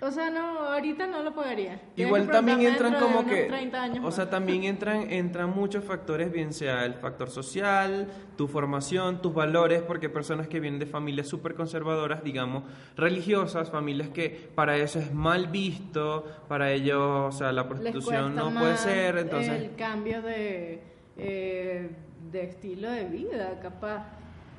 o 0.00 0.10
sea, 0.10 0.28
no, 0.28 0.58
ahorita 0.58 1.06
no 1.06 1.22
lo 1.22 1.32
pagaría. 1.32 1.80
Igual 1.94 2.28
también 2.28 2.62
entran 2.62 2.94
como 2.94 3.24
que, 3.24 3.44
30 3.44 3.80
años 3.80 3.98
o 3.98 4.02
más. 4.02 4.16
sea, 4.16 4.28
también 4.28 4.64
entran, 4.64 5.08
entran 5.12 5.50
muchos 5.50 5.84
factores, 5.84 6.32
bien 6.32 6.52
sea 6.52 6.84
el 6.84 6.94
factor 6.94 7.30
social, 7.30 8.08
tu 8.36 8.48
formación, 8.48 9.22
tus 9.22 9.32
valores, 9.32 9.82
porque 9.82 10.06
hay 10.06 10.12
personas 10.12 10.48
que 10.48 10.58
vienen 10.58 10.80
de 10.80 10.86
familias 10.86 11.28
súper 11.28 11.54
conservadoras, 11.54 12.24
digamos, 12.24 12.64
religiosas, 12.96 13.70
familias 13.70 14.08
que 14.08 14.50
para 14.52 14.76
eso 14.78 14.98
es 14.98 15.14
mal 15.14 15.46
visto, 15.46 16.26
para 16.48 16.72
ellos, 16.72 17.00
o 17.00 17.30
sea, 17.30 17.52
la 17.52 17.68
prostitución 17.68 18.34
no 18.34 18.52
puede 18.52 18.76
ser, 18.78 19.18
entonces... 19.18 19.62
El 19.62 19.76
cambio 19.76 20.22
de, 20.22 20.82
eh, 21.16 21.90
de 22.32 22.44
estilo 22.44 22.90
de 22.90 23.04
vida, 23.04 23.60
capaz. 23.60 24.06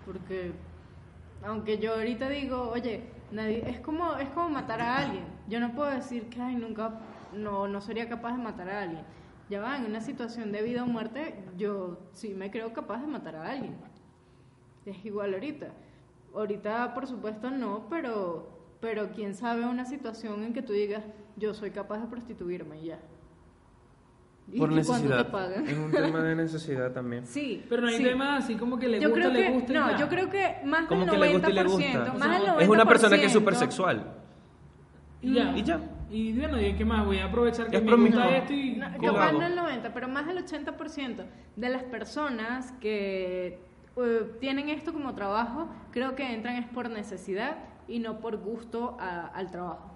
Porque, 0.06 0.52
aunque 1.44 1.80
yo 1.80 1.94
ahorita 1.94 2.30
digo, 2.30 2.70
oye, 2.70 3.04
nadie, 3.32 3.64
es, 3.68 3.80
como, 3.80 4.16
es 4.18 4.30
como 4.30 4.50
matar 4.50 4.82
a 4.82 4.98
alguien. 4.98 5.26
Yo 5.50 5.60
no 5.60 5.74
puedo 5.74 5.90
decir 5.90 6.30
que, 6.30 6.42
ay, 6.42 6.56
nunca, 6.56 7.00
no, 7.34 7.68
no 7.68 7.82
sería 7.82 8.08
capaz 8.08 8.38
de 8.38 8.44
matar 8.44 8.70
a 8.70 8.84
alguien. 8.84 9.04
Ya 9.50 9.60
va, 9.60 9.78
en 9.78 9.86
una 9.86 10.02
situación 10.02 10.52
de 10.52 10.62
vida 10.62 10.84
o 10.84 10.88
muerte, 10.88 11.36
yo 11.58 12.00
sí 12.14 12.34
me 12.34 12.50
creo 12.50 12.74
capaz 12.74 13.02
de 13.02 13.08
matar 13.08 13.36
a 13.36 13.52
alguien. 13.52 13.76
Es 14.86 15.04
igual 15.06 15.34
ahorita. 15.34 15.68
Ahorita, 16.34 16.94
por 16.94 17.08
supuesto, 17.08 17.52
no, 17.52 17.88
pero, 17.90 18.48
pero 18.80 19.12
quién 19.12 19.36
sabe 19.36 19.66
una 19.66 19.86
situación 19.86 20.44
en 20.44 20.54
que 20.54 20.62
tú 20.62 20.74
digas, 20.74 21.04
yo 21.36 21.54
soy 21.54 21.72
capaz 21.72 22.00
de 22.00 22.08
prostituirme 22.08 22.82
y 22.82 22.86
ya. 22.86 23.00
¿Y 24.52 24.60
por 24.60 24.72
necesidad. 24.72 25.26
te 25.26 25.32
pagan? 25.32 25.68
Es 25.68 25.78
un 25.78 25.92
tema 25.92 26.20
de 26.22 26.36
necesidad 26.36 26.92
también. 26.92 27.26
Sí. 27.28 27.64
Pero 27.70 27.82
no 27.82 27.88
hay 27.88 27.98
sí. 27.98 28.04
tema 28.04 28.38
así 28.38 28.56
como 28.56 28.78
que 28.78 28.88
le 28.88 29.00
yo 29.00 29.10
gusta, 29.10 29.22
creo 29.30 29.34
le 29.34 29.44
que, 29.48 29.52
gusta. 29.54 29.72
y 29.72 29.76
no, 29.76 29.98
yo 29.98 30.10
creo 30.10 30.30
que 30.30 30.56
más 30.66 30.86
Como 30.88 31.06
del 31.06 31.10
que 31.12 31.18
90%, 31.18 31.22
le 31.22 31.34
gusta 31.34 31.50
y 31.50 31.54
le 31.54 31.64
gusta. 31.64 32.14
más 32.14 32.32
del 32.40 32.50
90%. 32.50 32.62
Es 32.62 32.70
una 32.70 32.86
persona 32.86 33.18
que 33.18 33.26
es 33.26 33.32
súper 33.34 33.56
sexual. 33.56 34.14
Y 35.22 35.34
ya. 35.34 35.58
Y 35.58 35.64
ya. 35.64 35.80
Y 36.12 36.34
bueno, 36.38 36.62
¿y 36.62 36.74
qué 36.76 36.86
más? 36.86 37.06
Voy 37.06 37.18
a 37.18 37.26
aprovechar 37.26 37.68
que 37.70 37.78
Es 37.78 37.84
me 37.84 37.96
gusta 37.96 38.30
esto 38.38 38.54
y... 38.54 38.76
No, 38.76 38.90
no 39.32 39.46
el 39.48 39.56
90, 39.56 39.94
pero 39.94 40.08
más 40.08 40.28
del 40.28 40.46
80% 40.46 41.24
de 41.56 41.70
las 41.70 41.84
personas 41.84 42.72
que 42.74 43.60
eh, 43.98 44.32
tienen 44.40 44.70
esto 44.70 44.94
como 44.94 45.16
trabajo, 45.16 45.70
creo 45.92 46.14
que 46.16 46.32
entran 46.34 46.58
es 46.58 46.68
por 46.68 46.90
necesidad 46.90 47.58
y 47.88 47.98
no 48.00 48.20
por 48.20 48.38
gusto 48.38 48.96
a- 49.00 49.28
al 49.28 49.50
trabajo. 49.50 49.90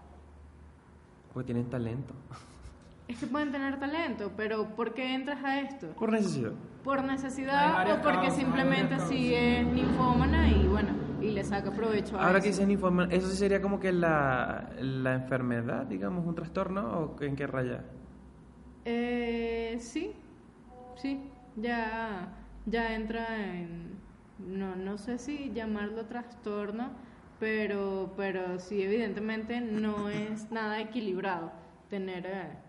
Porque 1.33 1.47
tienen 1.53 1.69
talento. 1.69 2.13
Es 3.07 3.19
que 3.19 3.27
pueden 3.27 3.51
tener 3.51 3.79
talento, 3.79 4.31
pero 4.35 4.75
¿por 4.75 4.93
qué 4.93 5.15
entras 5.15 5.43
a 5.43 5.61
esto? 5.61 5.87
Por 5.97 6.11
necesidad. 6.11 6.51
¿Por 6.83 7.03
necesidad 7.03 7.89
o 7.91 8.01
porque 8.01 8.17
causas, 8.27 8.35
simplemente 8.35 8.99
sí 8.99 9.33
es 9.33 9.65
ninfómana 9.65 10.49
y 10.49 10.67
bueno, 10.67 10.89
y 11.21 11.31
le 11.31 11.43
saca 11.43 11.71
provecho 11.71 12.17
a 12.17 12.25
Ahora 12.25 12.39
eso? 12.39 12.43
que 12.43 12.49
dicen 12.49 12.71
informa, 12.71 13.07
¿eso 13.09 13.29
sí 13.29 13.37
sería 13.37 13.61
como 13.61 13.79
que 13.79 13.91
la, 13.91 14.71
la 14.79 15.13
enfermedad, 15.13 15.85
digamos, 15.85 16.25
un 16.25 16.35
trastorno 16.35 17.15
o 17.17 17.21
en 17.21 17.35
qué 17.35 17.47
raya? 17.47 17.83
Eh, 18.85 19.77
sí, 19.79 20.13
sí, 20.95 21.21
ya, 21.55 22.29
ya 22.65 22.93
entra 22.93 23.37
en, 23.53 23.99
no, 24.39 24.75
no 24.75 24.97
sé 24.97 25.17
si 25.17 25.51
llamarlo 25.53 26.05
trastorno, 26.05 26.91
pero, 27.39 28.13
pero 28.17 28.59
sí, 28.59 28.81
evidentemente 28.81 29.61
no 29.61 30.09
es 30.09 30.51
nada 30.51 30.79
equilibrado 30.81 31.51
tener 31.89 32.25
eh, 32.25 32.66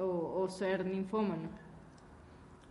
o, 0.00 0.40
o 0.42 0.48
ser 0.48 0.84
ninfómano. 0.86 1.48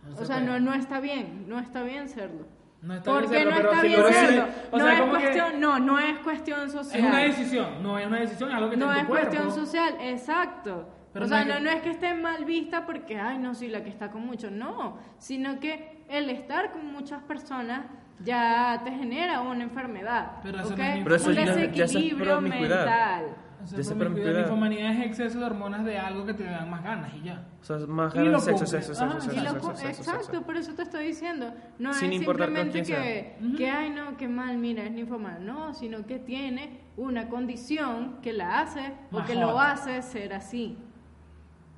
No 0.06 0.14
O 0.14 0.16
se 0.16 0.26
sea, 0.26 0.36
puede. 0.36 0.46
no, 0.48 0.60
no 0.60 0.74
está 0.74 1.00
bien, 1.00 1.44
no 1.48 1.58
está 1.58 1.82
bien 1.82 2.08
serlo. 2.08 2.46
No 2.82 2.94
está 2.94 3.10
¿Por 3.10 3.28
bien 3.28 3.32
serlo, 3.44 3.50
no 3.62 3.70
está 3.70 3.82
bien 3.82 4.02
serlo? 4.12 4.44
o 4.72 4.78
no, 4.78 4.84
sea, 4.84 4.94
es 4.94 5.00
que- 5.02 5.08
cuestión, 5.10 5.60
no, 5.60 5.78
no 5.78 5.98
es 5.98 6.18
cuestión 6.20 6.70
social. 6.70 7.00
Es 7.00 7.06
una 7.06 7.18
decisión, 7.18 7.82
no 7.82 7.98
es 7.98 8.06
una 8.06 8.20
decisión, 8.20 8.48
es 8.48 8.54
algo 8.56 8.70
que 8.70 8.76
No 8.78 8.86
está 8.86 8.94
en 9.00 9.04
es 9.04 9.08
cuerpo. 9.10 9.28
cuestión 9.30 9.52
social, 9.66 9.94
exacto. 10.00 10.88
Pero 11.12 11.26
o 11.26 11.28
no 11.28 11.34
sea, 11.34 11.42
es 11.42 11.48
no, 11.48 11.54
que- 11.54 11.60
no 11.60 11.70
es 11.70 11.82
que 11.82 11.90
esté 11.90 12.14
mal 12.14 12.44
vista 12.46 12.86
porque, 12.86 13.18
ay, 13.18 13.36
no, 13.38 13.54
sí, 13.54 13.68
la 13.68 13.82
que 13.82 13.90
está 13.90 14.10
con 14.10 14.24
muchos, 14.24 14.50
no, 14.50 14.96
sino 15.18 15.60
que 15.60 16.04
el 16.08 16.30
estar 16.30 16.72
con 16.72 16.86
muchas 16.90 17.20
personas 17.22 17.82
ya 18.24 18.80
te 18.84 18.92
genera 18.92 19.40
una 19.42 19.62
enfermedad, 19.64 20.38
Pero 20.42 20.60
eso 20.60 20.68
¿ok? 20.72 20.78
no 20.78 20.84
es 20.84 21.02
Pero 21.04 21.14
eso 21.16 21.28
un 21.30 21.34
desequilibrio 21.36 22.40
mental. 22.40 23.24
O 23.62 23.66
sea, 23.66 23.78
Ya 23.78 23.84
promiscuidad, 23.84 23.98
promiscuidad. 23.98 24.38
ninfomanía 24.40 24.92
es 24.92 25.06
exceso 25.06 25.38
de 25.38 25.44
hormonas 25.44 25.84
de 25.84 25.98
algo 25.98 26.24
que 26.24 26.34
te 26.34 26.44
dan 26.44 26.70
más 26.70 26.82
ganas 26.82 27.14
y 27.14 27.22
ya. 27.22 27.46
O 27.60 27.64
sea, 27.64 27.76
más 27.86 28.14
ganas 28.14 28.46
de 28.46 28.52
sexo, 28.52 28.66
sexo, 28.66 28.94
sexo, 28.94 29.20
sexo, 29.20 29.30
sexo, 29.30 29.76
sexo, 29.76 30.00
exacto, 30.02 30.24
sexo. 30.24 30.42
por 30.42 30.56
eso 30.56 30.74
te 30.74 30.82
estoy 30.82 31.06
diciendo. 31.06 31.52
No 31.78 31.92
Sin 31.92 32.12
es 32.12 32.20
simplemente 32.20 32.82
que, 32.82 33.36
que, 33.56 33.70
ay, 33.70 33.90
no, 33.90 34.16
qué 34.16 34.28
mal, 34.28 34.56
mira, 34.56 34.84
es 34.84 34.92
ninfomana. 34.92 35.38
No, 35.38 35.74
sino 35.74 36.06
que 36.06 36.18
tiene 36.18 36.80
una 36.96 37.28
condición 37.28 38.18
que 38.22 38.32
la 38.32 38.60
hace 38.60 38.94
o 39.12 39.22
que 39.24 39.34
lo 39.34 39.60
hace 39.60 40.00
ser 40.02 40.32
así. 40.32 40.78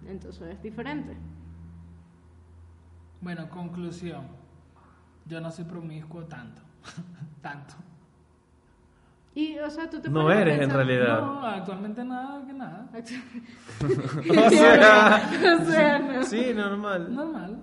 Entonces 0.07 0.55
es 0.55 0.63
diferente. 0.63 1.17
Bueno, 3.21 3.49
conclusión. 3.49 4.27
Yo 5.27 5.41
no 5.41 5.51
soy 5.51 5.65
promiscuo 5.65 6.25
tanto. 6.25 6.63
tanto. 7.41 7.75
Y, 9.35 9.59
o 9.59 9.71
sea, 9.71 9.89
tú 9.89 10.01
te 10.01 10.11
No 10.11 10.31
eres, 10.31 10.55
en 10.55 10.61
pensar, 10.61 10.77
realidad. 10.87 11.21
No, 11.21 11.47
actualmente 11.47 12.05
nada 12.05 12.45
que 12.47 12.53
nada. 12.53 12.91
O 14.31 14.51
sea, 14.51 15.31
o 15.61 15.65
sea, 15.65 15.99
no. 15.99 16.23
sí, 16.25 16.53
normal. 16.55 17.15
Normal. 17.15 17.59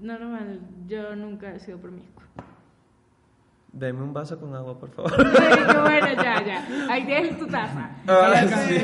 Normal, 0.00 0.60
yo 0.86 1.16
nunca 1.16 1.54
he 1.54 1.58
sido 1.58 1.78
promiscua. 1.78 2.22
Dame 3.78 4.00
un 4.02 4.14
vaso 4.14 4.40
con 4.40 4.54
agua, 4.54 4.78
por 4.78 4.90
favor. 4.90 5.12
Bueno, 5.16 5.82
bueno, 5.82 6.06
ya, 6.14 6.42
ya. 6.42 6.66
Ahí 6.90 7.04
tienes 7.04 7.38
tu 7.38 7.46
taza. 7.46 7.90
Ah, 8.08 8.32
Sí. 8.66 8.74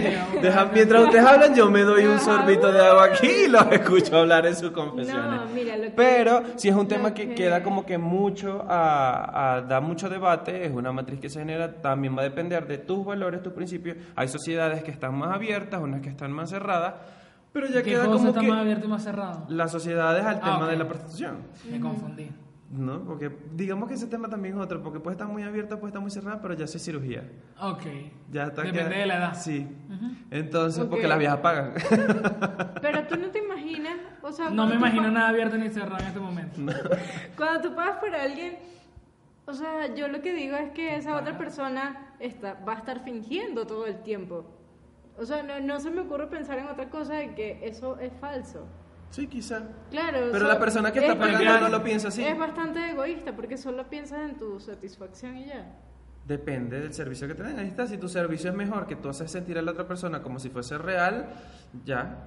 Deja- 0.42 0.66
mientras 0.70 1.04
ustedes 1.04 1.24
hablan, 1.24 1.54
yo 1.54 1.70
me 1.70 1.80
doy 1.80 2.04
un 2.04 2.20
sorbito 2.20 2.70
de 2.70 2.86
agua 2.86 3.04
aquí 3.06 3.26
y 3.46 3.48
los 3.48 3.72
escucho 3.72 4.18
hablar 4.18 4.44
en 4.44 4.54
sus 4.54 4.70
confesiones. 4.72 5.24
No, 5.24 5.46
mira, 5.54 5.76
lo 5.78 5.84
que- 5.84 5.90
Pero 5.92 6.42
si 6.56 6.68
es 6.68 6.74
un 6.74 6.86
tema 6.86 7.14
que, 7.14 7.28
que- 7.30 7.34
queda 7.34 7.62
como 7.62 7.86
que 7.86 7.96
mucho 7.96 8.66
a, 8.68 9.54
a- 9.56 9.60
da 9.62 9.80
mucho 9.80 10.10
debate, 10.10 10.66
es 10.66 10.72
una 10.72 10.92
matriz 10.92 11.18
que 11.20 11.30
se 11.30 11.38
genera, 11.38 11.72
también 11.80 12.14
va 12.14 12.20
a 12.20 12.24
depender 12.24 12.66
de 12.66 12.76
tus 12.76 13.02
valores, 13.02 13.42
tus 13.42 13.54
principios. 13.54 13.96
Hay 14.14 14.28
sociedades 14.28 14.82
que 14.84 14.90
están 14.90 15.14
más 15.16 15.34
abiertas, 15.34 15.80
unas 15.80 16.02
que 16.02 16.10
están 16.10 16.32
más 16.32 16.50
cerradas, 16.50 16.94
pero 17.50 17.66
ya 17.66 17.82
¿Qué 17.82 17.92
queda 17.92 18.04
cosa 18.04 18.16
como 18.18 18.28
está 18.28 18.40
que 18.42 18.48
más 18.48 18.58
abierto 18.60 18.86
y 18.86 18.88
más 18.90 19.02
cerrado? 19.02 19.46
las 19.48 19.70
sociedades 19.72 20.22
al 20.26 20.36
Ah, 20.36 20.40
tema 20.52 20.68
de 20.68 20.76
la 20.76 20.86
prostitución. 20.86 21.38
Me 21.70 21.80
confundí. 21.80 22.30
¿No? 22.72 23.04
Porque 23.04 23.30
digamos 23.52 23.86
que 23.86 23.94
ese 23.94 24.06
tema 24.06 24.30
también 24.30 24.54
es 24.54 24.60
otro, 24.60 24.82
porque 24.82 24.98
puede 24.98 25.14
estar 25.14 25.28
muy 25.28 25.42
abierta, 25.42 25.78
puede 25.78 25.90
estar 25.90 26.00
muy 26.00 26.10
cerrada, 26.10 26.40
pero 26.40 26.54
ya 26.54 26.64
es 26.64 26.82
cirugía. 26.82 27.22
Ok. 27.60 27.82
Ya 28.30 28.44
está 28.44 28.62
Depende 28.62 28.96
de 28.96 29.06
la 29.06 29.16
edad. 29.18 29.34
Sí. 29.34 29.68
Entonces, 30.30 30.82
porque 30.86 31.06
las 31.06 31.18
viejas 31.18 31.40
pagan. 31.40 31.74
Pero 32.80 33.06
tú 33.06 33.16
no 33.16 33.28
te 33.28 33.40
imaginas, 33.40 33.98
o 34.22 34.32
sea, 34.32 34.48
No 34.48 34.66
me 34.66 34.76
imagino 34.76 35.10
nada 35.10 35.28
abierto 35.28 35.58
ni 35.58 35.68
cerrado 35.68 35.98
en 35.98 36.06
este 36.06 36.18
momento. 36.18 36.60
Cuando 37.36 37.68
tú 37.68 37.76
pagas 37.76 37.98
por 37.98 38.14
alguien, 38.14 38.56
o 39.44 39.52
sea, 39.52 39.94
yo 39.94 40.08
lo 40.08 40.22
que 40.22 40.32
digo 40.32 40.56
es 40.56 40.70
que 40.70 40.96
esa 40.96 41.16
otra 41.16 41.36
persona 41.36 42.14
está, 42.20 42.54
va 42.66 42.72
a 42.72 42.78
estar 42.78 43.04
fingiendo 43.04 43.66
todo 43.66 43.86
el 43.86 44.02
tiempo. 44.02 44.46
O 45.18 45.26
sea, 45.26 45.42
no, 45.42 45.60
no 45.60 45.78
se 45.78 45.90
me 45.90 46.00
ocurre 46.00 46.26
pensar 46.28 46.58
en 46.58 46.68
otra 46.68 46.88
cosa 46.88 47.14
de 47.16 47.34
que 47.34 47.60
eso 47.62 47.98
es 47.98 48.12
falso. 48.14 48.66
Sí, 49.12 49.28
quizá. 49.28 49.62
Claro. 49.90 50.18
o 50.18 50.32
Pero 50.32 50.46
sea, 50.46 50.54
la 50.54 50.58
persona 50.58 50.92
que 50.92 50.98
está 50.98 51.12
es 51.12 51.18
pagando 51.18 51.60
no 51.60 51.68
lo 51.68 51.84
piensa 51.84 52.08
así. 52.08 52.24
Es 52.24 52.36
bastante 52.36 52.90
egoísta 52.90 53.36
porque 53.36 53.56
solo 53.56 53.88
piensas 53.88 54.28
en 54.28 54.36
tu 54.36 54.58
satisfacción 54.58 55.36
y 55.36 55.46
ya. 55.46 55.76
Depende 56.26 56.80
del 56.80 56.92
servicio 56.92 57.28
que 57.28 57.34
te 57.34 57.42
den. 57.42 57.58
Ahí 57.58 57.68
está, 57.68 57.86
si 57.86 57.98
tu 57.98 58.08
servicio 58.08 58.50
es 58.50 58.56
mejor, 58.56 58.86
que 58.86 58.96
tú 58.96 59.08
haces 59.08 59.30
sentir 59.30 59.58
a 59.58 59.62
la 59.62 59.72
otra 59.72 59.86
persona 59.86 60.22
como 60.22 60.38
si 60.38 60.50
fuese 60.50 60.78
real, 60.78 61.28
ya. 61.84 62.24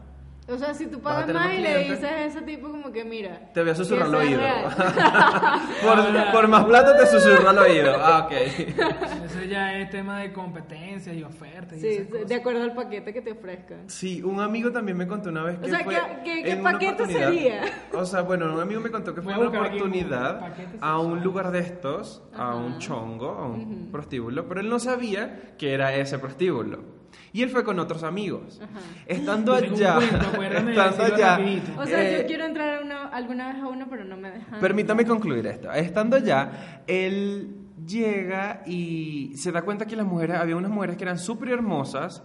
O 0.47 0.57
sea, 0.59 0.75
si 0.75 0.85
tú 0.85 0.99
pagas 1.01 1.27
más 1.33 1.53
y 1.55 1.57
le 1.59 1.79
dices 1.85 2.03
a 2.03 2.25
ese 2.25 2.41
tipo 2.43 2.69
como 2.69 2.91
que 2.91 3.03
mira... 3.03 3.49
Te 3.51 3.61
voy 3.61 3.71
a 3.71 3.75
susurrar 3.75 4.05
al 4.07 4.13
oído. 4.15 4.39
por, 5.81 6.31
por 6.31 6.47
más 6.47 6.65
plata 6.65 6.95
te 6.97 7.05
susurro 7.07 7.49
al 7.49 7.57
oído. 7.57 7.95
Ah, 7.99 8.25
ok. 8.25 8.31
Eso 9.25 9.43
ya 9.49 9.79
es 9.79 9.89
tema 9.89 10.19
de 10.19 10.31
competencia 10.31 11.13
y 11.13 11.23
ofertas. 11.23 11.77
y 11.77 11.81
Sí, 11.81 11.87
esas 11.87 12.07
cosas. 12.07 12.27
de 12.27 12.35
acuerdo 12.35 12.63
al 12.63 12.73
paquete 12.75 13.11
que 13.13 13.21
te 13.21 13.31
ofrezcan. 13.31 13.89
Sí, 13.89 14.21
un 14.21 14.39
amigo 14.39 14.71
también 14.71 14.97
me 14.97 15.07
contó 15.07 15.29
una 15.29 15.43
vez 15.43 15.57
que 15.59 15.65
O 15.65 15.69
sea, 15.69 15.79
fue 15.83 15.95
¿qué- 16.23 16.23
qué- 16.23 16.43
qué 16.43 16.55
paquete 16.57 17.05
sería? 17.07 17.61
O 17.93 18.05
sea, 18.05 18.21
bueno, 18.21 18.53
un 18.53 18.59
amigo 18.59 18.81
me 18.81 18.91
contó 18.91 19.15
que 19.15 19.21
fue 19.23 19.35
una 19.37 19.47
oportunidad 19.49 20.41
a 20.79 20.99
un 20.99 21.23
lugar 21.23 21.51
de 21.51 21.59
estos, 21.59 22.21
a 22.35 22.55
un 22.55 22.77
chongo, 22.77 23.29
a 23.31 23.47
un 23.47 23.89
prostíbulo, 23.91 24.47
pero 24.47 24.61
él 24.61 24.69
no 24.69 24.77
sabía 24.79 25.53
que 25.57 25.73
era 25.73 25.95
ese 25.95 26.19
prostíbulo. 26.19 26.94
Y 27.35 27.43
él 27.43 27.49
fue 27.49 27.65
con 27.65 27.77
otros 27.79 28.03
amigos. 28.03 28.61
Estando 29.05 29.51
allá, 29.53 29.95
cuento, 29.95 30.39
de 30.39 30.69
estando 30.71 31.03
allá. 31.03 31.37
O 31.77 31.85
sea, 31.85 32.09
eh, 32.09 32.21
yo 32.21 32.27
quiero 32.27 32.45
entrar 32.45 32.77
a 32.77 32.81
uno, 32.81 32.95
alguna 33.11 33.51
vez 33.51 33.61
a 33.61 33.67
uno, 33.67 33.87
pero 33.89 34.05
no 34.05 34.15
me 34.15 34.31
dejan. 34.31 34.61
Permítame 34.61 35.05
concluir 35.05 35.45
esto. 35.45 35.69
Estando 35.69 36.15
allá, 36.15 36.79
él 36.87 37.57
llega 37.85 38.63
y 38.65 39.33
se 39.35 39.51
da 39.51 39.63
cuenta 39.63 39.85
que 39.85 39.97
las 39.97 40.05
mujeres, 40.05 40.37
había 40.37 40.55
unas 40.55 40.71
mujeres 40.71 40.95
que 40.95 41.03
eran 41.03 41.19
súper 41.19 41.49
hermosas 41.49 42.23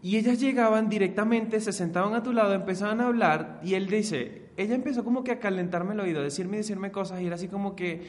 y 0.00 0.16
ellas 0.16 0.38
llegaban 0.38 0.88
directamente, 0.88 1.58
se 1.58 1.72
sentaban 1.72 2.14
a 2.14 2.22
tu 2.22 2.32
lado, 2.32 2.54
empezaban 2.54 3.00
a 3.00 3.06
hablar 3.06 3.58
y 3.64 3.74
él 3.74 3.88
dice, 3.88 4.50
ella 4.56 4.76
empezó 4.76 5.02
como 5.02 5.24
que 5.24 5.32
a 5.32 5.40
calentarme 5.40 5.94
el 5.94 6.00
oído, 6.00 6.20
a 6.20 6.22
decirme 6.22 6.56
y 6.56 6.58
decirme 6.58 6.92
cosas 6.92 7.20
y 7.20 7.26
era 7.26 7.34
así 7.34 7.48
como 7.48 7.74
que 7.74 8.06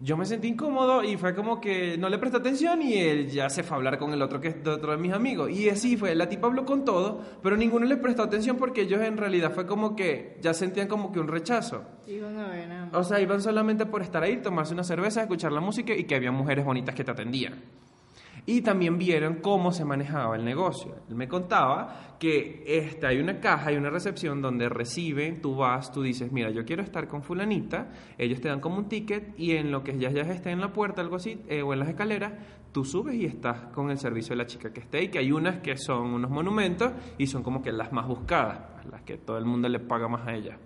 yo 0.00 0.16
me 0.16 0.24
sentí 0.24 0.48
incómodo 0.48 1.02
y 1.02 1.16
fue 1.16 1.34
como 1.34 1.60
que 1.60 1.98
no 1.98 2.08
le 2.08 2.18
presté 2.18 2.38
atención 2.38 2.80
y 2.82 2.94
él 2.94 3.28
ya 3.30 3.50
se 3.50 3.64
fue 3.64 3.74
a 3.74 3.78
hablar 3.78 3.98
con 3.98 4.12
el 4.12 4.22
otro 4.22 4.40
que 4.40 4.48
es 4.48 4.62
de 4.62 4.70
otro 4.70 4.92
de 4.92 4.98
mis 4.98 5.12
amigos. 5.12 5.50
Y 5.50 5.68
así 5.68 5.96
fue, 5.96 6.14
la 6.14 6.28
tipa 6.28 6.46
habló 6.46 6.64
con 6.64 6.84
todo, 6.84 7.20
pero 7.42 7.56
ninguno 7.56 7.84
le 7.84 7.96
prestó 7.96 8.22
atención 8.22 8.56
porque 8.56 8.82
ellos 8.82 9.00
en 9.00 9.16
realidad 9.16 9.52
fue 9.52 9.66
como 9.66 9.96
que 9.96 10.38
ya 10.40 10.54
sentían 10.54 10.86
como 10.86 11.10
que 11.10 11.18
un 11.18 11.26
rechazo. 11.26 11.82
Iban 12.06 12.38
a 12.38 12.48
ver 12.48 12.68
nada 12.68 12.86
más. 12.86 12.94
O 12.94 13.02
sea, 13.02 13.20
iban 13.20 13.42
solamente 13.42 13.86
por 13.86 14.02
estar 14.02 14.22
ahí, 14.22 14.36
tomarse 14.36 14.72
una 14.72 14.84
cerveza, 14.84 15.22
escuchar 15.22 15.50
la 15.50 15.60
música 15.60 15.92
y 15.92 16.04
que 16.04 16.14
había 16.14 16.30
mujeres 16.30 16.64
bonitas 16.64 16.94
que 16.94 17.02
te 17.02 17.10
atendían. 17.10 17.64
Y 18.48 18.62
también 18.62 18.96
vieron 18.96 19.42
cómo 19.42 19.72
se 19.72 19.84
manejaba 19.84 20.34
el 20.34 20.42
negocio. 20.42 20.94
Él 21.06 21.16
me 21.16 21.28
contaba 21.28 22.16
que 22.18 22.64
este, 22.66 23.06
hay 23.06 23.18
una 23.18 23.40
caja, 23.40 23.68
hay 23.68 23.76
una 23.76 23.90
recepción 23.90 24.40
donde 24.40 24.70
reciben, 24.70 25.42
tú 25.42 25.54
vas, 25.54 25.92
tú 25.92 26.00
dices, 26.00 26.32
mira, 26.32 26.48
yo 26.48 26.64
quiero 26.64 26.82
estar 26.82 27.08
con 27.08 27.22
fulanita, 27.22 27.90
ellos 28.16 28.40
te 28.40 28.48
dan 28.48 28.60
como 28.60 28.78
un 28.78 28.88
ticket 28.88 29.38
y 29.38 29.50
en 29.50 29.70
lo 29.70 29.84
que 29.84 29.98
ya 29.98 30.08
ya 30.08 30.22
esté 30.22 30.50
en 30.50 30.62
la 30.62 30.72
puerta, 30.72 31.02
algo 31.02 31.16
así, 31.16 31.42
eh, 31.46 31.60
o 31.60 31.74
en 31.74 31.80
las 31.80 31.90
escaleras, 31.90 32.32
tú 32.72 32.86
subes 32.86 33.16
y 33.16 33.26
estás 33.26 33.64
con 33.74 33.90
el 33.90 33.98
servicio 33.98 34.30
de 34.30 34.36
la 34.36 34.46
chica 34.46 34.72
que 34.72 34.80
esté 34.80 35.02
y 35.02 35.08
que 35.08 35.18
hay 35.18 35.30
unas 35.30 35.58
que 35.58 35.76
son 35.76 36.14
unos 36.14 36.30
monumentos 36.30 36.90
y 37.18 37.26
son 37.26 37.42
como 37.42 37.60
que 37.60 37.70
las 37.70 37.92
más 37.92 38.08
buscadas, 38.08 38.60
las 38.90 39.02
que 39.02 39.18
todo 39.18 39.36
el 39.36 39.44
mundo 39.44 39.68
le 39.68 39.78
paga 39.78 40.08
más 40.08 40.26
a 40.26 40.34
ellas. 40.34 40.58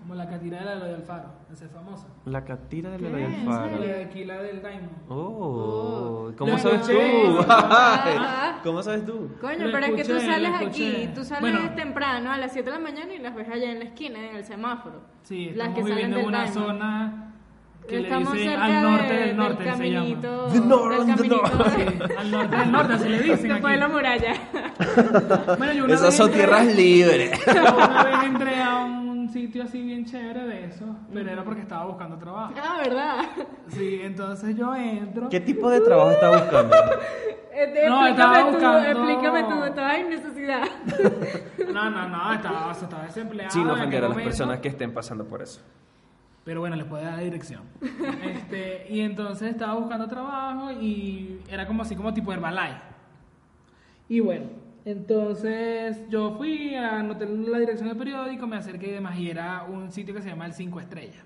Como 0.00 0.14
la 0.14 0.28
catira 0.28 0.58
de 0.58 0.64
la 0.64 0.84
de 0.84 0.94
Alfaro, 0.96 1.28
esa 1.52 1.64
es 1.64 1.70
famosa. 1.70 2.06
La 2.26 2.44
catira 2.44 2.90
de 2.90 2.98
la 2.98 3.08
del 3.10 3.18
¿En 3.34 3.44
faro. 3.46 3.70
La 3.78 3.86
de 3.86 4.04
aquí, 4.04 4.24
la 4.24 4.42
del 4.42 4.60
Diamond. 4.60 4.90
Oh, 5.08 5.14
Oh. 5.14 6.32
¿cómo 6.36 6.52
Lo 6.52 6.58
sabes 6.58 6.82
tú? 6.82 6.92
escuché. 6.92 7.48
¿Cómo 8.64 8.82
sabes 8.82 9.06
tú? 9.06 9.30
Coño, 9.40 9.66
Lo 9.66 9.72
pero 9.72 9.86
es 9.86 9.92
que 9.94 10.04
tú 10.04 10.12
escuché, 10.12 10.26
sales 10.26 10.52
escuché. 10.60 10.88
aquí, 10.96 11.08
tú 11.14 11.24
sales 11.24 11.40
Bueno. 11.40 11.74
temprano 11.74 12.32
a 12.32 12.36
las 12.38 12.52
7 12.52 12.70
de 12.70 12.76
la 12.76 12.82
mañana 12.82 13.12
y 13.14 13.18
las 13.18 13.34
ves 13.34 13.48
allá 13.48 13.70
en 13.72 13.78
la 13.80 13.84
esquina, 13.86 14.18
en 14.30 14.36
el 14.36 14.44
semáforo. 14.44 15.00
Sí, 15.24 15.50
las 15.54 15.68
estamos 15.68 15.74
que 15.76 15.82
salen 15.82 15.94
viviendo 15.96 16.16
del 16.16 16.24
en 16.24 16.28
una 16.28 16.44
Diamond. 16.44 16.66
zona 16.66 17.28
que 17.88 17.98
Estamos 17.98 18.32
le 18.34 18.38
dicen 18.40 18.52
cerca 18.60 18.64
al 18.78 18.82
norte 18.84 19.12
de- 19.12 19.18
del 19.26 19.36
norte, 19.36 19.64
del 19.64 19.74
se 19.74 19.90
llama. 19.90 20.04
caminito, 20.06 20.46
The 20.52 20.60
north, 20.60 20.96
del 20.96 21.06
the 21.06 21.12
caminito 21.16 21.36
north. 21.56 21.76
de- 21.76 21.84
Sí, 22.06 22.14
al 22.18 22.30
norte 22.30 22.56
del 22.56 22.72
norte, 22.72 22.98
se 22.98 23.08
le 23.08 23.18
dicen 23.22 23.48
después 23.48 23.72
de 23.74 23.80
la 23.80 23.88
muralla. 23.88 24.32
Bueno, 25.58 25.72
yo 25.72 25.84
una 25.84 25.94
Esas 25.94 26.06
vez 26.06 26.16
son 26.16 26.26
entré- 26.28 26.38
tierras 26.38 26.76
libres. 26.76 27.40
Una 27.48 28.04
vez 28.04 28.22
entré 28.24 28.62
a 28.62 28.76
un 28.84 29.01
sitio 29.30 29.64
así 29.64 29.82
bien 29.82 30.04
chévere 30.04 30.46
de 30.46 30.64
eso, 30.66 30.84
pero 31.12 31.30
era 31.30 31.44
porque 31.44 31.62
estaba 31.62 31.84
buscando 31.86 32.16
trabajo. 32.18 32.54
ah, 32.62 32.78
¿verdad? 32.84 33.24
Sí, 33.68 34.00
entonces 34.02 34.56
yo 34.56 34.74
entro. 34.74 35.28
¿Qué 35.28 35.40
tipo 35.40 35.70
de 35.70 35.80
trabajo 35.80 36.10
estás 36.12 36.42
buscando? 36.42 36.76
Eh, 37.54 37.84
No, 37.86 38.06
estaba 38.06 38.38
tú, 38.40 38.46
buscando- 38.52 38.78
explícame 38.88 39.42
tú, 39.44 39.64
estabas 39.64 39.96
en 39.98 40.08
necesidad. 40.08 40.62
No, 41.72 41.90
no, 41.90 42.08
no, 42.08 42.32
estaba, 42.32 42.68
o 42.68 42.74
sea, 42.74 42.84
estaba 42.84 43.04
desempleado. 43.04 43.50
Sin 43.50 43.62
en 43.62 43.68
aquel 43.68 43.80
ofender 43.82 44.04
a 44.04 44.08
las 44.08 44.16
personas 44.18 44.58
que 44.60 44.68
estén 44.68 44.92
pasando 44.94 45.24
por 45.26 45.42
eso. 45.42 45.60
Pero 46.44 46.60
bueno, 46.60 46.76
les 46.76 46.86
puedo 46.86 47.02
dar 47.04 47.14
la 47.18 47.22
dirección. 47.22 47.62
Este, 48.24 48.86
y 48.88 49.00
entonces 49.02 49.50
estaba 49.50 49.74
buscando 49.74 50.08
trabajo 50.08 50.72
y 50.72 51.40
era 51.50 51.66
como 51.66 51.82
así 51.82 51.94
como 51.94 52.12
tipo 52.14 52.32
Herbalife. 52.32 52.80
Y 54.08 54.20
bueno, 54.20 54.46
entonces 54.84 56.08
yo 56.08 56.34
fui, 56.36 56.74
anoté 56.74 57.26
la 57.26 57.58
dirección 57.58 57.88
del 57.88 57.96
periódico, 57.96 58.46
me 58.46 58.56
acerqué 58.56 58.88
y 58.88 58.92
demás, 58.92 59.18
y 59.18 59.30
era 59.30 59.64
un 59.64 59.92
sitio 59.92 60.14
que 60.14 60.22
se 60.22 60.28
llama 60.28 60.46
el 60.46 60.52
5 60.52 60.80
Estrellas. 60.80 61.24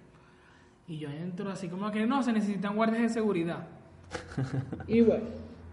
Y 0.88 0.98
yo 0.98 1.08
entro 1.10 1.50
así 1.50 1.68
como 1.68 1.90
que 1.90 2.06
no, 2.06 2.22
se 2.22 2.32
necesitan 2.32 2.76
guardias 2.76 3.02
de 3.02 3.08
seguridad. 3.08 3.66
y 4.86 5.00
bueno, 5.00 5.24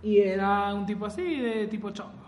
y 0.01 0.19
era 0.19 0.73
un 0.73 0.86
tipo 0.86 1.05
así, 1.05 1.39
de 1.39 1.67
tipo 1.67 1.91
chongo. 1.91 2.23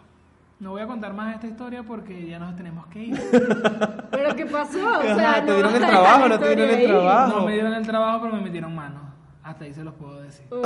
No 0.59 0.71
voy 0.71 0.81
a 0.81 0.87
contar 0.87 1.13
más 1.13 1.35
esta 1.35 1.47
historia 1.47 1.83
porque 1.83 2.27
ya 2.27 2.39
nos 2.39 2.55
tenemos 2.55 2.85
que 2.87 3.03
ir. 3.03 3.21
¿Pero 4.11 4.35
qué 4.35 4.45
pasó? 4.45 4.79
O 4.79 5.01
Ajá, 5.01 5.15
sea, 5.15 5.45
¿te 5.45 5.47
no 5.47 5.53
dieron 5.55 5.75
el 5.75 5.83
a 5.83 5.87
trabajo, 5.87 6.29
no 6.29 6.39
te 6.39 6.55
dieron 6.55 6.69
el 6.69 6.87
trabajo? 6.87 7.39
No 7.39 7.45
me 7.45 7.53
dieron 7.53 7.73
el 7.73 7.85
trabajo, 7.85 8.19
pero 8.21 8.35
me 8.35 8.41
metieron 8.41 8.73
mano. 8.73 9.14
Hasta 9.45 9.63
ahí 9.65 9.73
se 9.73 9.83
los 9.83 9.93
puedo 9.93 10.21
decir. 10.23 10.45
Ok. 10.49 10.65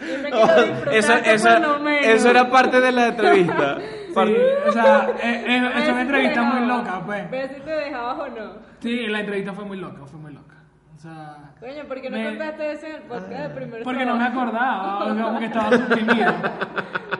Yo 0.00 0.18
me 0.22 0.30
disfrutar 0.30 0.94
Eso, 0.94 1.12
este 1.14 2.12
eso, 2.14 2.28
era 2.30 2.50
parte 2.50 2.80
de 2.80 2.92
la 2.92 3.08
entrevista. 3.08 3.78
Sí, 4.18 4.34
o 4.66 4.72
sea, 4.72 5.10
eh, 5.22 5.44
eh, 5.46 5.70
es 5.76 5.88
una 5.90 6.00
entrevista 6.02 6.42
muy 6.42 6.66
loca, 6.66 7.02
pues. 7.06 7.30
Ve 7.30 7.48
si 7.54 7.60
te 7.60 7.70
dejabas 7.70 8.18
o 8.18 8.26
no. 8.28 8.52
Sí, 8.80 9.06
la 9.06 9.20
entrevista 9.20 9.52
fue 9.52 9.64
muy 9.64 9.76
loca, 9.78 10.04
fue 10.06 10.18
muy 10.18 10.32
loca. 10.32 10.56
O 10.96 10.98
sea, 10.98 11.52
Coño, 11.60 11.84
¿por 11.86 12.00
qué 12.00 12.10
no 12.10 12.16
Me- 12.16 12.24
contaste 12.30 12.72
eso 12.72 12.86
en 12.86 12.94
el 12.96 13.02
podcast 13.02 13.30
de 13.30 13.48
primer 13.50 13.82
porque 13.84 14.04
no 14.04 14.16
me 14.16 14.24
acordaba, 14.24 15.04
o 15.06 15.14
sea, 15.14 15.30
porque 15.30 15.44
estaba 15.46 15.70
suprimido. 15.76 16.32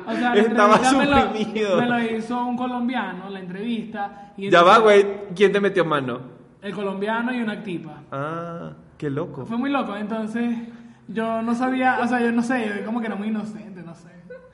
O 0.06 0.12
sea, 0.12 0.34
la 0.34 0.40
Estaba 0.40 0.74
entrevista 0.76 0.98
me 0.98 1.06
lo- 1.06 1.20
suprimido. 1.22 1.76
Me 1.82 1.86
lo, 1.86 2.00
hizo 2.16 2.44
un 2.44 2.56
colombiano, 2.56 3.30
la 3.30 3.38
entrevista. 3.38 4.32
Y 4.36 4.50
Ya 4.50 4.62
va, 4.62 4.78
güey. 4.78 5.06
¿Quién 5.36 5.52
te 5.52 5.60
metió 5.60 5.84
mano? 5.84 6.20
El 6.60 6.74
colombiano 6.74 7.32
y 7.32 7.40
una 7.40 7.62
tipa. 7.62 7.92
Ah, 8.10 8.72
qué 8.98 9.08
loco. 9.08 9.46
Fue 9.46 9.56
muy 9.56 9.70
loco, 9.70 9.96
entonces 9.96 10.58
yo 11.06 11.40
no 11.42 11.54
sabía, 11.54 12.00
o 12.00 12.06
sea, 12.06 12.20
yo 12.20 12.32
no 12.32 12.42
sé, 12.42 12.80
yo 12.80 12.84
como 12.84 13.00
que 13.00 13.06
era 13.06 13.16
muy 13.16 13.28
inocente, 13.28 13.82
no 13.82 13.94
sé. 13.94 14.08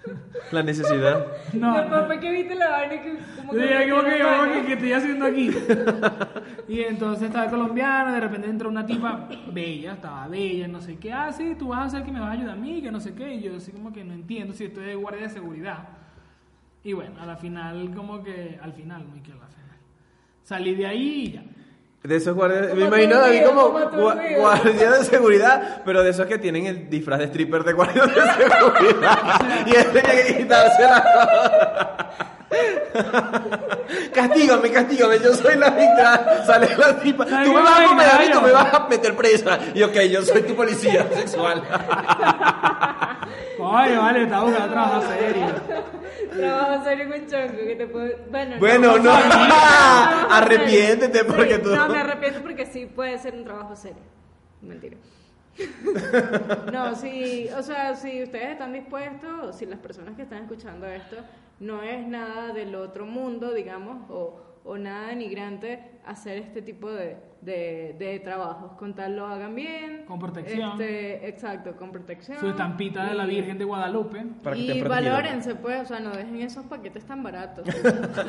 La 0.53 0.63
necesidad. 0.63 1.27
No, 1.55 1.77
Después 1.79 2.07
fue 2.07 2.21
que 2.21 2.31
viste 2.31 2.55
la 2.55 2.69
vaina 2.69 3.03
que 3.03 3.19
como 3.37 3.53
Sí, 3.53 3.59
que 3.59 3.91
como 3.91 4.05
que, 4.05 4.19
como 4.21 4.53
que, 4.53 4.67
¿qué 4.67 4.73
estoy 4.75 4.93
haciendo 4.93 5.25
aquí? 5.25 5.51
y 6.69 6.81
entonces 6.81 7.29
estaba 7.29 7.47
el 7.47 7.51
colombiano, 7.51 8.13
de 8.13 8.21
repente 8.21 8.49
entró 8.49 8.69
una 8.69 8.85
tipa 8.85 9.29
bella, 9.51 9.95
estaba 9.95 10.29
bella, 10.29 10.69
no 10.69 10.81
sé 10.81 10.99
qué, 10.99 11.13
ah, 11.13 11.33
sí, 11.33 11.57
tú 11.59 11.69
vas 11.69 11.81
a 11.81 11.85
hacer 11.85 12.05
que 12.05 12.13
me 12.13 12.21
vas 12.21 12.29
a 12.29 12.33
ayudar 12.33 12.57
a 12.57 12.61
mí, 12.61 12.83
que 12.83 12.93
no 12.93 13.01
sé 13.01 13.15
qué, 13.15 13.35
y 13.35 13.43
yo 13.43 13.57
así 13.57 13.73
como 13.73 13.93
que 13.93 14.05
no 14.05 14.13
entiendo 14.13 14.53
si 14.53 14.65
estoy 14.65 14.85
de 14.85 14.95
guardia 14.95 15.23
de 15.23 15.31
seguridad. 15.31 15.89
Y 16.85 16.93
bueno, 16.93 17.19
a 17.21 17.25
la 17.27 17.37
final, 17.37 17.93
como 17.95 18.23
que, 18.23 18.59
al 18.63 18.75
final, 18.75 19.07
muy 19.07 19.21
que 19.21 19.33
a 19.33 19.37
la 19.37 19.47
final. 19.47 19.79
Salí 20.43 20.75
de 20.75 20.87
ahí 20.87 21.25
y 21.25 21.33
ya. 21.33 21.43
De 22.05 22.17
esos 22.17 22.35
guardias, 22.35 22.75
me 22.75 22.85
imagino 22.85 23.17
a 23.17 23.21
aturdido, 23.25 23.49
como 23.55 23.79
gua- 23.79 24.37
guardia 24.37 24.91
de 24.91 25.05
seguridad, 25.05 25.81
pero 25.87 26.03
de 26.03 26.11
esos 26.11 26.27
que 26.27 26.37
tienen 26.37 26.67
el 26.67 26.91
disfraz 26.91 27.19
de 27.19 27.25
stripper 27.27 27.65
de 27.65 27.73
guardia 27.73 28.03
de 28.05 28.13
seguridad. 28.13 29.41
y 29.67 29.75
él 29.75 29.87
tenía 29.91 30.27
que 30.27 30.37
quitarse 30.37 30.83
la 30.83 32.07
Castígame, 34.15 34.71
castígame, 34.71 35.19
yo 35.19 35.33
soy 35.35 35.57
la 35.57 35.71
víctima. 35.71 36.21
Sale 36.47 36.77
la 36.77 36.97
tipa. 37.01 37.27
¿Sabes 37.27 37.49
Tú 37.49 37.55
me 37.55 37.63
vas 37.63 37.81
a 37.81 37.85
comer 37.87 38.07
a 38.09 38.19
mí, 38.19 38.27
tú 38.33 38.41
me 38.43 38.53
vas 38.53 38.75
a 38.75 38.87
meter 38.89 39.17
presa. 39.17 39.59
Y 39.75 39.83
ok, 39.83 39.95
yo 40.11 40.23
soy 40.23 40.43
tu 40.43 40.55
policía 40.55 41.09
sexual. 41.15 41.63
Oye, 43.59 43.97
vale, 43.97 44.25
buscando 44.25 44.69
trabajo 44.69 45.03
serio. 45.03 45.47
Trabajo 46.37 46.85
serio 46.85 47.09
con 47.09 47.27
chongo 47.27 47.59
que 47.67 47.77
te 47.77 47.87
puedo... 47.87 48.17
Bueno, 48.31 48.57
Bueno, 48.59 48.97
no, 48.99 49.03
trabajo 49.03 50.27
arrepiéntete 50.31 51.25
porque 51.25 51.57
Sí, 51.57 51.63
tú- 51.63 51.75
No, 51.77 51.89
me 51.89 51.99
arrepiento 51.99 52.41
porque 52.43 52.67
sí 52.67 52.87
puede 52.87 53.19
ser 53.19 53.35
un 53.35 53.45
trabajo 53.45 53.75
serio. 53.77 54.03
Mentira. 54.63 54.97
No, 56.73 56.95
sí, 56.97 57.49
o 57.57 57.63
sea, 57.63 57.95
si 57.95 58.23
ustedes 58.25 58.51
están 58.51 58.73
dispuestos, 58.73 59.57
si 59.57 59.67
las 59.67 59.79
personas 59.79 60.17
que 60.17 60.23
están 60.23 60.43
escuchando 60.43 60.87
esto, 60.87 61.17
no 61.61 61.83
es 61.83 62.07
nada 62.07 62.53
del 62.53 62.75
otro 62.75 63.07
mundo, 63.07 63.53
digamos, 63.53 64.11
o, 64.11 64.41
o 64.65 64.79
nada 64.79 65.09
denigrante 65.09 66.01
hacer 66.07 66.39
este 66.39 66.63
tipo 66.63 66.91
de, 66.91 67.17
de, 67.43 67.95
de 67.99 68.19
trabajos. 68.21 68.73
Con 68.73 68.95
tal 68.95 69.15
lo 69.17 69.27
hagan 69.27 69.55
bien. 69.55 70.05
Con 70.07 70.19
protección. 70.19 70.73
Este, 70.73 71.29
exacto, 71.29 71.77
con 71.77 71.93
protección. 71.93 72.39
Su 72.39 72.49
estampita 72.49 73.05
de 73.05 73.15
la 73.15 73.27
Virgen 73.27 73.59
de 73.59 73.65
Guadalupe. 73.65 74.25
Para 74.43 74.57
que 74.57 74.63
y 74.63 74.83
valórense, 74.83 75.55
pues, 75.55 75.83
o 75.83 75.85
sea, 75.87 76.01
no 76.01 76.11
dejen 76.11 76.41
esos 76.41 76.65
paquetes 76.65 77.05
tan 77.05 77.23
baratos. 77.23 77.67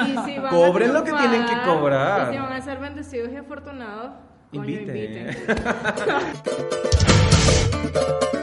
Y 0.05 0.17
si 0.25 0.38
van 0.38 0.47
a 0.47 0.49
Cobren 0.49 0.93
lo 0.93 1.03
que 1.03 1.11
tienen 1.13 1.45
que 1.45 1.61
cobrar. 1.65 2.29
Y 2.29 2.36
si 2.36 2.41
van 2.41 2.53
a 2.53 2.61
ser 2.61 2.79
bendecidos 2.79 3.31
y 3.31 3.38
afortunados, 3.38 4.11
coño, 4.51 4.63
Inviten. 4.63 4.95
inviten. 4.97 5.36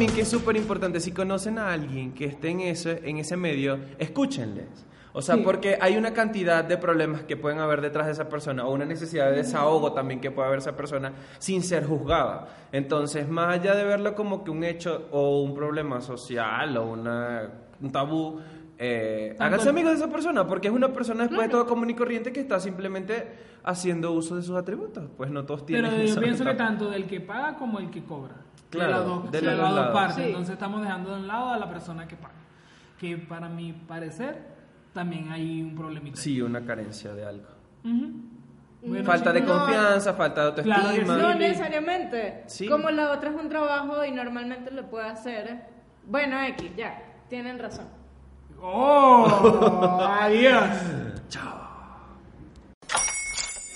también 0.00 0.16
que 0.16 0.22
es 0.22 0.28
súper 0.28 0.56
importante, 0.56 0.98
si 0.98 1.12
conocen 1.12 1.58
a 1.58 1.74
alguien 1.74 2.14
que 2.14 2.24
esté 2.24 2.48
en 2.48 2.60
ese, 2.60 3.02
en 3.04 3.18
ese 3.18 3.36
medio, 3.36 3.78
escúchenles. 3.98 4.86
O 5.12 5.20
sea, 5.20 5.34
Sí. 5.34 5.42
porque 5.44 5.76
hay 5.78 5.98
una 5.98 6.14
cantidad 6.14 6.64
de 6.64 6.78
problemas 6.78 7.24
que 7.24 7.36
pueden 7.36 7.58
haber 7.58 7.82
detrás 7.82 8.06
de 8.06 8.12
esa 8.12 8.26
persona 8.26 8.64
o 8.64 8.72
una 8.72 8.86
necesidad 8.86 9.28
de 9.30 9.36
desahogo 9.36 9.92
también 9.92 10.18
que 10.22 10.30
puede 10.30 10.48
haber 10.48 10.60
esa 10.60 10.74
persona 10.74 11.12
sin 11.38 11.62
ser 11.62 11.84
juzgada. 11.84 12.48
Entonces, 12.72 13.28
más 13.28 13.58
allá 13.58 13.74
de 13.74 13.84
verlo 13.84 14.14
como 14.14 14.42
que 14.42 14.50
un 14.50 14.64
hecho 14.64 15.06
o 15.10 15.42
un 15.42 15.54
problema 15.54 16.00
social 16.00 16.74
o 16.78 16.86
una, 16.92 17.50
un 17.82 17.92
tabú, 17.92 18.40
eh, 18.78 19.36
háganse 19.38 19.68
amigos 19.68 19.90
de 19.90 19.96
esa 19.98 20.08
persona 20.08 20.46
porque 20.46 20.68
es 20.68 20.72
una 20.74 20.94
persona 20.94 21.24
después 21.24 21.46
de 21.46 21.52
todo 21.52 21.66
común 21.66 21.90
y 21.90 21.94
corriente 21.94 22.32
que 22.32 22.40
está 22.40 22.58
simplemente 22.58 23.26
haciendo 23.64 24.12
uso 24.12 24.36
de 24.36 24.42
sus 24.42 24.56
atributos. 24.56 25.10
Pues 25.16 25.30
no 25.30 25.44
todos 25.44 25.66
tienen 25.66 25.90
Pero 25.90 25.96
yo 25.96 26.20
pienso 26.20 26.42
que 26.44 26.48
ventaja. 26.50 26.68
tanto 26.68 26.90
del 26.90 27.06
que 27.06 27.20
paga 27.20 27.56
como 27.56 27.78
el 27.78 27.90
que 27.90 28.02
cobra. 28.04 28.34
Claro, 28.70 29.24
de 29.30 29.42
las 29.42 29.56
dos, 29.56 29.72
lados. 29.74 29.92
partes. 29.92 30.16
Sí. 30.16 30.22
Entonces 30.22 30.52
estamos 30.52 30.80
dejando 30.82 31.10
de 31.10 31.20
un 31.20 31.26
lado 31.26 31.50
a 31.50 31.58
la 31.58 31.68
persona 31.68 32.06
que 32.06 32.16
paga. 32.16 32.34
Que 32.98 33.16
para 33.16 33.48
mi 33.48 33.72
parecer 33.72 34.46
también 34.92 35.30
hay 35.32 35.62
un 35.62 35.74
problemita. 35.74 36.16
Sí, 36.20 36.40
una 36.40 36.64
carencia 36.64 37.12
de 37.14 37.26
algo. 37.26 37.46
Bueno, 38.82 39.04
falta 39.04 39.32
de 39.32 39.40
no. 39.42 39.46
confianza, 39.48 40.14
falta 40.14 40.52
de 40.52 40.62
que 40.62 40.72
autoestima. 40.72 41.16
No 41.16 41.34
necesariamente. 41.34 42.44
Sí. 42.46 42.68
Como 42.68 42.90
la 42.90 43.10
otra 43.12 43.30
es 43.30 43.36
un 43.36 43.48
trabajo 43.48 44.04
y 44.04 44.10
normalmente 44.10 44.70
lo 44.70 44.88
puede 44.88 45.06
hacer. 45.08 45.66
Bueno, 46.06 46.40
X, 46.44 46.70
ya. 46.76 47.02
Tienen 47.28 47.58
razón. 47.58 47.86
¡Oh! 48.60 50.00
¡Adiós! 50.20 50.64